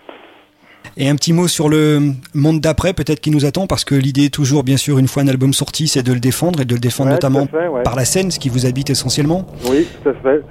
Et 0.97 1.09
un 1.09 1.16
petit 1.16 1.32
mot 1.32 1.49
sur 1.49 1.68
le 1.68 1.99
monde 2.34 2.61
d'après, 2.61 2.92
peut-être 2.92 3.20
qui 3.20 3.30
nous 3.30 3.47
attend, 3.47 3.66
parce 3.66 3.84
que 3.84 3.95
l'idée 3.95 4.28
toujours, 4.28 4.62
bien 4.62 4.76
sûr, 4.76 4.99
une 4.99 5.09
fois 5.09 5.22
un 5.22 5.28
album 5.28 5.53
sorti, 5.53 5.88
c'est 5.88 6.05
de 6.05 6.12
le 6.12 6.20
défendre 6.20 6.61
et 6.61 6.64
de 6.64 6.74
le 6.74 6.80
défendre 6.80 7.09
ouais, 7.09 7.14
notamment 7.14 7.47
fait, 7.47 7.66
ouais. 7.66 7.82
par 7.82 7.97
la 7.97 8.05
scène, 8.05 8.30
ce 8.30 8.38
qui 8.38 8.49
vous 8.49 8.66
habite 8.66 8.90
essentiellement. 8.90 9.47
Oui, 9.68 9.88
tout 10.03 10.11
à 10.11 10.14
fait. 10.14 10.42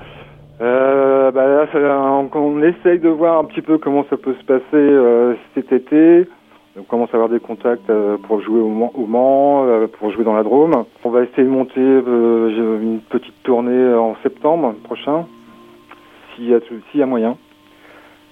Bah 0.59 1.47
là, 1.47 1.65
on, 1.73 2.29
on, 2.33 2.61
essaye 2.61 2.99
de 2.99 3.09
voir 3.09 3.39
un 3.39 3.45
petit 3.45 3.61
peu 3.61 3.77
comment 3.77 4.05
ça 4.09 4.17
peut 4.17 4.35
se 4.39 4.45
passer 4.45 5.37
cet 5.55 5.71
été. 5.71 6.27
On 6.75 6.81
commence 6.81 7.09
à 7.11 7.17
avoir 7.17 7.29
des 7.29 7.39
contacts 7.39 7.87
euh, 7.91 8.17
pour 8.17 8.41
jouer 8.41 8.59
au 8.59 8.67
Mans, 8.67 8.91
au 8.95 9.05
Mans 9.05 9.65
euh, 9.65 9.85
pour 9.85 10.11
jouer 10.11 10.23
dans 10.23 10.33
la 10.33 10.41
Drôme. 10.41 10.85
On 11.03 11.11
va 11.11 11.21
essayer 11.23 11.43
de 11.43 11.49
monter 11.49 11.79
euh, 11.79 12.79
une 12.81 12.99
petite 13.01 13.43
tournée 13.43 13.93
en 13.93 14.15
septembre 14.23 14.73
prochain, 14.83 15.27
s'il 16.35 16.45
y, 16.45 16.97
y 16.97 17.01
a 17.01 17.05
moyen. 17.05 17.37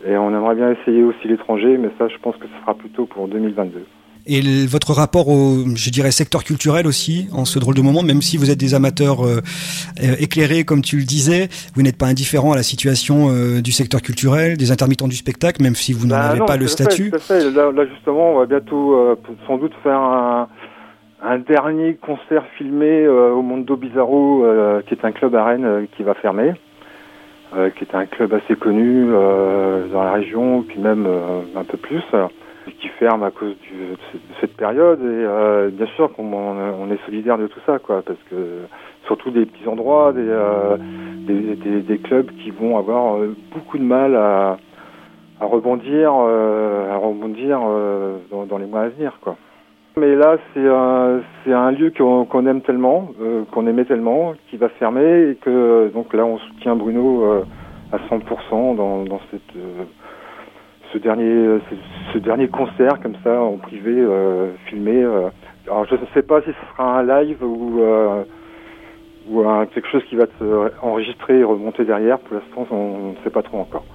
Et 0.08 0.18
on 0.18 0.30
aimerait 0.30 0.56
bien 0.56 0.72
essayer 0.72 1.04
aussi 1.04 1.28
l'étranger, 1.28 1.78
mais 1.78 1.90
ça, 2.00 2.08
je 2.08 2.18
pense 2.18 2.36
que 2.38 2.48
ce 2.48 2.62
sera 2.62 2.74
plutôt 2.74 3.06
pour 3.06 3.28
2022. 3.28 3.86
Et 4.28 4.42
votre 4.68 4.94
rapport 4.94 5.28
au, 5.28 5.66
je 5.76 5.90
dirais, 5.90 6.12
secteur 6.12 6.44
culturel 6.44 6.88
aussi, 6.88 7.28
en 7.34 7.46
ce 7.46 7.60
drôle 7.60 7.76
de 7.76 7.82
moment, 7.82 8.04
même 8.04 8.22
si 8.22 8.38
vous 8.38 8.52
êtes 8.52 8.60
des 8.60 8.74
amateurs 8.74 9.26
euh, 9.26 9.42
euh, 10.04 10.16
éclairés, 10.20 10.64
comme 10.64 10.82
tu 10.82 10.98
le 10.98 11.04
disais, 11.04 11.48
vous 11.76 11.82
n'êtes 11.82 11.98
pas 11.98 12.06
indifférent 12.06 12.52
à 12.52 12.56
la 12.56 12.64
situation 12.64 13.30
euh, 13.30 13.62
du 13.62 13.72
secteur 13.72 14.02
culturel, 14.02 14.58
des 14.58 14.72
intermittents 14.72 15.08
du 15.08 15.16
spectacle, 15.16 15.62
même 15.64 15.76
si 15.76 15.94
vous 15.94 16.06
n'en 16.08 16.16
Bah 16.16 16.30
avez 16.30 16.40
non, 16.40 16.46
pas 16.46 16.58
le 16.58 16.66
fait, 16.68 16.72
statut. 16.72 17.12
fait. 17.20 17.50
Là, 17.52 17.72
là, 17.72 17.86
justement, 17.88 18.36
on 18.36 18.40
va 18.40 18.46
bientôt 18.46 18.96
euh, 18.96 19.16
sans 19.48 19.58
doute 19.58 19.74
faire 19.84 20.00
un, 20.00 20.48
un 21.24 21.40
dernier 21.40 21.96
concert 21.96 22.44
filmé 22.58 23.08
au 23.08 23.42
Mondo 23.42 23.76
Bizarro, 23.76 24.46
qui 24.88 24.94
est 24.94 25.06
un 25.06 25.12
club 25.12 25.36
à 25.36 25.46
Rennes 25.46 25.88
qui 25.96 26.02
va 26.04 26.16
fermer, 26.16 26.54
qui 27.54 27.84
est 27.84 27.94
un 27.96 28.06
club 28.08 28.34
assez 28.34 28.56
connu 28.56 29.06
dans 29.12 30.04
la 30.04 30.14
région, 30.14 30.64
puis 30.64 30.80
même 30.80 31.08
un 31.56 31.64
peu 31.64 31.78
plus, 31.78 32.02
qui 32.80 32.88
ferme 32.90 33.24
à 33.24 33.32
cause 33.32 33.52
de 33.52 33.96
cette- 34.12 34.22
de 34.22 34.34
cette 34.40 34.58
période. 34.58 35.00
Et 35.00 35.04
euh, 35.06 35.70
bien 35.72 35.88
sûr 35.96 36.12
qu'on 36.14 36.32
on 36.34 36.92
est 36.92 37.06
solidaire 37.06 37.38
de 37.38 37.48
tout 37.48 37.60
ça, 37.66 37.80
quoi, 37.80 38.02
parce 38.06 38.20
que 38.30 38.36
surtout 39.06 39.32
des 39.32 39.46
petits 39.46 39.68
endroits, 39.68 40.14
des, 40.14 40.22
euh, 40.28 40.78
des, 41.28 41.98
clubs 42.00 42.30
qui 42.44 42.52
vont 42.52 42.78
avoir 42.78 43.18
euh, 43.18 43.36
beaucoup 43.54 43.78
de 43.78 43.84
mal 43.84 44.16
à 44.16 44.58
à 45.40 45.46
rebondir, 45.46 46.12
à 46.12 46.98
rebondir 46.98 47.60
dans, 48.48 48.58
les 48.60 48.68
mois 48.68 48.82
à 48.82 48.90
venir, 48.90 49.18
quoi. 49.22 49.38
Mais 49.98 50.16
là, 50.16 50.38
c'est 50.54 50.68
un, 50.68 51.22
c'est 51.44 51.52
un 51.52 51.72
lieu 51.72 51.92
qu'on 51.98 52.46
aime 52.46 52.62
tellement, 52.62 53.10
qu'on 53.52 53.66
aimait 53.66 53.86
tellement, 53.86 54.34
qui 54.52 54.58
va 54.58 54.70
fermer 54.70 55.32
et 55.32 55.36
que 55.42 55.90
donc 55.96 56.14
là, 56.14 56.26
on 56.26 56.38
soutient 56.38 56.76
Bruno 56.76 57.26
à 57.92 57.98
100% 57.98 58.76
dans, 58.76 59.04
dans 59.04 59.20
cette, 59.32 59.42
ce 60.94 60.98
dernier, 60.98 61.60
ce, 61.70 61.76
ce 62.14 62.18
dernier 62.18 62.48
concert 62.48 63.00
comme 63.02 63.16
ça 63.24 63.42
en 63.42 63.58
privé, 63.58 63.94
euh, 63.96 64.52
filmé. 64.66 65.04
euh. 65.04 65.30
Alors, 65.68 65.86
je 65.86 65.96
ne 65.96 66.06
sais 66.14 66.24
pas 66.24 66.42
si 66.42 66.48
ce 66.48 66.74
sera 66.74 67.00
un 67.00 67.04
live 67.04 67.44
ou 67.44 67.82
euh, 67.82 68.24
ou 69.30 69.48
un, 69.48 69.66
quelque 69.68 69.88
chose 69.90 70.04
qui 70.10 70.16
va 70.16 70.24
être 70.24 70.72
enregistré 70.82 71.40
et 71.40 71.44
remonté 71.44 71.86
derrière. 71.86 72.20
Pour 72.20 72.36
l'instant, 72.38 72.76
on 72.76 73.12
ne 73.12 73.16
sait 73.24 73.30
pas 73.30 73.44
trop 73.44 73.60
encore. 73.60 73.86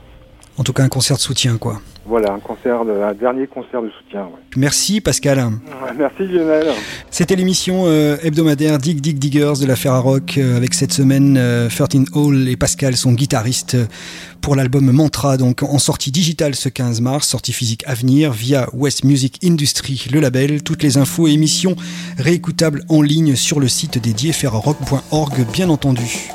En 0.58 0.62
tout 0.64 0.72
cas, 0.72 0.82
un 0.84 0.88
concert 0.88 1.16
de 1.16 1.22
soutien, 1.22 1.58
quoi. 1.58 1.80
Voilà, 2.06 2.32
un 2.32 2.38
concert, 2.38 2.84
de- 2.84 2.92
un 2.92 3.12
dernier 3.12 3.46
concert 3.46 3.82
de 3.82 3.90
soutien. 3.90 4.22
ouais. 4.22 4.40
Merci 4.56 5.00
Pascal. 5.00 5.38
Ouais, 5.38 5.92
Merci 5.98 6.22
Lionel. 6.22 6.68
C'était 7.10 7.36
l'émission 7.36 7.84
euh, 7.86 8.16
hebdomadaire 8.22 8.78
Dig 8.78 9.00
Dig 9.00 9.18
Diggers 9.18 9.54
de 9.60 9.66
la 9.66 9.76
Ferrarock 9.76 10.38
euh, 10.38 10.56
avec 10.56 10.72
cette 10.72 10.92
semaine 10.92 11.36
euh, 11.36 11.68
13 11.68 12.06
Hall 12.14 12.48
et 12.48 12.56
Pascal, 12.56 12.96
son 12.96 13.12
guitariste 13.12 13.74
euh, 13.74 13.86
pour 14.40 14.54
l'album 14.56 14.90
Mantra, 14.92 15.36
donc 15.36 15.62
en 15.62 15.78
sortie 15.78 16.12
digitale 16.12 16.54
ce 16.54 16.68
15 16.68 17.00
mars, 17.00 17.28
sortie 17.28 17.52
physique 17.52 17.82
à 17.86 17.94
venir 17.94 18.32
via 18.32 18.68
West 18.72 19.04
Music 19.04 19.38
Industry, 19.44 20.06
le 20.12 20.20
label. 20.20 20.62
Toutes 20.62 20.82
les 20.84 20.96
infos 20.96 21.26
et 21.26 21.32
émissions 21.32 21.74
réécoutables 22.18 22.84
en 22.88 23.02
ligne 23.02 23.34
sur 23.34 23.58
le 23.60 23.68
site 23.68 23.98
dédié 23.98 24.32
ferrarock.org, 24.32 25.44
bien 25.52 25.68
entendu. 25.68 26.30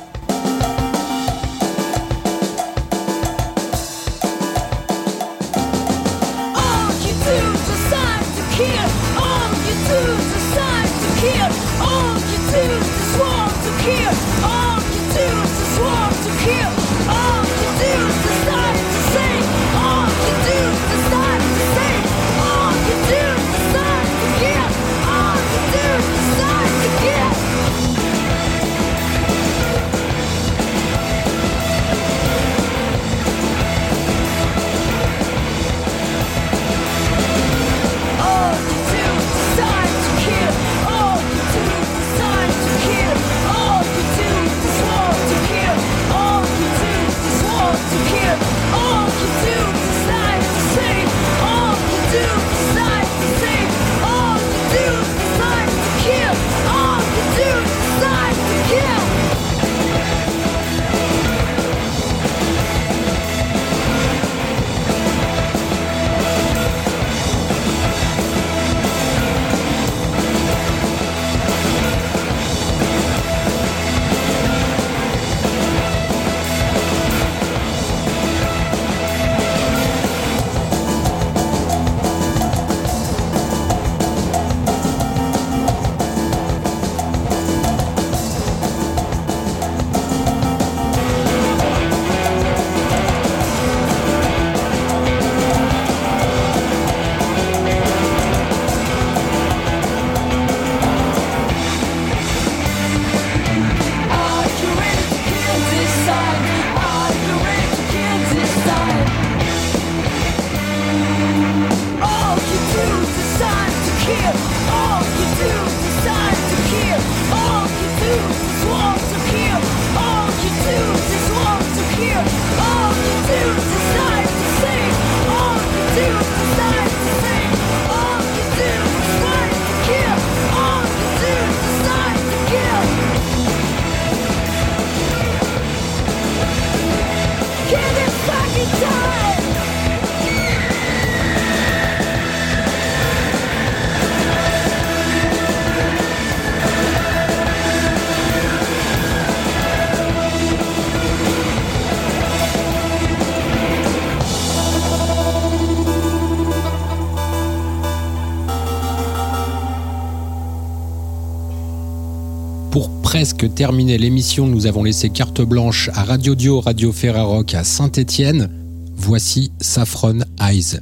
Presque 163.22 163.54
terminer 163.54 164.00
l'émission, 164.00 164.48
nous 164.48 164.66
avons 164.66 164.84
laissé 164.84 165.12
carte 165.12 165.44
blanche 165.44 165.92
à 165.94 166.06
Radio 166.06 166.34
Dio, 166.34 166.60
Radio 166.60 166.92
Ferrarock 166.92 167.54
à 167.54 167.64
Saint-Étienne. 167.64 168.50
Voici 168.96 169.52
Saffron 169.62 170.22
Eyes. 170.42 170.80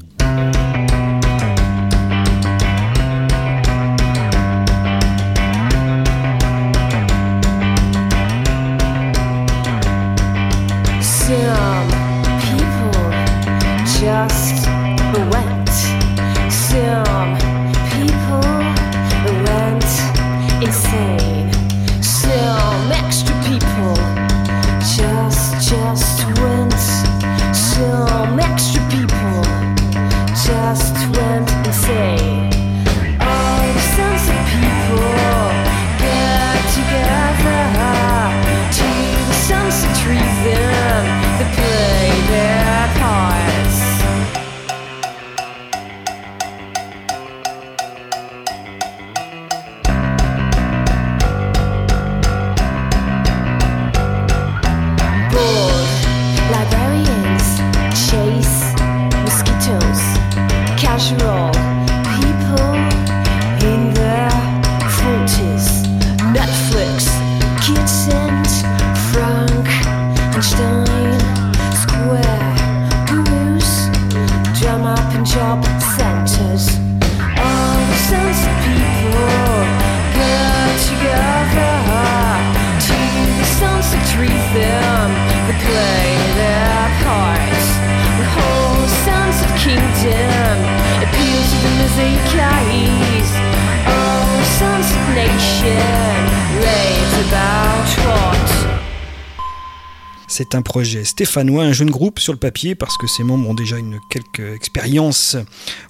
C'est 100.31 100.55
un 100.55 100.61
projet 100.61 101.03
stéphanois, 101.03 101.63
un 101.63 101.73
jeune 101.73 101.89
groupe 101.89 102.19
sur 102.19 102.31
le 102.31 102.39
papier, 102.39 102.73
parce 102.73 102.97
que 102.97 103.07
ses 103.07 103.23
membres 103.23 103.49
ont 103.49 103.53
déjà 103.53 103.77
une 103.77 103.99
quelque 104.09 104.55
expérience, 104.55 105.35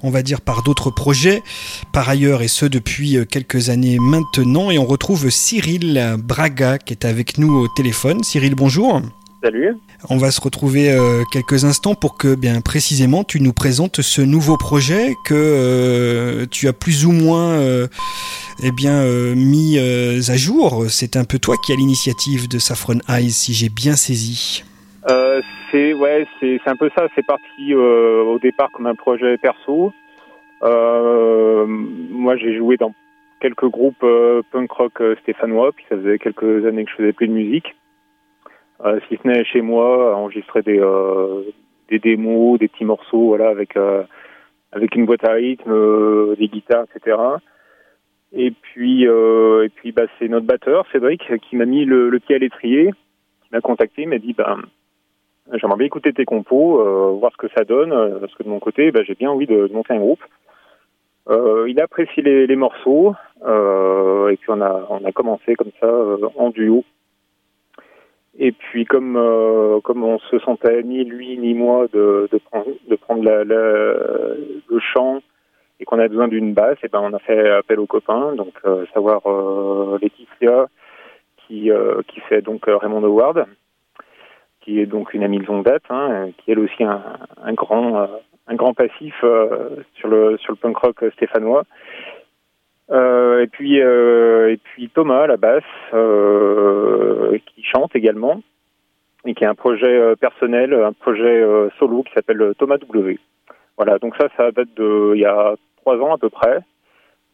on 0.01 0.09
va 0.09 0.23
dire, 0.23 0.41
par 0.41 0.63
d'autres 0.63 0.89
projets, 0.89 1.43
par 1.91 2.09
ailleurs, 2.09 2.41
et 2.41 2.47
ce 2.47 2.65
depuis 2.65 3.17
quelques 3.29 3.69
années 3.69 3.97
maintenant. 3.99 4.71
Et 4.71 4.79
on 4.79 4.85
retrouve 4.85 5.29
Cyril 5.29 6.17
Braga 6.17 6.79
qui 6.79 6.93
est 6.93 7.05
avec 7.05 7.37
nous 7.37 7.53
au 7.59 7.67
téléphone. 7.67 8.23
Cyril, 8.23 8.55
bonjour. 8.55 9.01
Salut. 9.41 9.77
On 10.09 10.17
va 10.17 10.31
se 10.31 10.41
retrouver 10.41 10.91
euh, 10.91 11.23
quelques 11.31 11.63
instants 11.63 11.95
pour 11.95 12.17
que, 12.17 12.35
bien 12.35 12.59
précisément, 12.59 13.23
tu 13.23 13.39
nous 13.39 13.53
présentes 13.53 14.01
ce 14.01 14.21
nouveau 14.21 14.57
projet 14.57 15.13
que 15.25 15.33
euh, 15.33 16.45
tu 16.51 16.67
as 16.67 16.73
plus 16.73 17.05
ou 17.05 17.13
moins, 17.13 17.53
euh, 17.53 17.87
eh 18.61 18.71
bien, 18.71 19.01
euh, 19.01 19.35
mis 19.35 19.79
à 19.79 20.35
jour. 20.35 20.87
C'est 20.89 21.15
un 21.15 21.23
peu 21.23 21.39
toi 21.39 21.55
qui 21.63 21.71
as 21.71 21.75
l'initiative 21.77 22.49
de 22.49 22.59
Saffron 22.59 22.99
Eyes, 23.07 23.31
si 23.31 23.53
j'ai 23.53 23.69
bien 23.69 23.93
saisi. 23.93 24.63
C'est 25.71 25.93
ouais, 25.93 26.27
c'est 26.39 26.59
un 26.65 26.75
peu 26.75 26.89
ça. 26.97 27.07
C'est 27.15 27.25
parti 27.25 27.73
au 27.75 28.39
départ 28.39 28.69
comme 28.71 28.87
un 28.87 28.95
projet 28.95 29.37
perso. 29.37 29.93
Moi, 30.61 32.35
j'ai 32.37 32.57
joué 32.57 32.75
dans 32.75 32.93
quelques 33.39 33.69
groupes 33.69 34.05
punk 34.51 34.71
rock 34.71 35.01
stéphanois, 35.21 35.71
puis 35.71 35.85
ça 35.87 35.95
faisait 35.95 36.17
quelques 36.17 36.65
années 36.65 36.83
que 36.83 36.91
je 36.91 36.95
faisais 36.95 37.13
plus 37.13 37.27
de 37.27 37.33
musique. 37.33 37.75
Euh, 38.85 38.99
si 39.07 39.17
ce 39.21 39.27
n'est 39.27 39.43
chez 39.43 39.61
moi, 39.61 40.13
à 40.13 40.15
enregistrer 40.15 40.61
des 40.61 40.79
euh, 40.79 41.43
des 41.89 41.99
démos, 41.99 42.59
des 42.59 42.67
petits 42.67 42.85
morceaux, 42.85 43.27
voilà, 43.27 43.49
avec 43.49 43.75
euh, 43.75 44.03
avec 44.71 44.95
une 44.95 45.05
boîte 45.05 45.25
à 45.25 45.33
rythme, 45.33 46.35
des 46.35 46.47
guitares, 46.47 46.85
etc. 46.95 47.17
Et 48.31 48.51
puis 48.51 49.07
euh, 49.07 49.65
et 49.65 49.69
puis 49.69 49.91
bah 49.91 50.03
c'est 50.17 50.27
notre 50.27 50.45
batteur 50.45 50.85
Cédric 50.91 51.23
qui 51.41 51.55
m'a 51.55 51.65
mis 51.65 51.83
le, 51.83 52.17
pied 52.19 52.35
à 52.35 52.39
l'étrier, 52.39 52.91
qui 53.43 53.49
m'a 53.51 53.59
contacté, 53.59 54.05
m'a 54.05 54.19
dit 54.19 54.33
bah 54.33 54.55
j'aimerais 55.53 55.77
bien 55.77 55.87
écouter 55.87 56.13
tes 56.13 56.25
compos, 56.25 56.79
euh, 56.79 57.17
voir 57.19 57.31
ce 57.33 57.37
que 57.37 57.51
ça 57.57 57.63
donne, 57.63 58.19
parce 58.19 58.33
que 58.35 58.43
de 58.43 58.49
mon 58.49 58.59
côté 58.59 58.91
bah, 58.91 59.01
j'ai 59.03 59.15
bien 59.15 59.31
envie 59.31 59.47
de, 59.47 59.69
monter 59.73 59.93
un 59.93 59.99
groupe. 59.99 60.23
Euh, 61.27 61.65
il 61.67 61.79
a 61.79 61.83
apprécié 61.83 62.23
les, 62.23 62.47
les 62.47 62.55
morceaux 62.55 63.13
et 63.41 64.37
puis 64.37 64.49
on 64.49 64.61
a 64.61 64.85
on 64.89 65.03
a 65.03 65.11
commencé 65.11 65.55
comme 65.55 65.71
ça 65.81 65.91
en 66.37 66.51
duo. 66.51 66.85
Et 68.41 68.53
puis 68.53 68.85
comme 68.85 69.17
euh, 69.17 69.81
comme 69.81 70.03
on 70.03 70.17
se 70.19 70.39
sentait 70.39 70.81
ni 70.83 71.03
lui 71.03 71.37
ni 71.37 71.53
moi 71.53 71.87
de, 71.91 72.29
de 72.31 72.37
prendre 72.37 72.67
de 72.89 72.95
prendre 72.95 73.23
la, 73.23 73.43
la- 73.43 74.33
le 74.69 74.79
chant 74.79 75.19
et 75.81 75.85
qu'on 75.85 75.99
a 75.99 76.07
besoin 76.07 76.27
d'une 76.29 76.53
basse, 76.53 76.77
et 76.83 76.87
ben 76.87 77.01
on 77.03 77.13
a 77.13 77.19
fait 77.19 77.49
appel 77.51 77.79
aux 77.79 77.85
copains, 77.85 78.33
donc 78.35 78.53
euh, 78.65 78.85
savoir 78.93 79.21
euh, 79.27 79.97
Laetitia 80.01 80.67
qui 81.47 81.69
euh, 81.69 82.01
qui 82.07 82.21
fait 82.21 82.41
donc 82.41 82.67
euh, 82.69 82.77
Raymond 82.77 83.03
Howard, 83.03 83.45
qui 84.61 84.79
est 84.79 84.85
donc 84.85 85.13
une 85.13 85.23
amie 85.23 85.39
de 85.39 85.45
longue 85.45 85.65
date, 85.65 85.83
hein, 85.89 86.29
qui 86.37 86.51
est 86.51 86.53
elle 86.53 86.59
aussi 86.59 86.83
un, 86.83 87.01
un 87.43 87.53
grand 87.53 88.01
euh, 88.03 88.07
un 88.47 88.55
grand 88.55 88.73
passif 88.73 89.15
sur 89.95 90.07
le 90.07 90.37
sur 90.37 90.53
le 90.53 90.57
punk 90.57 90.77
rock 90.77 91.03
stéphanois. 91.13 91.63
Euh, 92.91 93.41
et 93.41 93.47
puis 93.47 93.81
euh, 93.81 94.51
et 94.51 94.57
puis 94.57 94.89
Thomas 94.89 95.23
à 95.23 95.27
la 95.27 95.37
basse 95.37 95.63
euh, 95.93 97.37
qui 97.45 97.63
chante 97.63 97.95
également 97.95 98.41
et 99.25 99.35
qui 99.35 99.45
a 99.45 99.49
un 99.49 99.55
projet 99.55 100.15
personnel, 100.15 100.73
un 100.73 100.93
projet 100.93 101.45
solo 101.77 102.03
qui 102.03 102.13
s'appelle 102.13 102.53
Thomas 102.57 102.77
W. 102.77 103.19
Voilà, 103.77 103.99
donc 103.99 104.15
ça, 104.17 104.27
ça 104.37 104.51
date 104.51 104.73
de 104.75 105.13
il 105.13 105.21
y 105.21 105.25
a 105.25 105.55
trois 105.77 105.97
ans 105.97 106.13
à 106.13 106.17
peu 106.17 106.29
près. 106.29 106.59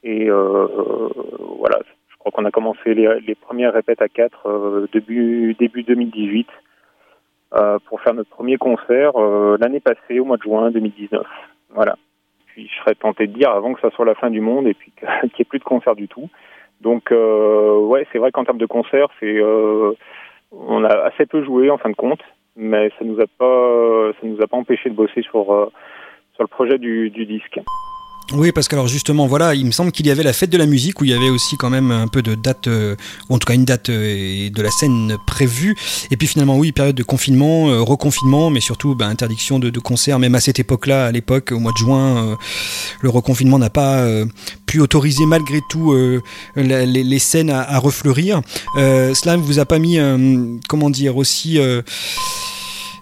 Et 0.04 0.30
euh, 0.30 0.68
voilà, 1.60 1.80
je 2.10 2.16
crois 2.18 2.32
qu'on 2.32 2.46
a 2.46 2.52
commencé 2.52 2.94
les, 2.94 3.20
les 3.22 3.36
premières 3.36 3.74
répètes 3.74 4.02
à 4.02 4.08
quatre 4.08 4.48
euh, 4.48 4.88
début 4.94 5.56
début 5.60 5.84
2018 5.84 6.48
euh, 7.56 7.80
pour 7.88 8.02
faire 8.02 8.14
notre 8.14 8.30
premier 8.30 8.58
concert 8.58 9.14
l'année 9.60 9.80
passée 9.80 10.20
au 10.20 10.26
mois 10.26 10.38
de 10.38 10.44
juin 10.44 10.72
2019. 10.72 11.26
Voilà. 11.70 11.96
Puis 12.56 12.70
je 12.74 12.80
serais 12.80 12.96
tenté 12.96 13.28
de 13.28 13.34
dire 13.34 13.50
avant 13.50 13.74
que 13.74 13.82
ça 13.82 13.92
soit 13.92 14.06
la 14.06 14.16
fin 14.16 14.30
du 14.30 14.40
monde 14.40 14.66
et 14.66 14.74
puis 14.74 14.94
qu'il 14.98 15.08
n'y 15.08 15.42
ait 15.42 15.44
plus 15.44 15.60
de 15.60 15.66
concert 15.66 15.94
du 15.94 16.08
tout. 16.08 16.30
Donc 16.80 17.12
euh, 17.12 17.78
ouais, 17.80 18.08
c'est 18.14 18.18
vrai 18.18 18.32
qu'en 18.32 18.46
termes 18.46 18.58
de 18.58 18.66
concert, 18.66 19.10
c'est 19.20 19.36
euh, 19.36 19.92
on 20.54 20.86
a 20.86 20.94
assez 21.04 21.26
peu 21.26 21.44
joué 21.44 21.70
en 21.70 21.78
fin 21.78 21.90
de 21.90 21.96
compte, 21.96 22.22
mais 22.56 22.90
ça 22.98 23.04
nous 23.04 23.20
a 23.20 23.26
pas 23.38 24.14
ça 24.14 24.26
nous 24.26 24.42
a 24.42 24.48
pas 24.48 24.56
empêché 24.56 24.90
de 24.90 24.96
bosser 24.96 25.22
sur 25.22 25.54
euh, 25.54 25.70
sur 26.36 26.44
le 26.44 26.48
projet 26.48 26.78
du, 26.78 27.10
du 27.10 27.26
disque. 27.26 27.60
Oui, 28.34 28.52
parce 28.52 28.68
que 28.68 28.76
alors 28.76 28.88
justement, 28.88 29.28
voilà, 29.28 29.54
il 29.54 29.66
me 29.66 29.72
semble 29.72 29.92
qu'il 29.92 30.08
y 30.08 30.12
avait 30.12 30.24
la 30.24 30.34
fête 30.34 30.50
de 30.50 30.58
la 30.58 30.66
musique 30.66 31.00
où 31.00 31.06
il 31.06 31.12
y 31.12 31.14
avait 31.14 31.30
aussi 31.30 31.58
quand 31.58 31.70
même 31.70 31.92
un 31.92 32.08
peu 32.08 32.24
de 32.24 32.34
date, 32.34 32.68
euh, 32.68 32.96
en 33.30 33.38
tout 33.38 33.46
cas 33.46 33.54
une 33.54 33.66
date 33.66 33.90
euh, 33.90 34.50
de 34.50 34.62
la 34.64 34.72
scène 34.72 35.16
prévue. 35.28 35.76
Et 36.10 36.18
puis 36.18 36.28
finalement, 36.28 36.58
oui, 36.58 36.72
période 36.72 36.96
de 36.96 37.04
confinement, 37.04 37.70
euh, 37.70 37.82
reconfinement, 37.82 38.50
mais 38.50 38.62
surtout 38.62 38.96
bah, 38.96 39.06
interdiction 39.06 39.60
de, 39.60 39.70
de 39.70 39.80
concerts. 39.80 40.18
Même 40.18 40.34
à 40.34 40.40
cette 40.40 40.60
époque-là, 40.60 41.06
à 41.06 41.12
l'époque, 41.12 41.52
au 41.52 41.60
mois 41.60 41.72
de 41.72 41.78
juin, 41.78 42.18
euh, 42.18 42.36
le 43.02 43.10
reconfinement 43.10 43.60
n'a 43.60 43.70
pas 43.70 43.98
euh, 44.00 44.26
pu 44.66 44.80
autoriser 44.80 45.26
malgré 45.28 45.60
tout 45.70 45.96
les, 46.56 46.86
les 46.86 47.20
scènes 47.20 47.52
à, 47.52 47.62
à 47.62 47.78
refleurir. 47.78 48.42
Cela 48.76 49.38
ne 49.38 49.42
vous 49.42 49.60
a 49.60 49.66
pas 49.66 49.78
mis, 49.78 50.00
comment 50.68 50.90
dire, 50.90 51.16
aussi. 51.18 51.60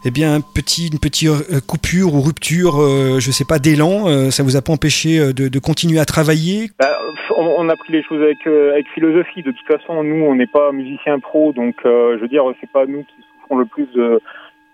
Eh 0.05 0.11
bien, 0.11 0.33
un 0.35 0.41
petit, 0.41 0.87
une 0.87 0.99
petite 0.99 1.29
euh, 1.29 1.59
coupure 1.65 2.13
ou 2.13 2.21
rupture, 2.21 2.81
euh, 2.81 3.19
je 3.19 3.31
sais 3.31 3.45
pas, 3.45 3.59
d'élan, 3.59 4.07
euh, 4.07 4.29
ça 4.29 4.43
vous 4.43 4.55
a 4.57 4.61
pas 4.61 4.73
empêché 4.73 5.19
euh, 5.19 5.33
de, 5.33 5.47
de 5.47 5.59
continuer 5.59 5.99
à 5.99 6.05
travailler? 6.05 6.69
Bah, 6.79 6.97
on, 7.37 7.69
a 7.69 7.75
pris 7.75 7.93
les 7.93 8.03
choses 8.03 8.21
avec 8.21 8.45
avec 8.45 8.87
philosophie. 8.93 9.43
De 9.43 9.51
toute 9.51 9.67
façon, 9.67 10.03
nous, 10.03 10.25
on 10.25 10.35
n'est 10.35 10.47
pas 10.47 10.71
musiciens 10.71 11.19
pro, 11.19 11.53
donc 11.53 11.75
je 11.83 12.19
veux 12.19 12.27
dire, 12.27 12.43
c'est 12.59 12.71
pas 12.71 12.85
nous 12.85 13.03
qui 13.03 13.15
souffrons 13.31 13.57
le 13.57 13.65
plus 13.65 13.87
de, 13.95 14.21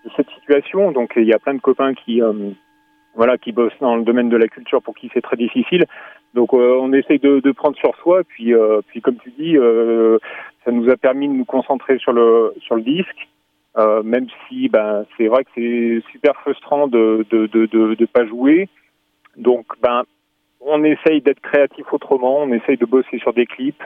de 0.04 0.10
cette 0.16 0.28
situation. 0.38 0.92
Donc 0.92 1.12
il 1.16 1.24
y 1.24 1.32
a 1.32 1.38
plein 1.38 1.54
de 1.54 1.60
copains 1.60 1.94
qui 1.94 2.20
voilà 3.14 3.38
qui 3.38 3.52
bossent 3.52 3.78
dans 3.80 3.96
le 3.96 4.02
domaine 4.02 4.28
de 4.28 4.36
la 4.36 4.48
culture 4.48 4.82
pour 4.82 4.94
qui 4.94 5.10
c'est 5.12 5.20
très 5.20 5.36
difficile. 5.36 5.86
Donc 6.34 6.54
euh, 6.54 6.78
on 6.80 6.92
essaye 6.92 7.18
de, 7.18 7.40
de 7.40 7.52
prendre 7.52 7.76
sur 7.76 7.94
soi, 8.02 8.22
puis 8.24 8.54
euh, 8.54 8.80
puis 8.86 9.00
comme 9.00 9.16
tu 9.16 9.32
dis, 9.38 9.56
euh, 9.56 10.18
ça 10.64 10.70
nous 10.70 10.88
a 10.90 10.96
permis 10.96 11.28
de 11.28 11.32
nous 11.32 11.44
concentrer 11.44 11.98
sur 11.98 12.12
le 12.12 12.54
sur 12.62 12.76
le 12.76 12.82
disque. 12.82 13.28
Euh, 13.78 14.02
même 14.02 14.26
si 14.48 14.68
ben 14.68 15.04
c'est 15.16 15.28
vrai 15.28 15.44
que 15.44 15.50
c'est 15.54 16.02
super 16.10 16.34
frustrant 16.40 16.88
de 16.88 17.24
de, 17.30 17.46
de 17.46 17.66
de 17.66 17.94
de 17.94 18.06
pas 18.06 18.26
jouer. 18.26 18.68
Donc 19.36 19.66
ben 19.80 20.02
on 20.60 20.82
essaye 20.84 21.20
d'être 21.22 21.40
créatif 21.40 21.86
autrement, 21.92 22.38
on 22.38 22.52
essaye 22.52 22.76
de 22.76 22.84
bosser 22.84 23.18
sur 23.18 23.32
des 23.32 23.46
clips. 23.46 23.82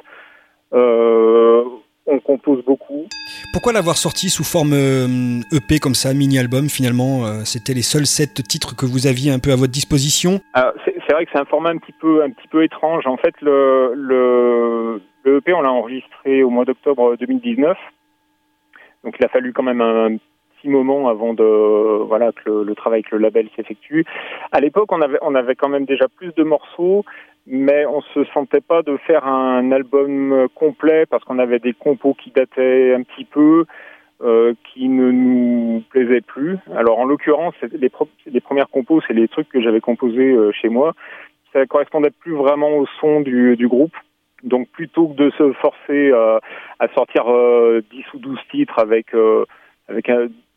Euh, 0.73 1.65
on 2.07 2.19
compose 2.19 2.65
beaucoup. 2.65 3.07
Pourquoi 3.53 3.73
l'avoir 3.73 3.97
sorti 3.97 4.29
sous 4.29 4.45
forme 4.45 4.73
euh, 4.73 5.41
EP 5.53 5.79
comme 5.79 5.95
ça, 5.95 6.13
mini-album 6.13 6.69
finalement 6.69 7.25
euh, 7.27 7.45
C'était 7.45 7.73
les 7.73 7.83
seuls 7.83 8.07
sept 8.07 8.43
titres 8.47 8.77
que 8.77 8.85
vous 8.85 9.07
aviez 9.07 9.31
un 9.33 9.39
peu 9.39 9.53
à 9.53 9.57
votre 9.57 9.73
disposition? 9.73 10.41
C'est 10.85 10.95
c'est 11.07 11.13
vrai 11.15 11.27
que 11.27 11.31
c'est 11.33 11.41
un 11.41 11.45
format 11.45 11.71
un 11.71 11.77
petit 11.77 11.95
peu 12.01 12.23
un 12.23 12.31
petit 12.31 12.49
peu 12.49 12.65
étrange. 12.65 13.07
En 13.07 13.17
fait, 13.17 13.35
le 13.41 13.93
le, 13.95 15.03
le 15.25 15.37
EP 15.37 15.53
on 15.53 15.61
l'a 15.61 15.73
enregistré 15.73 16.43
au 16.43 16.51
mois 16.51 16.65
d'octobre 16.65 17.17
2019. 17.19 17.77
Donc 19.05 19.17
il 19.19 19.25
a 19.25 19.29
fallu 19.29 19.53
quand 19.53 19.63
même 19.63 19.81
un 19.81 20.17
petit 20.57 20.69
moment 20.69 21.09
avant 21.09 21.35
de 21.35 21.45
voilà 22.07 22.33
que 22.33 22.49
le, 22.51 22.65
le 22.65 22.75
travail 22.75 22.99
avec 23.01 23.11
le 23.11 23.19
label 23.19 23.49
s'effectue. 23.55 24.05
À 24.51 24.61
l'époque, 24.61 24.91
on 24.93 25.01
avait 25.03 25.19
on 25.23 25.35
avait 25.35 25.55
quand 25.55 25.69
même 25.69 25.85
déjà 25.85 26.07
plus 26.09 26.35
de 26.35 26.43
morceaux, 26.43 27.05
mais 27.47 27.85
on 27.87 28.01
se 28.01 28.25
sentait 28.33 28.63
pas 28.63 28.83
de 28.83 28.97
faire 29.07 29.27
un 29.27 29.71
album 29.73 30.49
complet 30.55 31.05
parce 31.07 31.23
qu'on 31.25 31.39
avait 31.39 31.59
des 31.59 31.75
compos 31.75 32.15
qui 32.15 32.31
dataient 32.31 32.95
un 32.95 33.03
petit 33.03 33.25
peu. 33.25 33.65
euh, 34.23 34.55
qui 34.73 34.89
ne 34.89 35.11
nous 35.11 35.83
plaisaient 35.91 36.21
plus. 36.23 36.57
Alors 36.75 36.99
en 37.01 37.05
l'occurrence, 37.05 37.55
les, 37.73 37.89
pro- 37.91 38.09
les 38.27 38.41
premières 38.41 38.71
compos, 38.71 39.01
c'est 39.07 39.13
les 39.13 39.29
trucs 39.29 39.49
que 39.49 39.61
j'avais 39.61 39.81
composés 39.81 40.31
euh, 40.33 40.53
chez 40.53 40.69
moi. 40.69 40.95
Ça 41.53 41.67
correspondait 41.67 42.13
plus 42.21 42.33
vraiment 42.35 42.71
au 42.79 42.87
son 43.01 43.21
du, 43.21 43.57
du 43.57 43.69
groupe. 43.69 43.95
Donc 44.45 44.69
plutôt 44.69 45.09
que 45.09 45.15
de 45.15 45.31
se 45.31 45.53
forcer 45.55 46.11
euh, 46.13 46.39
à 46.79 46.89
sortir 46.89 47.25
euh, 47.29 47.83
10 47.91 48.05
ou 48.15 48.19
12 48.19 48.39
titres 48.51 48.79
avec 48.79 49.15
euh, 49.15 49.45
avec 49.89 50.11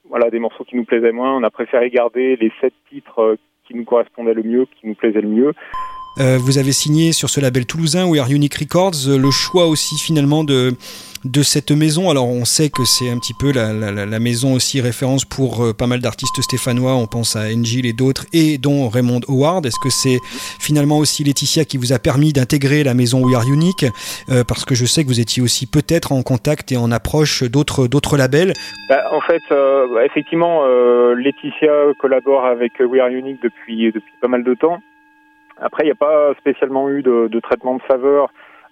voilà 0.09 0.29
des 0.29 0.39
morceaux 0.39 0.63
qui 0.63 0.75
nous 0.75 0.85
plaisaient 0.85 1.11
moins, 1.11 1.35
on 1.35 1.43
a 1.43 1.49
préféré 1.49 1.89
garder 1.89 2.35
les 2.35 2.51
7 2.61 2.73
titres 2.89 3.19
euh, 3.19 3.35
qui 3.65 3.75
nous 3.75 3.85
correspondaient 3.85 4.33
le 4.33 4.43
mieux, 4.43 4.65
qui 4.65 4.87
nous 4.87 4.95
plaisaient 4.95 5.21
le 5.21 5.27
mieux. 5.27 5.53
Euh, 6.19 6.37
vous 6.39 6.57
avez 6.57 6.71
signé 6.71 7.11
sur 7.11 7.29
ce 7.29 7.39
label 7.39 7.65
toulousain 7.67 8.05
We 8.07 8.19
Are 8.19 8.31
Unique 8.31 8.55
Records 8.55 9.07
euh, 9.07 9.17
le 9.19 9.29
choix 9.29 9.67
aussi 9.67 9.97
finalement 9.99 10.43
de 10.43 10.73
de 11.25 11.41
cette 11.41 11.71
maison. 11.71 12.09
Alors 12.09 12.27
on 12.27 12.45
sait 12.45 12.69
que 12.69 12.85
c'est 12.85 13.09
un 13.09 13.17
petit 13.19 13.33
peu 13.33 13.51
la, 13.51 13.73
la, 13.73 13.91
la- 14.05 14.19
maison 14.19 14.53
aussi 14.53 14.81
référence 14.81 15.25
pour 15.25 15.63
euh, 15.63 15.73
pas 15.73 15.85
mal 15.85 15.99
d'artistes 15.99 16.41
stéphanois. 16.41 16.95
On 16.95 17.05
pense 17.05 17.35
à 17.35 17.47
Engil 17.53 17.85
et 17.85 17.93
d'autres, 17.93 18.25
et 18.33 18.57
dont 18.57 18.87
Raymond 18.87 19.19
Howard. 19.27 19.65
Est-ce 19.65 19.79
que 19.83 19.89
c'est 19.89 20.19
finalement 20.59 20.97
aussi 20.99 21.23
Laetitia 21.23 21.65
qui 21.65 21.77
vous 21.77 21.91
a 21.93 21.99
permis 21.99 22.33
d'intégrer 22.33 22.83
la 22.83 22.93
maison 22.93 23.21
We 23.23 23.35
Are 23.35 23.47
Unique? 23.47 23.85
Euh, 24.29 24.43
Parce 24.43 24.63
que 24.65 24.73
je 24.73 24.85
sais 24.85 25.03
que 25.03 25.07
vous 25.09 25.19
étiez 25.19 25.43
aussi 25.43 25.65
peut-être 25.67 26.11
en 26.13 26.21
contact 26.23 26.71
et 26.71 26.77
en 26.77 26.91
approche 26.91 27.43
d'autres 27.43 27.87
d'autres 27.87 28.15
labels. 28.17 28.53
Bah, 28.89 29.03
en 29.11 29.21
fait, 29.21 29.41
euh, 29.51 29.85
bah, 29.93 30.05
effectivement, 30.05 30.65
Laetitia 31.15 31.93
collabore 31.99 32.45
avec 32.45 32.73
We 32.79 33.01
Are 33.01 33.09
Unique 33.09 33.41
depuis 33.43 33.91
depuis 33.91 34.13
pas 34.21 34.27
mal 34.27 34.43
de 34.43 34.53
temps. 34.53 34.79
Après, 35.59 35.83
il 35.83 35.87
n'y 35.87 35.91
a 35.91 35.95
pas 35.95 36.33
spécialement 36.35 36.89
eu 36.89 37.01
de, 37.01 37.39
traitement 37.39 37.75
de 37.75 37.81
faveur. 37.83 38.29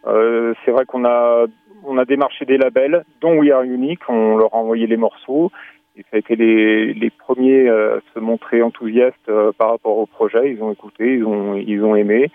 Euh, 0.07 0.53
c'est 0.63 0.71
vrai 0.71 0.85
qu'on 0.85 1.05
a 1.05 1.45
on 1.87 1.97
a 1.99 2.05
démarché 2.05 2.45
des 2.45 2.57
labels, 2.57 3.03
dont 3.21 3.37
We 3.37 3.51
Are 3.51 3.63
Unique. 3.63 4.01
On 4.09 4.37
leur 4.37 4.53
a 4.53 4.57
envoyé 4.57 4.87
les 4.87 4.97
morceaux. 4.97 5.51
et 5.95 6.01
ça 6.03 6.09
a 6.13 6.17
été 6.17 6.35
les, 6.35 6.93
les 6.93 7.09
premiers 7.11 7.69
à 7.69 7.99
se 8.13 8.19
montrer 8.19 8.61
enthousiastes 8.63 9.29
euh, 9.29 9.51
par 9.57 9.69
rapport 9.69 9.97
au 9.97 10.05
projet. 10.05 10.51
Ils 10.51 10.63
ont 10.63 10.71
écouté, 10.71 11.15
ils 11.15 11.25
ont, 11.25 11.55
ils 11.55 11.83
ont 11.83 11.95
aimé. 11.95 12.31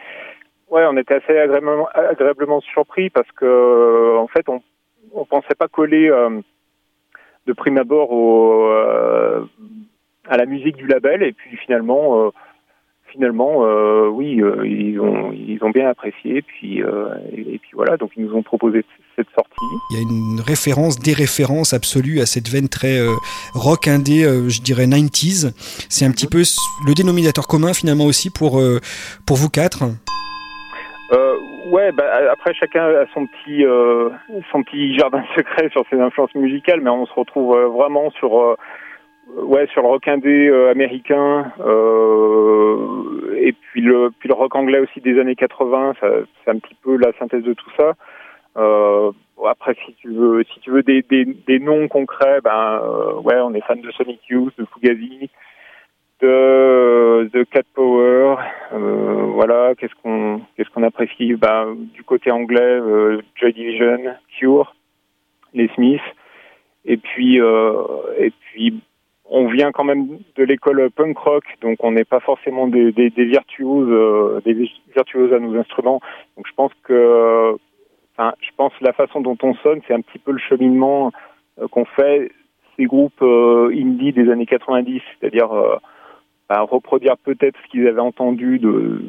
Ouais, 0.71 0.85
on 0.89 0.97
était 0.97 1.15
assez 1.15 1.37
agréablement, 1.37 1.89
agréablement 1.95 2.61
surpris 2.61 3.11
parce 3.11 3.31
que, 3.33 4.17
en 4.17 4.29
fait, 4.29 4.49
on, 4.49 4.63
on 5.13 5.25
pensait 5.25 5.57
pas 5.59 5.69
coller 5.69 6.09
euh, 6.09 6.41
de 7.47 7.53
prime 7.53 7.79
abord 7.79 8.11
euh, 8.13 9.45
à 10.29 10.37
la 10.37 10.47
musique 10.47 10.77
du 10.77 10.87
label, 10.87 11.23
et 11.23 11.33
puis 11.33 11.57
finalement, 11.57 12.27
euh, 12.27 12.31
finalement, 13.13 13.65
euh, 13.65 14.09
oui, 14.09 14.41
euh, 14.43 14.67
ils 14.67 14.99
ont, 15.01 15.33
ils 15.33 15.59
ont 15.63 15.71
bien 15.71 15.89
apprécié, 15.89 16.43
puis, 16.43 16.83
euh, 16.83 17.09
et, 17.33 17.41
et 17.55 17.59
puis 17.59 17.71
voilà, 17.75 17.97
donc 17.97 18.11
ils 18.17 18.25
nous 18.25 18.35
ont 18.35 18.43
proposé 18.43 18.85
cette 19.17 19.29
sortie. 19.35 19.51
Il 19.91 19.97
y 19.97 20.01
a 20.01 20.03
une 20.03 20.41
référence, 20.41 20.99
des 20.99 21.13
références 21.13 21.73
absolues 21.75 22.21
à 22.21 22.27
cette 22.27 22.49
veine 22.49 22.69
très 22.69 22.99
rock 23.55 23.89
indé, 23.89 24.23
je 24.49 24.61
dirais 24.63 24.87
90s. 24.87 25.53
C'est 25.89 26.05
un 26.07 26.11
petit 26.13 26.27
peu 26.27 26.41
s- 26.41 26.57
le 26.87 26.95
dénominateur 26.95 27.47
commun 27.47 27.73
finalement 27.75 28.05
aussi 28.07 28.31
pour, 28.31 28.61
pour 29.27 29.37
vous 29.37 29.49
quatre. 29.51 29.85
Ouais, 31.73 31.93
bah, 31.93 32.05
après 32.33 32.53
chacun 32.55 32.83
a 32.85 33.05
son 33.15 33.27
petit 33.27 33.63
son 34.51 34.63
petit 34.65 34.97
jardin 34.99 35.23
secret 35.37 35.69
sur 35.71 35.85
ses 35.91 36.01
influences 36.01 36.35
musicales, 36.35 36.81
mais 36.81 36.91
on 36.91 37.07
se 37.07 37.13
retrouve 37.13 37.57
vraiment 37.57 38.11
sur 38.13 38.57
ouais 39.37 39.67
sur 39.69 39.83
le 39.83 39.89
rock 39.89 40.09
indé 40.09 40.49
euh, 40.49 40.71
américain 40.71 41.53
euh, 41.61 43.37
et 43.37 43.53
puis 43.53 43.81
le 43.81 44.11
puis 44.19 44.29
le 44.29 44.35
rock 44.35 44.55
anglais 44.55 44.79
aussi 44.79 45.01
des 45.01 45.19
années 45.19 45.37
80. 45.37 45.95
Ça, 46.01 46.09
c'est 46.45 46.51
un 46.51 46.59
petit 46.59 46.77
peu 46.83 46.97
la 46.97 47.13
synthèse 47.19 47.45
de 47.45 47.55
tout 47.55 47.71
ça. 47.77 47.95
Euh, 48.57 49.13
après, 49.47 49.75
si 49.87 49.95
tu 49.95 50.13
veux, 50.13 50.45
si 50.45 50.61
tu 50.61 50.71
veux 50.71 50.83
des, 50.83 51.03
des, 51.03 51.25
des 51.25 51.59
noms 51.59 51.89
concrets, 51.89 52.41
ben 52.43 52.81
euh, 52.83 53.15
ouais, 53.21 53.37
on 53.41 53.55
est 53.55 53.65
fan 53.65 53.81
de 53.81 53.91
Sonic 53.93 54.21
Youth, 54.29 54.53
de 54.59 54.67
Fugazi, 54.67 55.31
de 56.21 57.31
de 57.33 57.45
Cat 57.45 57.63
Power. 57.75 58.37
Euh, 58.73 59.27
voilà, 59.33 59.75
qu'est-ce 59.77 59.95
qu'on 60.03 60.43
qu'est-ce 60.57 60.71
qu'on 60.71 60.83
apprécie? 60.83 61.35
Ben, 61.35 61.77
du 61.95 62.03
côté 62.03 62.31
anglais, 62.31 62.61
euh, 62.61 63.23
Joy 63.37 63.53
Division, 63.53 63.99
Cure, 64.39 64.75
les 65.55 65.69
Smiths, 65.69 66.01
et 66.85 66.97
puis 66.97 67.37
et 67.37 68.33
puis 68.41 68.83
on 69.31 69.47
vient 69.47 69.71
quand 69.71 69.85
même 69.85 70.19
de 70.35 70.45
l'école 70.45 70.91
punk 70.91 71.17
rock, 71.17 71.45
donc 71.61 71.79
on 71.85 71.93
n'est 71.93 72.05
pas 72.05 72.19
forcément 72.19 72.67
des, 72.67 72.91
virtuoses, 72.91 73.89
euh, 73.89 74.41
des 74.45 74.55
virtuoses 74.95 75.33
à 75.33 75.39
nos 75.39 75.57
instruments. 75.57 76.01
Donc 76.37 76.47
je 76.49 76.53
pense 76.55 76.73
que, 76.83 77.55
enfin, 78.17 78.35
je 78.41 78.51
pense 78.57 78.73
la 78.81 78.93
façon 78.93 79.21
dont 79.21 79.39
on 79.43 79.55
sonne, 79.55 79.81
c'est 79.87 79.95
un 79.95 80.01
petit 80.01 80.19
peu 80.19 80.33
le 80.33 80.39
cheminement 80.39 81.13
euh, 81.61 81.69
qu'ont 81.69 81.85
fait 81.85 82.33
ces 82.77 82.87
groupes 82.87 83.23
euh, 83.23 83.71
indie 83.73 84.13
des 84.13 84.29
années 84.31 84.47
90, 84.47 85.01
c'est-à-dire 85.21 85.53
euh, 85.53 85.77
bah, 86.49 86.63
reproduire 86.63 87.17
peut-être 87.19 87.57
ce 87.65 87.71
qu'ils 87.71 87.87
avaient 87.87 88.01
entendu 88.01 88.59
de 88.59 89.01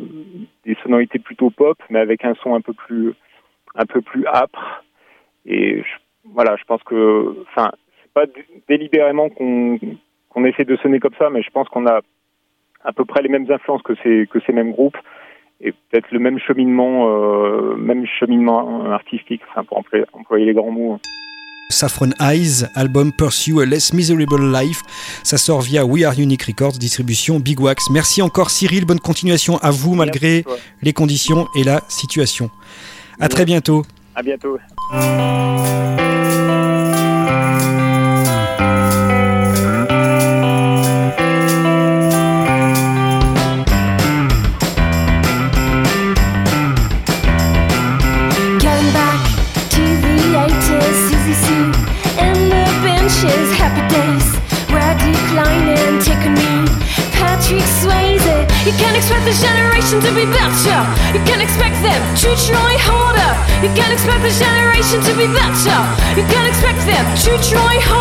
des 0.65 0.77
sonorités 0.83 1.17
plutôt 1.17 1.49
pop, 1.49 1.79
mais 1.89 1.99
avec 1.99 2.23
un 2.23 2.35
son 2.35 2.53
un 2.53 2.61
peu 2.61 2.73
plus 2.73 3.15
un 3.73 3.87
peu 3.87 4.01
plus 4.01 4.27
âpre. 4.27 4.83
Et 5.47 5.81
voilà, 6.25 6.55
je 6.57 6.63
pense 6.65 6.83
que, 6.83 7.35
enfin, 7.49 7.71
c'est 8.03 8.13
pas 8.13 8.27
dé- 8.27 8.45
délibérément 8.67 9.29
qu'on 9.29 9.79
qu'on 10.33 10.45
essaie 10.45 10.65
de 10.65 10.75
sonner 10.77 10.99
comme 10.99 11.13
ça, 11.17 11.29
mais 11.29 11.41
je 11.41 11.49
pense 11.49 11.67
qu'on 11.69 11.87
a 11.87 12.01
à 12.83 12.93
peu 12.93 13.05
près 13.05 13.21
les 13.21 13.29
mêmes 13.29 13.49
influences 13.49 13.83
que 13.83 13.93
ces 14.03 14.27
que 14.27 14.39
ces 14.45 14.53
mêmes 14.53 14.71
groupes 14.71 14.97
et 15.63 15.71
peut-être 15.71 16.11
le 16.11 16.19
même 16.19 16.39
cheminement, 16.39 17.07
euh, 17.09 17.75
même 17.75 18.05
cheminement 18.19 18.85
artistique, 18.91 19.41
enfin 19.49 19.63
pour 19.63 19.77
employer, 19.77 20.05
employer 20.13 20.45
les 20.45 20.53
grands 20.53 20.71
mots. 20.71 20.99
Saffron 21.69 22.09
Eyes, 22.19 22.65
album 22.75 23.11
Pursue 23.17 23.61
a 23.61 23.65
Less 23.65 23.93
Miserable 23.93 24.51
Life. 24.51 24.81
Ça 25.23 25.37
sort 25.37 25.61
via 25.61 25.85
We 25.85 26.03
Are 26.03 26.19
Unique 26.19 26.43
Records, 26.43 26.73
distribution 26.73 27.39
Big 27.39 27.59
Wax. 27.61 27.89
Merci 27.91 28.21
encore 28.21 28.49
Cyril, 28.49 28.85
bonne 28.85 28.99
continuation 28.99 29.57
à 29.59 29.71
vous 29.71 29.95
malgré 29.95 30.43
toi. 30.43 30.55
les 30.81 30.93
conditions 30.93 31.47
et 31.55 31.63
la 31.63 31.79
situation. 31.87 32.49
À 33.19 33.29
très 33.29 33.45
bientôt. 33.45 33.83
À 34.15 34.23
bientôt. 34.23 34.57
To 67.21 67.37
try 67.37 67.77
harder. 67.81 68.00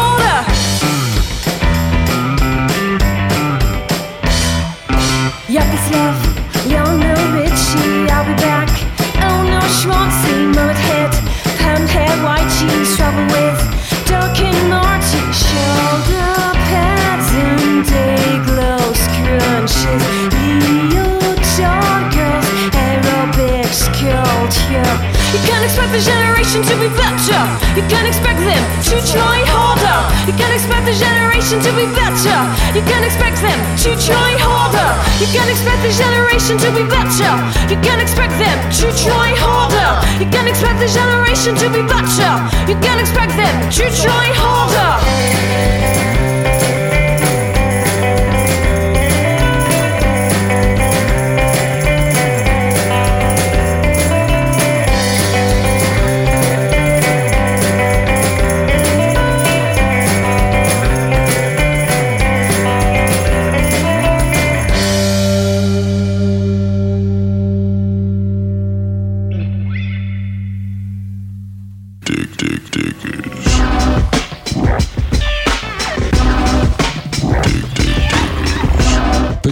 The 35.82 35.92
generation 35.96 36.58
to 36.58 36.70
be 36.72 36.84
better. 36.84 37.32
You 37.72 37.80
can't 37.80 38.02
expect 38.02 38.32
them 38.36 38.58
to 38.80 38.86
try 39.02 39.32
harder. 39.36 39.90
You 40.22 40.28
can't 40.30 40.48
expect 40.48 40.78
the 40.78 40.88
generation 40.88 41.54
to 41.56 41.68
be 41.70 41.82
better. 41.82 42.32
You 42.68 42.76
can't 42.80 43.00
expect 43.00 43.32
them 43.36 43.70
to 43.70 43.84
try 44.02 44.26
harder. 44.36 46.09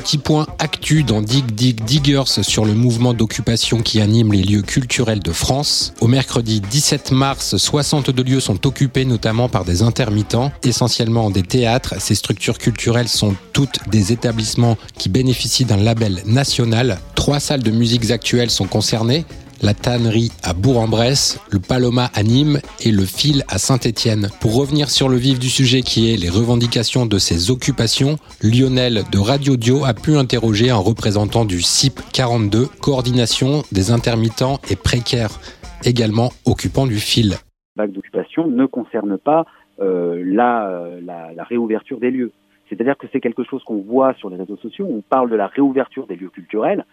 Petit 0.09 0.17
point 0.17 0.47
actu 0.59 1.03
dans 1.03 1.21
Dig 1.21 1.45
Dig 1.55 1.85
Diggers 1.85 2.41
sur 2.41 2.65
le 2.65 2.73
mouvement 2.73 3.13
d'occupation 3.13 3.83
qui 3.83 4.01
anime 4.01 4.33
les 4.33 4.43
lieux 4.43 4.63
culturels 4.63 5.21
de 5.21 5.33
France. 5.33 5.93
Au 6.01 6.07
mercredi 6.07 6.63
17 6.63 7.13
mars, 7.13 7.59
62 7.59 8.23
lieux 8.23 8.41
sont 8.41 8.67
occupés 8.67 9.05
notamment 9.05 9.51
par 9.51 9.67
des 9.67 9.83
intermittents, 9.83 10.51
essentiellement 10.63 11.29
des 11.29 11.43
théâtres. 11.43 11.97
Ces 11.99 12.15
structures 12.15 12.57
culturelles 12.57 13.09
sont 13.09 13.35
toutes 13.53 13.87
des 13.91 14.11
établissements 14.11 14.79
qui 14.97 15.11
bénéficient 15.11 15.67
d'un 15.67 15.77
label 15.77 16.23
national. 16.25 17.01
Trois 17.15 17.39
salles 17.39 17.63
de 17.63 17.71
musiques 17.71 18.11
actuelles 18.11 18.51
sont 18.51 18.67
concernées. 18.67 19.27
La 19.63 19.75
Tannerie 19.75 20.31
à 20.45 20.55
Bourg-en-Bresse, 20.55 21.41
le 21.51 21.59
Paloma 21.59 22.11
à 22.15 22.23
Nîmes 22.23 22.59
et 22.85 22.93
le 22.93 23.05
Fil 23.05 23.43
à 23.49 23.59
Saint-Étienne. 23.59 24.29
Pour 24.41 24.57
revenir 24.57 24.89
sur 24.89 25.09
le 25.09 25.17
vif 25.17 25.39
du 25.39 25.49
sujet 25.49 25.83
qui 25.83 26.13
est 26.13 26.17
les 26.17 26.29
revendications 26.29 27.07
de 27.07 27.19
ces 27.19 27.51
occupations, 27.51 28.17
Lionel 28.43 29.03
de 29.11 29.19
Radio 29.19 29.57
Dio 29.57 29.85
a 29.85 29.95
pu 29.95 30.17
interroger 30.17 30.71
un 30.71 30.77
représentant 30.77 31.45
du 31.45 31.61
CIP 31.61 32.01
42, 32.13 32.67
coordination 32.81 33.63
des 33.73 33.91
intermittents 33.91 34.61
et 34.71 34.77
précaires, 34.77 35.41
également 35.85 36.31
occupant 36.47 36.87
du 36.87 36.97
fil. 36.97 37.35
vague 37.77 37.93
d'occupation 37.93 38.47
ne 38.47 38.67
concerne 38.67 39.19
pas 39.19 39.45
euh, 39.81 40.23
la, 40.27 41.45
réouverture 41.45 42.01
des 42.01 42.11
lieux. 42.11 42.33
C'est-à-dire 42.69 42.97
que 42.99 43.07
c'est 43.13 43.21
quelque 43.21 43.45
chose 43.45 43.63
qu'on 43.65 43.81
voit 43.81 44.13
sur 44.15 44.29
les 44.29 44.37
réseaux 44.37 44.57
sociaux. 44.57 44.87
On 44.91 45.01
parle 45.01 45.31
de 45.31 45.37
la 45.37 45.47
réouverture 45.47 46.07
des 46.07 46.17
lieux 46.17 46.31
culturels, 46.31 46.85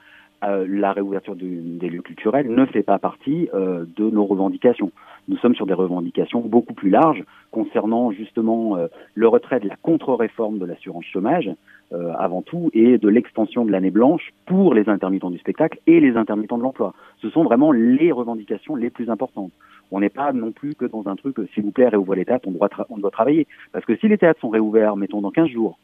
euh, 0.48 0.66
la 0.70 0.91
réouverture 0.91 1.36
des 1.36 1.89
lieux 1.89 2.02
culturels 2.02 2.50
ne 2.50 2.66
fait 2.66 2.84
pas 2.84 3.00
partie 3.00 3.50
euh, 3.54 3.86
de 3.96 4.10
nos 4.10 4.26
revendications. 4.26 4.91
Nous 5.28 5.38
sommes 5.38 5.56
sur 5.56 5.66
des 5.66 5.74
revendications 5.74 6.41
beaucoup 6.41 6.74
plus 6.74 6.89
larges 6.89 7.24
concernant 7.52 8.12
justement 8.12 8.78
euh, 8.78 8.88
le 9.16 9.28
retrait 9.28 9.60
de 9.60 9.68
la 9.68 9.76
contre-réforme 9.76 10.60
de 10.60 10.66
l'assurance 10.66 11.06
chômage 11.06 11.50
avant 12.18 12.41
tout 12.41 12.72
et 12.74 12.98
de 12.98 13.08
l'extension 13.08 13.64
de 13.64 13.72
l'année 13.72 13.91
blanche 13.91 14.34
pour 14.48 14.74
les 14.74 14.89
intermittents 14.89 15.30
du 15.30 15.38
spectacle 15.38 15.80
et 15.86 16.00
les 16.00 16.18
intermittents 16.18 16.58
de 16.58 16.64
l'emploi. 16.64 16.96
Ce 17.22 17.30
sont 17.30 17.43
vraiment 17.43 17.72
les 17.72 18.12
revendications 18.12 18.76
les 18.76 18.89
plus 18.89 19.10
importantes. 19.12 19.52
On 19.91 20.00
n'est 20.00 20.10
pas 20.10 20.34
non 20.34 20.52
plus 20.52 20.74
que 20.74 20.86
dans 20.86 21.08
un 21.08 21.16
truc, 21.16 21.38
s'il 21.54 21.64
vous 21.64 21.72
plaît, 21.72 21.88
réouvrez 21.88 22.18
les 22.18 22.26
théâtres, 22.26 22.48
on 22.48 22.52
doit, 22.52 22.70
on 22.89 22.98
doit 22.98 23.12
travailler. 23.12 23.46
Parce 23.72 23.86
que 23.86 23.96
si 23.98 24.08
les 24.08 24.18
théâtres 24.18 24.41
sont 24.41 24.50
réouverts, 24.50 24.98
mettons, 24.98 25.22
dans 25.22 25.30
15 25.30 25.48
jours, 25.48 25.78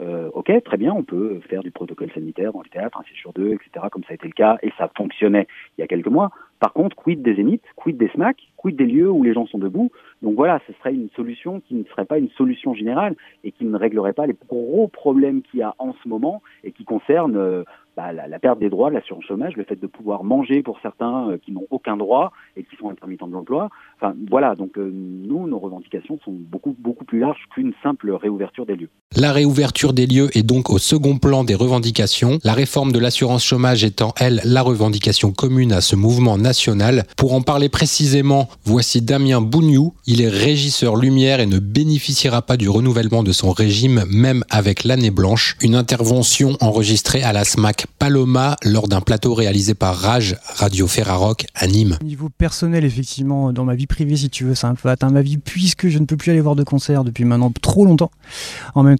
euh, 0.00 0.28
ok, 0.34 0.52
très 0.64 0.76
bien, 0.76 0.92
on 0.92 1.02
peut 1.02 1.40
faire 1.48 1.62
du 1.62 1.70
protocole 1.70 2.10
sanitaire 2.12 2.52
dans 2.52 2.62
les 2.62 2.68
théâtres, 2.68 2.98
un 2.98 3.04
6 3.04 3.14
sur 3.14 3.32
2, 3.32 3.52
etc., 3.54 3.86
comme 3.90 4.02
ça 4.04 4.10
a 4.10 4.14
été 4.14 4.26
le 4.26 4.34
cas, 4.34 4.58
et 4.62 4.70
ça 4.76 4.90
fonctionnait 4.96 5.46
il 5.76 5.80
y 5.80 5.84
a 5.84 5.86
quelques 5.86 6.08
mois. 6.08 6.30
Par 6.60 6.72
contre, 6.72 6.96
quid 6.96 7.22
des 7.22 7.34
zéniths, 7.34 7.64
quid 7.76 7.96
des 7.96 8.08
SMAC, 8.08 8.36
quid 8.56 8.76
des 8.76 8.86
lieux 8.86 9.10
où 9.10 9.22
les 9.22 9.34
gens 9.34 9.46
sont 9.46 9.58
debout? 9.58 9.90
Donc 10.22 10.34
voilà, 10.36 10.60
ce 10.66 10.72
serait 10.74 10.94
une 10.94 11.10
solution 11.10 11.60
qui 11.60 11.74
ne 11.74 11.84
serait 11.84 12.06
pas 12.06 12.18
une 12.18 12.30
solution 12.30 12.74
générale 12.74 13.14
et 13.44 13.52
qui 13.52 13.64
ne 13.64 13.76
réglerait 13.76 14.14
pas 14.14 14.26
les 14.26 14.36
gros 14.48 14.88
problèmes 14.88 15.42
qu'il 15.42 15.60
y 15.60 15.62
a 15.62 15.74
en 15.78 15.94
ce 16.02 16.08
moment 16.08 16.42
et 16.64 16.72
qui 16.72 16.84
concernent 16.84 17.36
euh, 17.36 17.64
bah, 17.96 18.12
la, 18.12 18.28
la 18.28 18.38
perte 18.38 18.58
des 18.58 18.68
droits, 18.68 18.90
l'assurance 18.90 19.24
chômage, 19.24 19.56
le 19.56 19.64
fait 19.64 19.80
de 19.80 19.86
pouvoir 19.86 20.22
manger 20.22 20.62
pour 20.62 20.78
certains 20.82 21.30
euh, 21.30 21.38
qui 21.38 21.52
n'ont 21.52 21.66
aucun 21.70 21.96
droit 21.96 22.30
et 22.56 22.62
qui 22.62 22.76
sont 22.76 22.90
intermittents 22.90 23.26
de 23.26 23.32
l'emploi. 23.32 23.70
Enfin 23.98 24.14
voilà, 24.28 24.54
donc 24.54 24.76
euh, 24.76 24.92
nous, 24.92 25.46
nos 25.48 25.58
revendications 25.58 26.18
sont 26.24 26.32
beaucoup 26.32 26.76
beaucoup 26.78 27.06
plus 27.06 27.20
larges 27.20 27.40
qu'une 27.54 27.72
simple 27.82 28.12
réouverture 28.12 28.66
des 28.66 28.76
lieux. 28.76 28.90
La 29.16 29.32
réouverture 29.32 29.94
des 29.94 30.06
lieux 30.06 30.28
est 30.36 30.42
donc 30.42 30.68
au 30.68 30.76
second 30.76 31.16
plan 31.16 31.42
des 31.42 31.54
revendications, 31.54 32.38
la 32.44 32.52
réforme 32.52 32.92
de 32.92 32.98
l'assurance 32.98 33.44
chômage 33.44 33.82
étant, 33.82 34.12
elle, 34.20 34.42
la 34.44 34.60
revendication 34.60 35.32
commune 35.32 35.72
à 35.72 35.80
ce 35.80 35.96
mouvement 35.96 36.36
national. 36.36 37.04
Pour 37.16 37.32
en 37.32 37.40
parler 37.40 37.70
précisément, 37.70 38.48
voici 38.64 39.00
Damien 39.00 39.40
Bougnou. 39.40 39.94
Il 40.06 40.20
est 40.20 40.28
régisseur 40.28 40.96
lumière 40.96 41.40
et 41.40 41.46
ne 41.46 41.58
bénéficiera 41.58 42.42
pas 42.42 42.58
du 42.58 42.68
renouvellement 42.68 43.22
de 43.22 43.32
son 43.32 43.52
régime, 43.52 44.04
même 44.10 44.44
avec 44.50 44.84
l'année 44.84 45.10
blanche. 45.10 45.56
Une 45.62 45.74
intervention 45.74 46.56
enregistrée 46.60 47.22
à 47.22 47.32
la 47.32 47.44
SMAC 47.44 47.85
Paloma 47.98 48.56
lors 48.62 48.88
d'un 48.88 49.00
plateau 49.00 49.34
réalisé 49.34 49.74
par 49.74 49.96
Rage 49.96 50.36
Radio 50.56 50.86
Ferrarock 50.86 51.46
à 51.54 51.66
Nîmes. 51.66 51.98
Au 52.00 52.04
niveau 52.04 52.28
personnel, 52.28 52.84
effectivement, 52.84 53.52
dans 53.52 53.64
ma 53.64 53.74
vie 53.74 53.86
privée, 53.86 54.16
si 54.16 54.30
tu 54.30 54.44
veux, 54.44 54.54
ça 54.54 54.68
a 54.68 54.70
un 54.70 54.74
peu 54.74 54.88
atteint 54.88 55.10
ma 55.10 55.22
vie 55.22 55.38
puisque 55.38 55.88
je 55.88 55.98
ne 55.98 56.04
peux 56.04 56.16
plus 56.16 56.30
aller 56.30 56.40
voir 56.40 56.56
de 56.56 56.64
concert 56.64 57.04
depuis 57.04 57.24
maintenant 57.24 57.52
trop 57.62 57.84
longtemps. 57.84 58.10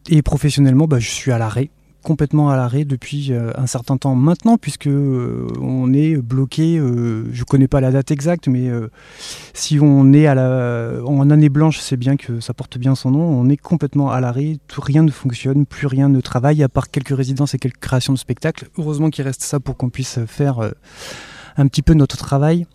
Et 0.09 0.22
professionnellement, 0.22 0.87
bah, 0.87 0.99
je 0.99 1.09
suis 1.09 1.32
à 1.32 1.39
l'arrêt, 1.39 1.70
complètement 2.07 2.51
à 2.51 2.57
l'arrêt 2.57 2.85
depuis 2.85 3.33
euh, 3.33 3.51
un 3.57 3.67
certain 3.67 3.97
temps 3.97 4.15
maintenant, 4.15 4.59
puisque 4.59 4.87
euh, 4.87 5.49
on 5.61 5.93
est 5.93 6.17
bloqué. 6.17 6.79
euh, 6.79 7.25
je 7.33 7.43
connais 7.43 7.67
pas 7.67 7.81
la 7.81 7.91
date 7.91 8.13
exacte, 8.13 8.47
mais 8.47 8.71
si 9.55 9.81
on 9.81 10.13
est 10.13 10.29
à 10.29 10.37
la, 10.37 11.01
en 11.05 11.31
année 11.31 11.49
blanche, 11.49 11.81
c'est 11.81 11.97
bien 11.97 12.17
que 12.17 12.39
ça 12.39 12.55
porte 12.55 12.79
bien 12.79 12.95
son 12.95 13.11
nom. 13.11 13.23
On 13.23 13.49
est 13.49 13.57
complètement 13.57 14.13
à 14.13 14.21
l'arrêt, 14.21 14.59
tout 14.69 14.81
rien 14.81 15.03
ne 15.03 15.11
fonctionne, 15.11 15.67
plus 15.67 15.89
rien 15.89 16.09
ne 16.09 16.21
travaille 16.21 16.63
à 16.63 16.69
part 16.69 16.93
quelques 16.93 17.17
résidences 17.17 17.55
et 17.55 17.59
quelques 17.59 17.81
créations 17.81 18.13
de 18.13 18.19
spectacles. 18.19 18.69
Heureusement 18.79 19.11
qu'il 19.11 19.25
reste 19.25 19.43
ça 19.43 19.59
pour 19.59 19.77
qu'on 19.77 19.91
puisse 19.91 20.21
faire 20.27 20.61
un 21.57 21.67
petit 21.67 21.83
peu 21.83 21.95
notre 21.95 22.17
travail 22.17 22.67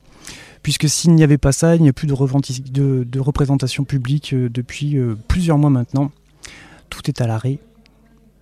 puisque 0.61 0.89
s'il 0.89 1.15
n'y 1.15 1.23
avait 1.23 1.37
pas 1.37 1.53
ça, 1.53 1.77
il 1.77 1.81
n'y 1.83 1.89
a 1.89 1.93
plus 1.93 2.07
de, 2.07 3.19
représentation 3.19 3.85
publique 3.85 4.35
depuis 4.35 4.97
plusieurs 5.29 5.57
mois 5.57 5.69
maintenant. 5.69 6.11
Tout 6.89 7.01
est 7.07 7.21
à 7.21 7.27
l'arrêt. 7.27 7.59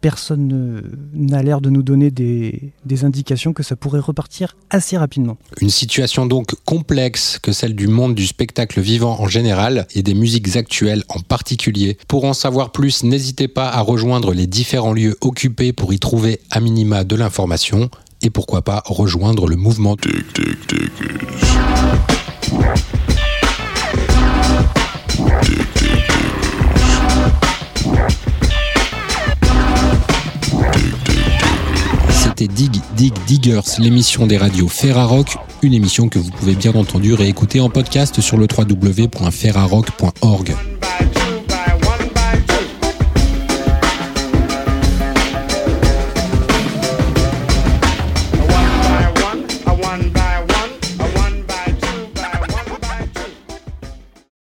Personne 0.01 0.47
ne- 0.47 0.81
n'a 1.13 1.43
l'air 1.43 1.59
de 1.61 1.69
nous 1.69 1.83
donner 1.83 2.09
des, 2.11 2.71
des 2.85 3.03
indications 3.03 3.51
que 3.53 3.63
ça 3.63 3.75
pourrait 3.75 3.99
repartir 3.99 4.55
assez 4.69 4.97
rapidement. 4.97 5.37
Une 5.61 5.69
situation 5.69 6.25
donc 6.25 6.53
complexe 6.65 7.37
que 7.41 7.51
celle 7.51 7.75
du 7.75 7.87
monde 7.87 8.15
du 8.15 8.25
spectacle 8.25 8.79
vivant 8.79 9.19
en 9.19 9.27
général 9.27 9.87
et 9.95 10.03
des 10.03 10.13
musiques 10.13 10.55
actuelles 10.55 11.03
en 11.09 11.19
particulier. 11.19 11.97
Pour 12.07 12.23
en 12.25 12.33
savoir 12.33 12.71
plus, 12.71 13.03
n'hésitez 13.03 13.47
pas 13.47 13.69
à 13.69 13.81
rejoindre 13.81 14.33
les 14.33 14.47
différents 14.47 14.93
lieux 14.93 15.17
occupés 15.21 15.73
pour 15.73 15.91
y 15.93 15.99
trouver 15.99 16.39
à 16.49 16.59
minima 16.61 17.03
de 17.03 17.15
l'information 17.15 17.89
et 18.21 18.29
pourquoi 18.29 18.61
pas 18.61 18.83
rejoindre 18.85 19.47
le 19.47 19.55
mouvement. 19.55 19.95
Dig 32.47 32.81
Dig 32.95 33.13
Diggers, 33.27 33.61
l'émission 33.79 34.25
des 34.27 34.37
radios 34.37 34.67
Ferrarock, 34.67 35.37
une 35.61 35.73
émission 35.73 36.07
que 36.09 36.19
vous 36.19 36.31
pouvez 36.31 36.55
bien 36.55 36.73
entendu 36.73 37.13
réécouter 37.13 37.59
en 37.59 37.69
podcast 37.69 38.21
sur 38.21 38.37
le 38.37 38.47
www.ferrarock.org. 38.57 40.55